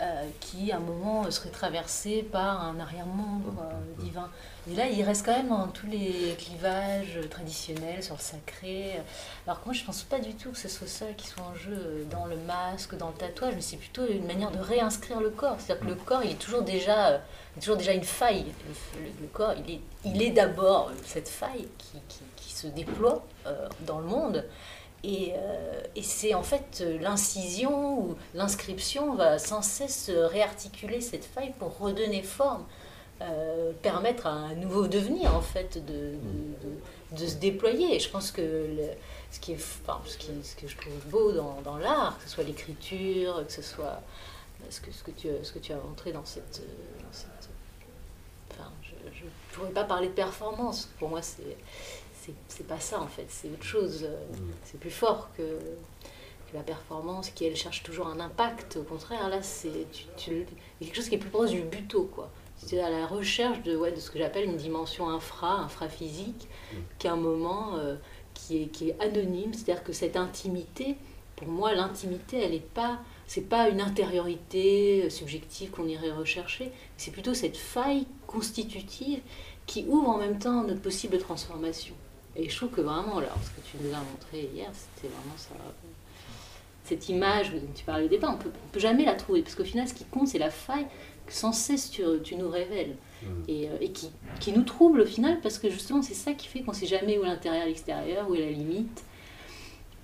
euh, 0.00 0.28
qui, 0.38 0.70
à 0.70 0.76
un 0.76 0.80
moment, 0.80 1.24
euh, 1.24 1.30
serait 1.30 1.48
traversé 1.48 2.22
par 2.22 2.62
un 2.62 2.78
arrière-membre 2.78 3.62
euh, 3.62 4.02
divin. 4.02 4.28
Et 4.70 4.74
là, 4.74 4.86
il 4.86 5.02
reste 5.02 5.24
quand 5.24 5.32
même 5.32 5.48
dans 5.48 5.68
tous 5.68 5.86
les 5.86 6.36
clivages 6.38 7.18
traditionnels 7.30 8.02
sur 8.02 8.16
le 8.16 8.20
sacré. 8.20 9.00
Alors 9.46 9.60
que 9.60 9.64
moi, 9.64 9.72
je 9.72 9.82
pense 9.82 10.02
pas 10.02 10.18
du 10.18 10.34
tout 10.34 10.50
que 10.50 10.58
ce 10.58 10.68
soit 10.68 10.86
ça 10.86 11.06
qui 11.16 11.26
soit 11.26 11.42
en 11.42 11.54
jeu 11.54 12.06
dans 12.10 12.26
le 12.26 12.36
masque, 12.36 12.98
dans 12.98 13.08
le 13.08 13.14
tatouage, 13.14 13.54
mais 13.54 13.62
c'est 13.62 13.78
plutôt 13.78 14.06
une 14.06 14.26
manière 14.26 14.50
de 14.50 14.58
réinscrire 14.58 15.20
le 15.20 15.30
corps. 15.30 15.56
C'est-à-dire 15.58 15.86
que 15.86 15.90
le 15.90 15.94
corps, 15.94 16.22
il 16.22 16.32
est 16.32 16.38
toujours 16.38 16.60
déjà, 16.60 17.22
toujours 17.58 17.76
déjà 17.76 17.92
une 17.92 18.04
faille. 18.04 18.46
Le, 19.20 19.26
corps, 19.28 19.54
il 19.66 19.74
est, 19.74 19.80
il 20.04 20.22
est 20.22 20.30
d'abord 20.30 20.90
cette 21.04 21.28
faille 21.28 21.68
qui, 21.78 21.98
qui- 22.08 22.20
se 22.58 22.66
déploie 22.66 23.24
euh, 23.46 23.68
dans 23.86 24.00
le 24.00 24.06
monde. 24.06 24.44
Et, 25.04 25.32
euh, 25.36 25.80
et 25.94 26.02
c'est 26.02 26.34
en 26.34 26.42
fait 26.42 26.80
euh, 26.80 26.98
l'incision 26.98 28.00
ou 28.00 28.16
l'inscription 28.34 29.14
va 29.14 29.38
sans 29.38 29.62
cesse 29.62 30.10
réarticuler 30.10 31.00
cette 31.00 31.24
faille 31.24 31.52
pour 31.60 31.78
redonner 31.78 32.20
forme, 32.22 32.64
permettre 33.82 34.26
à 34.26 34.30
un 34.30 34.54
nouveau 34.56 34.88
devenir 34.88 35.34
en 35.36 35.40
fait 35.40 35.78
de, 35.86 36.14
de- 37.16 37.26
se 37.28 37.36
déployer. 37.36 37.94
Et 37.94 38.00
je 38.00 38.10
pense 38.10 38.32
que 38.32 38.76
ce, 39.30 39.38
qui 39.38 39.52
est, 39.52 39.58
ce, 39.58 40.16
qui, 40.18 40.30
ce 40.42 40.56
que 40.56 40.66
je 40.66 40.76
trouve 40.76 41.06
beau 41.06 41.30
dans, 41.30 41.60
dans 41.62 41.76
l'art, 41.76 42.16
que 42.18 42.24
ce 42.24 42.30
soit 42.30 42.42
l'écriture, 42.44 43.44
que 43.46 43.52
ce 43.52 43.62
soit 43.62 44.00
ce 44.70 44.80
que, 44.80 44.90
ce 44.90 45.04
que, 45.04 45.12
tu, 45.12 45.28
ce 45.44 45.52
que 45.52 45.60
tu 45.60 45.72
as 45.72 45.76
montré 45.76 46.10
dans 46.10 46.24
cette... 46.24 46.60
ne 49.58 49.68
pourrais 49.70 49.72
pas 49.74 49.84
parler 49.84 50.08
de 50.08 50.12
performance. 50.12 50.88
Pour 50.98 51.08
moi, 51.08 51.22
c'est 51.22 51.56
c'est- 52.48 52.66
pas 52.66 52.78
ça 52.80 53.00
en 53.00 53.06
fait, 53.06 53.24
c'est 53.28 53.48
autre 53.48 53.62
chose. 53.64 54.04
euh, 54.04 54.16
C'est 54.64 54.78
plus 54.78 54.90
fort 54.90 55.30
que, 55.36 55.42
que 55.42 56.54
la 56.54 56.62
performance 56.62 57.30
qui 57.30 57.44
elle 57.46 57.56
cherche 57.56 57.82
toujours 57.82 58.06
un 58.08 58.20
impact. 58.20 58.76
Au 58.76 58.82
contraire, 58.82 59.28
là, 59.30 59.40
c'est 59.42 59.86
quelque 60.80 60.94
chose 60.94 61.08
qui 61.08 61.14
est 61.14 61.18
plus 61.18 61.30
proche 61.30 61.50
du 61.50 61.62
buto 61.62 62.04
quoi. 62.14 62.28
C'est 62.58 62.80
à 62.80 62.90
la 62.90 63.06
recherche 63.06 63.62
de, 63.62 63.76
ouais, 63.76 63.92
de 63.92 64.00
ce 64.00 64.10
que 64.10 64.18
j'appelle 64.18 64.44
une 64.44 64.56
dimension 64.56 65.08
infra, 65.08 65.52
infraphysique, 65.60 66.48
qui 66.98 67.06
est 67.06 67.10
un 67.10 67.16
moment 67.16 67.76
euh, 67.76 67.94
qui, 68.34 68.62
est, 68.62 68.66
qui 68.66 68.90
est 68.90 69.00
anonyme. 69.00 69.54
C'est-à-dire 69.54 69.84
que 69.84 69.92
cette 69.92 70.16
intimité, 70.16 70.96
pour 71.36 71.46
moi, 71.48 71.72
l'intimité, 71.72 72.42
elle 72.42 72.50
n'est 72.50 72.58
pas, 72.60 72.98
c'est 73.28 73.42
pas 73.42 73.68
une 73.68 73.82
intériorité 73.82 75.10
subjective 75.10 75.70
qu'on 75.70 75.86
irait 75.86 76.10
rechercher. 76.10 76.72
C'est 76.96 77.10
plutôt 77.10 77.34
cette 77.34 77.58
faille 77.58 78.06
constitutive 78.26 79.20
qui 79.66 79.84
ouvre 79.86 80.08
en 80.08 80.16
même 80.16 80.38
temps 80.38 80.64
notre 80.64 80.80
possible 80.80 81.18
transformation. 81.18 81.94
Et 82.34 82.48
je 82.48 82.56
trouve 82.56 82.70
que 82.70 82.80
vraiment, 82.80 83.18
alors, 83.18 83.36
ce 83.44 83.50
que 83.50 83.66
tu 83.66 83.84
nous 83.84 83.94
as 83.94 83.98
montré 83.98 84.48
hier, 84.54 84.70
c'était 84.72 85.12
vraiment 85.12 85.36
ça. 85.36 85.50
Cette 86.84 87.10
image 87.10 87.52
dont 87.52 87.60
tu 87.74 87.84
parlais 87.84 88.06
au 88.06 88.08
départ, 88.08 88.32
on 88.34 88.38
peut, 88.38 88.50
on 88.50 88.68
peut 88.72 88.80
jamais 88.80 89.04
la 89.04 89.14
trouver, 89.14 89.42
parce 89.42 89.54
qu'au 89.54 89.64
final, 89.64 89.86
ce 89.86 89.92
qui 89.92 90.04
compte, 90.04 90.28
c'est 90.28 90.38
la 90.38 90.50
faille 90.50 90.86
que 91.26 91.32
sans 91.34 91.52
cesse 91.52 91.90
tu, 91.90 92.02
tu 92.24 92.34
nous 92.36 92.48
révèles. 92.48 92.96
Et, 93.48 93.68
euh, 93.68 93.76
et 93.80 93.90
qui, 93.90 94.10
qui 94.40 94.52
nous 94.52 94.62
trouble 94.62 95.02
au 95.02 95.06
final, 95.06 95.40
parce 95.42 95.58
que 95.58 95.68
justement, 95.68 96.00
c'est 96.00 96.14
ça 96.14 96.32
qui 96.32 96.46
fait 96.46 96.62
qu'on 96.62 96.70
ne 96.70 96.76
sait 96.76 96.86
jamais 96.86 97.18
où 97.18 97.24
est 97.24 97.26
l'intérieur, 97.26 97.66
l'extérieur, 97.66 98.30
où 98.30 98.34
est 98.36 98.40
la 98.40 98.50
limite. 98.50 99.02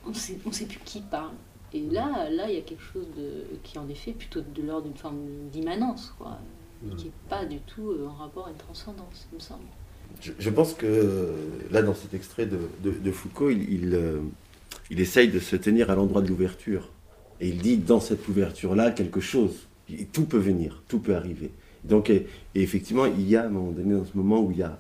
On 0.05 0.13
sait, 0.13 0.37
on 0.45 0.53
sait 0.53 0.67
plus 0.67 0.81
qui 0.85 1.01
parle. 1.01 1.33
Et 1.75 1.81
là, 1.91 2.31
là, 2.31 2.49
il 2.49 2.55
y 2.55 2.59
a 2.59 2.63
quelque 2.63 2.83
chose 2.83 3.07
de, 3.17 3.59
qui, 3.65 3.79
en 3.79 3.89
effet, 3.89 4.13
plutôt 4.13 4.41
de 4.41 4.63
l'ordre 4.63 4.87
d'une 4.87 4.97
forme 4.97 5.19
d'immanence, 5.53 6.15
quoi. 6.19 6.39
Et 6.87 6.95
qui 6.97 7.07
n'est 7.07 7.13
pas 7.29 7.45
du 7.47 7.59
tout 7.61 7.91
euh, 7.91 8.07
en 8.07 8.15
rapport 8.15 8.47
à 8.47 8.51
une 8.51 8.57
transcendance, 8.57 9.27
il 9.33 9.37
me 9.37 9.41
semble. 9.41 9.65
Je, 10.21 10.33
je 10.39 10.51
pense 10.51 10.75
que 10.75 10.87
euh, 10.87 11.33
là, 11.71 11.83
dans 11.83 11.95
cet 11.95 12.15
extrait 12.15 12.47
de, 12.47 12.59
de- 12.85 12.91
de 12.93 13.11
Foucault, 13.11 13.51
il, 13.51 13.73
il, 13.73 13.95
euh, 13.95 14.21
il 14.91 15.01
essaye 15.01 15.29
de 15.29 15.41
se 15.41 15.57
tenir 15.57 15.91
à 15.91 15.95
l'endroit 15.95 16.23
de 16.23 16.29
l'ouverture. 16.29 16.91
Et 17.41 17.49
il 17.49 17.59
dit 17.59 17.79
dans 17.79 18.01
cette 18.01 18.29
ouverture-là 18.29 18.91
quelque 18.93 19.21
chose. 19.21 19.67
Et 19.91 20.05
tout 20.05 20.25
peut 20.27 20.39
venir, 20.39 20.83
tout 20.89 20.99
peut 21.01 21.17
arriver. 21.17 21.51
Donc, 21.85 22.09
et, 22.11 22.27
et 22.55 22.63
effectivement, 22.63 23.07
il 23.07 23.29
y 23.29 23.35
a 23.37 23.43
à 23.43 23.47
un 23.47 23.51
moment 23.51 23.73
donné, 23.73 23.95
dans 23.95 24.05
ce 24.05 24.17
moment 24.17 24.41
où 24.41 24.51
il 24.53 24.59
y 24.59 24.63
a 24.63 24.79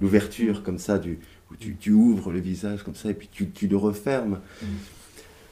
l'ouverture 0.00 0.62
comme 0.62 0.78
ça, 0.78 0.98
du, 0.98 1.18
où 1.50 1.56
tu, 1.56 1.76
tu 1.76 1.92
ouvres 1.92 2.30
le 2.32 2.40
visage 2.40 2.82
comme 2.82 2.94
ça, 2.96 3.10
et 3.10 3.14
puis 3.14 3.28
tu, 3.32 3.48
tu 3.50 3.68
le 3.68 3.76
refermes. 3.76 4.40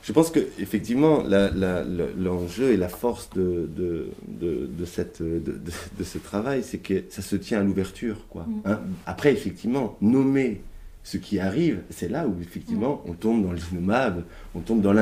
Je 0.02 0.12
pense 0.12 0.30
que 0.30 0.40
effectivement 0.58 1.22
la- 1.22 1.50
la- 1.50 1.84
le- 1.84 2.12
l'enjeu 2.18 2.72
et 2.72 2.76
la 2.76 2.88
force 2.88 3.30
de, 3.30 3.68
de, 3.76 4.08
de, 4.26 4.66
de 4.66 4.84
cette, 4.84 5.22
de, 5.22 5.38
de- 5.38 5.60
de 5.98 6.04
ce 6.04 6.18
travail, 6.18 6.62
c'est 6.64 6.78
que 6.78 7.04
ça 7.08 7.22
se 7.22 7.36
tient 7.36 7.60
à 7.60 7.62
l'ouverture. 7.62 8.26
quoi. 8.28 8.42
Mm. 8.48 8.60
Hein. 8.64 8.80
Après, 9.06 9.32
effectivement, 9.32 9.96
nommer 10.00 10.62
ce 11.04 11.16
qui 11.18 11.38
arrive, 11.38 11.82
c'est 11.90 12.08
là 12.08 12.26
où 12.26 12.34
effectivement 12.40 13.02
on 13.06 13.12
tombe 13.12 13.44
dans 13.44 13.52
l'innommable, 13.52 14.24
on 14.54 14.60
tombe 14.60 14.80
dans 14.82 14.92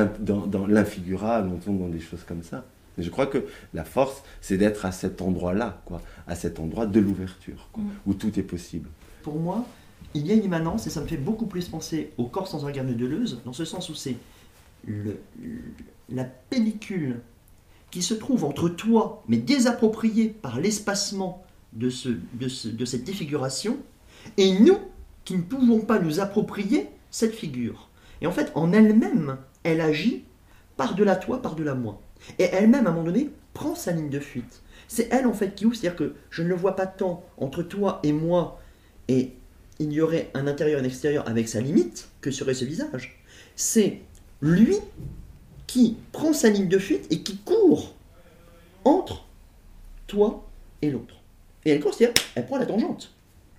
l'infigurable, 0.67 1.49
on 1.53 1.57
tombe 1.57 1.79
dans 1.79 1.89
des 1.89 1.99
choses 1.99 2.23
comme 2.27 2.43
ça. 2.43 2.65
Et 2.97 3.03
je 3.03 3.09
crois 3.09 3.25
que 3.25 3.45
la 3.73 3.83
force, 3.83 4.21
c'est 4.41 4.57
d'être 4.57 4.85
à 4.85 4.91
cet 4.91 5.21
endroit-là, 5.21 5.81
quoi, 5.85 6.01
à 6.27 6.35
cet 6.35 6.59
endroit 6.59 6.85
de 6.85 6.99
l'ouverture, 6.99 7.69
Mm. 7.77 7.81
où 8.05 8.13
tout 8.13 8.37
est 8.39 8.43
possible. 8.43 8.89
Pour 9.23 9.39
moi, 9.39 9.65
il 10.13 10.27
y 10.27 10.31
a 10.31 10.35
une 10.35 10.43
immanence 10.43 10.87
et 10.87 10.89
ça 10.89 11.01
me 11.01 11.07
fait 11.07 11.17
beaucoup 11.17 11.45
plus 11.45 11.67
penser 11.69 12.11
au 12.17 12.25
corps 12.25 12.47
sans 12.47 12.63
organe 12.63 12.87
de 12.87 12.93
Deleuze, 12.93 13.39
dans 13.45 13.53
ce 13.53 13.63
sens 13.65 13.89
où 13.89 13.95
c'est 13.95 14.15
la 16.09 16.23
pellicule 16.49 17.19
qui 17.91 18.01
se 18.01 18.13
trouve 18.13 18.45
entre 18.45 18.69
toi, 18.69 19.23
mais 19.27 19.37
désappropriée 19.37 20.29
par 20.29 20.59
l'espacement 20.59 21.43
de, 21.73 21.89
ce, 21.89 22.09
de, 22.33 22.47
ce- 22.47 22.69
de 22.69 22.85
cette 22.85 23.03
défiguration, 23.03 23.77
et 24.37 24.59
nous 24.59 24.77
qui 25.25 25.35
ne 25.35 25.41
pouvons 25.41 25.81
pas 25.81 25.99
nous 25.99 26.19
approprier 26.19 26.87
cette 27.09 27.35
figure. 27.35 27.89
Et 28.21 28.27
en 28.27 28.31
fait, 28.31 28.51
en 28.55 28.71
elle-même, 28.71 29.37
elle 29.63 29.81
agit 29.81 30.23
par-delà 30.77 31.15
toi, 31.15 31.41
par-delà 31.41 31.75
moi. 31.75 32.01
Et 32.39 32.43
elle-même, 32.43 32.87
à 32.87 32.89
un 32.91 32.93
moment 32.93 33.05
donné, 33.05 33.29
prend 33.53 33.75
sa 33.75 33.91
ligne 33.91 34.09
de 34.09 34.19
fuite. 34.19 34.61
C'est 34.87 35.07
elle, 35.11 35.27
en 35.27 35.33
fait, 35.33 35.55
qui 35.55 35.65
ouvre. 35.65 35.75
C'est-à-dire 35.75 35.97
que 35.97 36.15
je 36.29 36.43
ne 36.43 36.47
le 36.47 36.55
vois 36.55 36.75
pas 36.75 36.87
tant 36.87 37.23
entre 37.37 37.63
toi 37.63 37.99
et 38.03 38.13
moi, 38.13 38.61
et 39.07 39.33
il 39.79 39.91
y 39.91 40.01
aurait 40.01 40.29
un 40.33 40.47
intérieur 40.47 40.79
et 40.79 40.83
un 40.83 40.85
extérieur 40.85 41.27
avec 41.27 41.49
sa 41.49 41.59
limite, 41.61 42.09
que 42.21 42.31
serait 42.31 42.53
ce 42.53 42.65
visage. 42.65 43.23
C'est 43.55 44.01
lui 44.41 44.77
qui 45.67 45.97
prend 46.11 46.33
sa 46.33 46.49
ligne 46.49 46.67
de 46.67 46.77
fuite 46.79 47.05
et 47.11 47.19
qui 47.21 47.37
court 47.37 47.93
entre 48.83 49.25
toi 50.07 50.43
et 50.81 50.89
l'autre. 50.89 51.15
Et 51.65 51.71
elle 51.71 51.79
court, 51.79 51.93
c'est-à-dire, 51.93 52.21
elle 52.35 52.45
prend 52.45 52.57
la 52.57 52.65
tangente. 52.65 53.13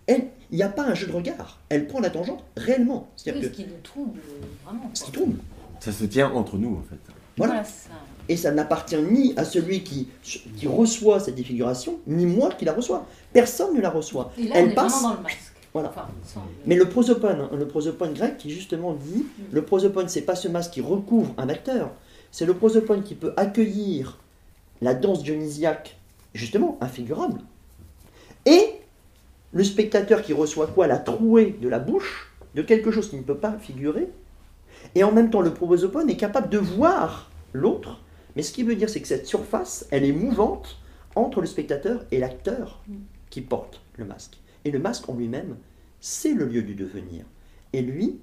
Elle, 0.06 0.26
il 0.50 0.56
n'y 0.56 0.62
a 0.64 0.68
pas 0.68 0.82
un 0.84 0.94
jeu 0.94 1.06
de 1.06 1.12
regard. 1.12 1.58
Elle 1.68 1.86
prend 1.86 2.00
la 2.00 2.10
tangente 2.10 2.42
réellement. 2.56 3.06
Oui, 3.08 3.12
C'est-à-dire 3.16 3.44
ce 3.44 3.48
que 3.48 3.54
qui 3.54 3.62
nous 3.66 3.80
trouble 3.82 4.18
vraiment. 4.64 4.90
ce 4.92 5.04
qui 5.04 5.12
trouble. 5.12 5.36
Ça 5.80 5.92
se 5.92 6.04
tient 6.04 6.30
entre 6.32 6.56
nous, 6.58 6.76
en 6.76 6.82
fait. 6.82 6.96
Voilà. 7.36 7.52
Voilà, 7.54 7.64
ça. 7.68 7.90
Et 8.28 8.36
ça 8.36 8.50
n'appartient 8.52 8.96
ni 9.00 9.32
à 9.36 9.44
celui 9.44 9.82
qui, 9.82 10.08
qui 10.22 10.66
reçoit 10.66 11.18
cette 11.20 11.34
défiguration, 11.34 11.98
ni 12.06 12.26
moi 12.26 12.50
qui 12.52 12.64
la 12.64 12.72
reçois. 12.72 13.06
Personne 13.32 13.74
ne 13.76 13.80
la 13.80 13.90
reçoit. 13.90 14.32
Et 14.38 14.44
là, 14.44 14.54
on 14.54 14.58
Elle 14.58 14.70
est 14.70 14.74
passe. 14.74 14.92
vraiment 14.92 15.08
dans 15.10 15.16
le 15.16 15.22
masque. 15.22 15.51
Voilà. 15.72 15.88
Enfin, 15.88 16.08
sans- 16.24 16.42
Mais 16.66 16.76
le 16.76 16.88
prosopone, 16.88 17.40
hein, 17.40 17.56
le 17.56 17.66
prosopone 17.66 18.12
grec 18.12 18.36
qui 18.38 18.50
justement 18.50 18.92
dit, 18.92 19.24
le 19.52 19.62
prosopone 19.62 20.08
c'est 20.08 20.22
pas 20.22 20.34
ce 20.34 20.48
masque 20.48 20.72
qui 20.72 20.80
recouvre 20.82 21.32
un 21.38 21.48
acteur, 21.48 21.90
c'est 22.30 22.44
le 22.46 22.54
prosopone 22.54 23.02
qui 23.02 23.14
peut 23.14 23.32
accueillir 23.36 24.18
la 24.82 24.94
danse 24.94 25.22
dionysiaque, 25.22 25.96
justement 26.34 26.76
infigurable, 26.80 27.40
et 28.44 28.74
le 29.52 29.64
spectateur 29.64 30.22
qui 30.22 30.32
reçoit 30.32 30.66
quoi? 30.66 30.86
La 30.86 30.98
trouée 30.98 31.56
de 31.60 31.68
la 31.68 31.78
bouche 31.78 32.32
de 32.54 32.62
quelque 32.62 32.90
chose 32.90 33.08
qui 33.08 33.16
ne 33.16 33.22
peut 33.22 33.36
pas 33.38 33.52
figurer, 33.52 34.08
et 34.94 35.04
en 35.04 35.12
même 35.12 35.30
temps 35.30 35.40
le 35.40 35.54
prosopone 35.54 36.10
est 36.10 36.16
capable 36.16 36.48
de 36.50 36.58
voir 36.58 37.30
l'autre, 37.54 38.00
mais 38.36 38.42
ce 38.42 38.52
qui 38.52 38.62
veut 38.62 38.74
dire 38.74 38.90
c'est 38.90 39.00
que 39.00 39.08
cette 39.08 39.26
surface, 39.26 39.86
elle 39.90 40.04
est 40.04 40.12
mouvante 40.12 40.76
entre 41.14 41.40
le 41.40 41.46
spectateur 41.46 42.04
et 42.10 42.18
l'acteur 42.18 42.80
qui 43.30 43.40
porte 43.40 43.80
le 43.96 44.04
masque. 44.04 44.38
Et 44.64 44.70
le 44.70 44.78
masque 44.78 45.08
en 45.08 45.14
lui-même, 45.14 45.56
c'est 46.00 46.34
le 46.34 46.46
lieu 46.46 46.62
du 46.62 46.74
devenir. 46.74 47.24
Et 47.72 47.82
lui, 47.82 48.20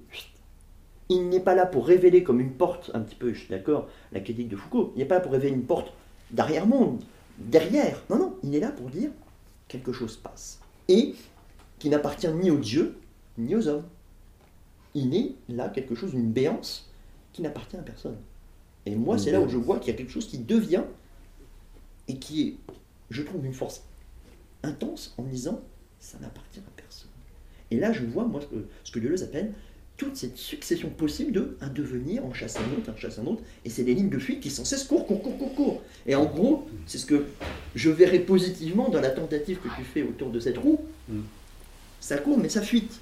il 1.09 1.29
n'est 1.29 1.39
pas 1.39 1.55
là 1.55 1.65
pour 1.65 1.87
révéler 1.87 2.23
comme 2.23 2.39
une 2.39 2.53
porte, 2.53 2.91
un 2.93 3.01
petit 3.01 3.15
peu, 3.15 3.33
je 3.33 3.39
suis 3.39 3.49
d'accord, 3.49 3.89
la 4.11 4.19
critique 4.19 4.49
de 4.49 4.55
Foucault, 4.55 4.93
il 4.95 4.99
n'est 4.99 5.05
pas 5.05 5.15
là 5.15 5.21
pour 5.21 5.31
révéler 5.31 5.53
une 5.53 5.65
porte 5.65 5.91
d'arrière-monde, 6.31 7.01
derrière. 7.39 8.03
Non, 8.09 8.19
non, 8.19 8.37
il 8.43 8.55
est 8.55 8.59
là 8.59 8.71
pour 8.71 8.89
dire 8.89 9.11
quelque 9.67 9.91
chose 9.91 10.17
passe. 10.17 10.59
Et 10.87 11.15
qui 11.79 11.89
n'appartient 11.89 12.27
ni 12.27 12.51
aux 12.51 12.57
dieux, 12.57 12.97
ni 13.37 13.55
aux 13.55 13.67
hommes. 13.67 13.85
Il 14.93 15.15
est 15.15 15.35
là 15.47 15.69
quelque 15.69 15.95
chose, 15.95 16.13
une 16.13 16.31
béance, 16.31 16.91
qui 17.33 17.41
n'appartient 17.41 17.77
à 17.77 17.81
personne. 17.81 18.17
Et 18.85 18.95
moi, 18.95 19.17
c'est 19.17 19.31
là 19.31 19.39
où 19.39 19.47
je 19.47 19.57
vois 19.57 19.79
qu'il 19.79 19.91
y 19.91 19.95
a 19.95 19.97
quelque 19.97 20.11
chose 20.11 20.27
qui 20.27 20.39
devient, 20.39 20.83
et 22.07 22.17
qui 22.17 22.41
est, 22.41 22.73
je 23.09 23.21
trouve, 23.21 23.45
une 23.45 23.53
force 23.53 23.83
intense 24.63 25.13
en 25.17 25.23
me 25.23 25.29
disant, 25.29 25.61
ça 25.99 26.17
n'appartient 26.19 26.59
à 26.59 26.71
personne. 26.75 27.09
Et 27.71 27.77
là, 27.77 27.91
je 27.91 28.03
vois, 28.03 28.25
moi, 28.25 28.41
ce 28.83 28.91
que, 28.91 28.99
Deleuze 28.99 29.23
appelle 29.23 29.53
toute 29.97 30.15
cette 30.15 30.37
succession 30.37 30.89
possible 30.89 31.33
de 31.33 31.57
un 31.59 31.67
devenir 31.67 32.25
en 32.25 32.33
chasse 32.33 32.57
un 32.57 32.77
autre, 32.77 32.89
un 32.89 32.95
chasse 32.95 33.19
un 33.19 33.25
autre, 33.25 33.43
et 33.65 33.69
c'est 33.69 33.83
des 33.83 33.93
lignes 33.93 34.09
de 34.09 34.17
fuite 34.17 34.39
qui 34.39 34.49
sans 34.49 34.63
cesse 34.63 34.85
courent, 34.85 35.05
courent, 35.05 35.21
courent, 35.21 35.37
courent, 35.37 35.55
courent. 35.55 35.81
Et 36.07 36.15
en 36.15 36.25
gros, 36.25 36.67
c'est 36.85 36.97
ce 36.97 37.05
que 37.05 37.25
je 37.75 37.89
verrais 37.89 38.19
positivement 38.19 38.87
dans 38.89 39.01
la 39.01 39.09
tentative 39.09 39.59
que 39.59 39.67
tu 39.75 39.83
fais 39.83 40.01
autour 40.03 40.31
de 40.31 40.39
cette 40.39 40.57
roue. 40.57 40.79
Mm. 41.09 41.19
Ça 41.99 42.17
court, 42.17 42.37
mais 42.37 42.47
ça 42.47 42.61
fuite. 42.61 43.01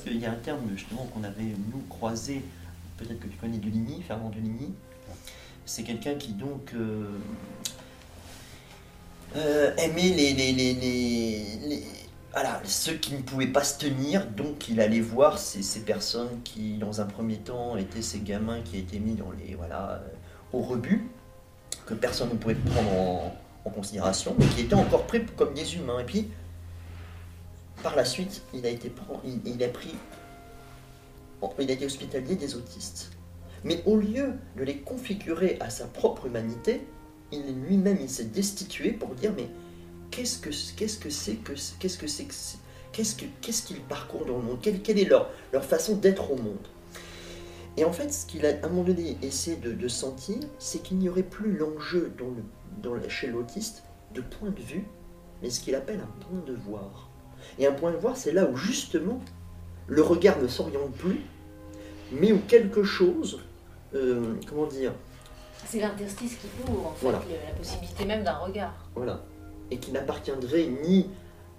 parce 0.00 0.08
qu'il 0.14 0.20
y 0.20 0.26
a 0.26 0.30
un 0.30 0.36
terme 0.36 0.60
justement 0.74 1.04
qu'on 1.12 1.24
avait 1.24 1.42
nous 1.72 1.82
croisé, 1.88 2.42
peut-être 2.96 3.20
que 3.20 3.26
tu 3.26 3.36
connais 3.36 3.58
Deligny, 3.58 4.02
Fernand 4.02 4.30
Deligny. 4.30 4.72
C'est 5.66 5.82
quelqu'un 5.82 6.14
qui 6.14 6.32
donc 6.32 6.72
euh, 6.74 7.10
euh, 9.36 9.74
aimait 9.76 10.08
les, 10.08 10.32
les, 10.32 10.52
les- 10.52 10.74
les- 10.74 11.84
voilà, 12.32 12.62
ceux 12.64 12.94
qui 12.94 13.12
ne 13.14 13.22
pouvaient 13.22 13.48
pas 13.48 13.62
se 13.64 13.78
tenir, 13.78 14.24
donc 14.26 14.68
il 14.68 14.80
allait 14.80 15.00
voir 15.00 15.38
ces, 15.38 15.62
ces 15.62 15.80
personnes 15.80 16.40
qui, 16.44 16.78
dans 16.78 17.00
un 17.00 17.04
premier 17.06 17.36
temps, 17.38 17.76
étaient 17.76 18.02
ces 18.02 18.20
gamins 18.20 18.60
qui 18.62 18.78
étaient 18.78 19.00
mis 19.00 19.14
dans 19.14 19.32
les, 19.32 19.54
voilà, 19.56 19.90
euh, 19.90 19.98
au 20.52 20.60
rebut, 20.60 21.08
que 21.86 21.94
personne 21.94 22.30
ne 22.30 22.34
pouvait 22.36 22.54
prendre 22.54 22.90
en, 22.92 23.36
en 23.64 23.70
considération, 23.70 24.34
mais 24.38 24.46
qui 24.46 24.62
étaient 24.62 24.74
encore 24.74 25.06
pris 25.06 25.26
comme 25.36 25.52
des 25.54 25.74
humains. 25.74 25.98
Et 26.00 26.04
puis, 26.04 26.28
par 27.82 27.96
la 27.96 28.04
suite, 28.04 28.42
il 28.54 28.66
a 28.66 28.68
été 28.68 28.92
il, 29.24 29.40
il 29.44 29.62
a 29.62 29.68
pris, 29.68 29.94
il 31.58 31.70
a 31.70 31.86
hospitalier 31.86 32.36
des 32.36 32.54
autistes. 32.56 33.10
Mais 33.64 33.82
au 33.86 33.96
lieu 33.96 34.34
de 34.56 34.64
les 34.64 34.78
configurer 34.78 35.58
à 35.60 35.70
sa 35.70 35.86
propre 35.86 36.26
humanité, 36.26 36.82
il 37.32 37.62
lui-même 37.62 37.98
il 38.00 38.08
s'est 38.08 38.24
destitué 38.24 38.92
pour 38.92 39.14
dire 39.14 39.32
mais 39.36 39.48
qu'est-ce 40.10 40.38
que 40.38 40.50
qu'est-ce 40.76 40.98
que 40.98 41.10
c'est 41.10 41.36
que 41.36 41.52
qu'est-ce 41.78 41.98
que 41.98 42.06
c'est 42.06 42.24
que 42.24 42.34
qu'est-ce 42.92 43.14
que 43.14 43.26
qu'est-ce 43.40 43.62
qu'ils 43.62 43.80
parcourent 43.82 44.24
dans 44.24 44.38
le 44.38 44.42
monde? 44.42 44.58
Quelle, 44.62 44.98
est 44.98 45.04
leur 45.04 45.64
façon 45.64 45.96
d'être 45.96 46.32
au 46.32 46.36
monde? 46.36 46.66
Et 47.76 47.84
en 47.84 47.92
fait 47.92 48.12
ce 48.12 48.26
qu'il 48.26 48.46
a 48.46 48.50
à 48.50 48.66
un 48.66 48.68
moment 48.68 48.82
donné 48.82 49.16
essayé 49.22 49.56
de, 49.56 49.88
sentir 49.88 50.38
c'est 50.58 50.82
qu'il 50.82 50.98
n'y 50.98 51.08
aurait 51.08 51.22
plus 51.22 51.56
l'enjeu 51.56 52.12
dans 52.18 52.28
le 52.28 52.42
dans 52.82 53.08
chez 53.08 53.26
l'autiste 53.26 53.82
de 54.14 54.20
point 54.20 54.50
de 54.50 54.60
vue 54.60 54.86
mais 55.42 55.50
ce 55.50 55.60
qu'il 55.60 55.74
appelle 55.74 56.00
un 56.00 56.24
point 56.24 56.40
de 56.46 56.54
voir 56.54 57.09
et 57.60 57.66
un 57.66 57.72
point 57.72 57.92
de 57.92 57.96
voir 57.96 58.16
c'est 58.16 58.32
là 58.32 58.46
où 58.50 58.56
justement 58.56 59.20
le 59.86 60.02
regard 60.02 60.40
ne 60.40 60.48
s'oriente 60.48 60.92
plus 60.92 61.20
mais 62.12 62.32
où 62.32 62.38
quelque 62.48 62.82
chose 62.82 63.38
euh, 63.94 64.34
comment 64.48 64.66
dire 64.66 64.92
C'est 65.66 65.78
l'interstice 65.80 66.36
qui 66.36 66.46
ouvre, 66.68 66.86
en 66.88 66.92
fait, 66.92 67.02
Voilà. 67.02 67.20
la 67.46 67.52
possibilité 67.56 68.04
même 68.04 68.24
d'un 68.24 68.36
regard. 68.38 68.72
Voilà. 68.96 69.22
Et 69.70 69.76
qui 69.78 69.90
n'appartiendrait 69.92 70.66
ni. 70.84 71.08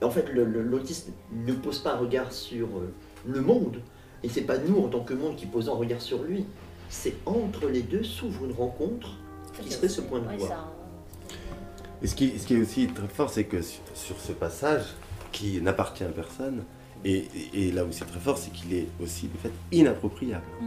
En 0.02 0.10
fait, 0.10 0.28
le- 0.34 0.44
le- 0.46 0.64
l'autiste 0.64 1.10
ne 1.32 1.54
pose 1.54 1.80
pas 1.80 1.94
un 1.94 1.98
regard 1.98 2.32
sur 2.32 2.68
euh, 2.68 2.92
le 3.28 3.42
monde. 3.42 3.82
Et 4.24 4.30
c'est 4.30 4.42
pas 4.42 4.58
nous, 4.58 4.78
en 4.84 4.88
tant 4.90 5.02
que 5.02 5.14
monde, 5.14 5.36
qui 5.36 5.46
posons 5.46 5.74
un 5.74 5.78
regard 5.78 6.02
sur 6.02 6.24
lui. 6.24 6.46
C'est 6.90 7.16
entre 7.26 7.68
les 7.68 7.82
deux 7.84 8.04
s'ouvre 8.04 8.46
une 8.46 8.54
rencontre 8.54 9.10
qui 9.62 9.72
serait 9.72 9.88
ce 9.90 10.02
point 10.02 10.20
de 10.20 10.28
Ouais, 10.28 10.38
vue. 10.38 10.48
ça- 10.48 10.72
Et 12.02 12.08
ce 12.08 12.16
qui, 12.16 12.40
ce 12.40 12.48
qui 12.48 12.56
est 12.56 12.62
aussi 12.62 12.88
très 12.88 13.08
fort, 13.08 13.30
c'est 13.30 13.44
que 13.46 13.62
sur, 13.62 13.82
sur 13.94 14.20
ce 14.20 14.32
passage, 14.32 14.84
qui 15.32 15.62
n'appartient 15.62 16.04
à 16.04 16.08
personne, 16.10 16.64
et, 17.04 17.26
et- 17.54 17.68
et 17.68 17.72
là 17.72 17.84
où 17.84 17.88
c'est 17.92 18.06
très 18.06 18.20
fort, 18.20 18.38
c'est 18.38 18.52
qu'il 18.52 18.74
est 18.74 18.88
aussi 19.02 19.28
de 19.28 19.38
fait 19.38 19.52
inappropriable. 19.72 20.44
Mm. 20.62 20.66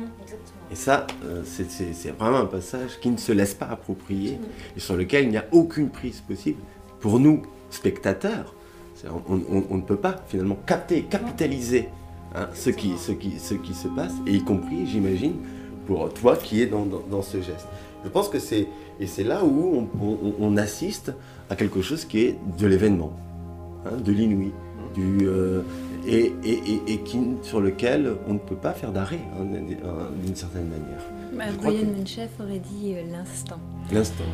Et 0.73 0.75
ça, 0.75 1.07
euh, 1.25 1.43
c'est- 1.45 2.11
vraiment 2.19 2.39
un 2.39 2.47
passage 2.47 2.99
qui 3.01 3.09
ne 3.11 3.17
se 3.17 3.31
laisse 3.33 3.55
pas 3.55 3.67
approprier 3.67 4.39
et 4.77 4.81
sur 4.81 4.97
lequel 4.97 5.25
il 5.25 5.31
n'y 5.31 5.37
a 5.37 5.45
aucune 5.53 5.91
prise 5.91 6.21
possible. 6.21 6.61
Pour 7.01 7.21
nous, 7.21 7.43
spectateurs, 7.71 8.55
on, 9.29 9.35
on- 9.51 9.65
on 9.71 9.77
ne 9.77 9.83
peut 9.83 9.97
pas 9.97 10.17
finalement 10.29 10.57
capter, 10.67 11.03
capitaliser 11.03 11.89
hein, 12.35 12.49
ce, 12.55 12.71
qui, 12.71 12.97
ce, 12.99 13.13
qui, 13.13 13.39
ce 13.39 13.55
qui 13.55 13.75
se 13.75 13.89
passe, 13.89 14.15
et 14.27 14.33
y 14.35 14.43
compris, 14.43 14.87
j'imagine, 14.87 15.35
pour 15.87 16.13
toi 16.15 16.37
qui 16.37 16.63
es 16.63 16.67
dans, 16.67 16.87
dans- 16.87 17.03
dans 17.11 17.23
ce 17.23 17.37
geste. 17.43 17.67
Je 18.05 18.09
pense 18.09 18.29
que 18.29 18.39
c'est 18.39 18.67
et 19.01 19.07
c'est 19.07 19.25
là 19.25 19.45
où 19.45 19.89
on 20.41 20.57
assiste 20.57 21.13
à 21.51 21.57
quelque 21.57 21.83
chose 21.83 22.05
qui 22.05 22.21
est 22.21 22.39
de 22.59 22.67
l'événement, 22.67 23.13
hein, 23.87 23.97
de 24.05 24.13
l'inouï, 24.13 24.53
du 24.95 25.27
euh, 25.29 25.63
et, 26.07 26.33
et- 26.45 26.61
et- 26.73 26.93
et 26.95 26.99
qui, 27.01 27.19
sur 27.43 27.61
lequel 27.61 28.13
on 28.29 28.35
ne 28.35 28.39
peut 28.39 28.57
pas 28.57 28.73
faire 28.73 28.93
d'arrêt 28.93 29.21
hein, 29.39 29.45
d'une 30.25 30.35
certaine 30.37 30.69
manière. 30.69 31.03
Bah, 31.37 31.45
Brian 31.63 31.81
que- 31.81 31.99
Menchef 32.01 32.31
aurait 32.41 32.59
dit 32.61 32.95
euh, 32.95 33.03
l'instant. 33.11 33.59
L'instant. 33.93 34.25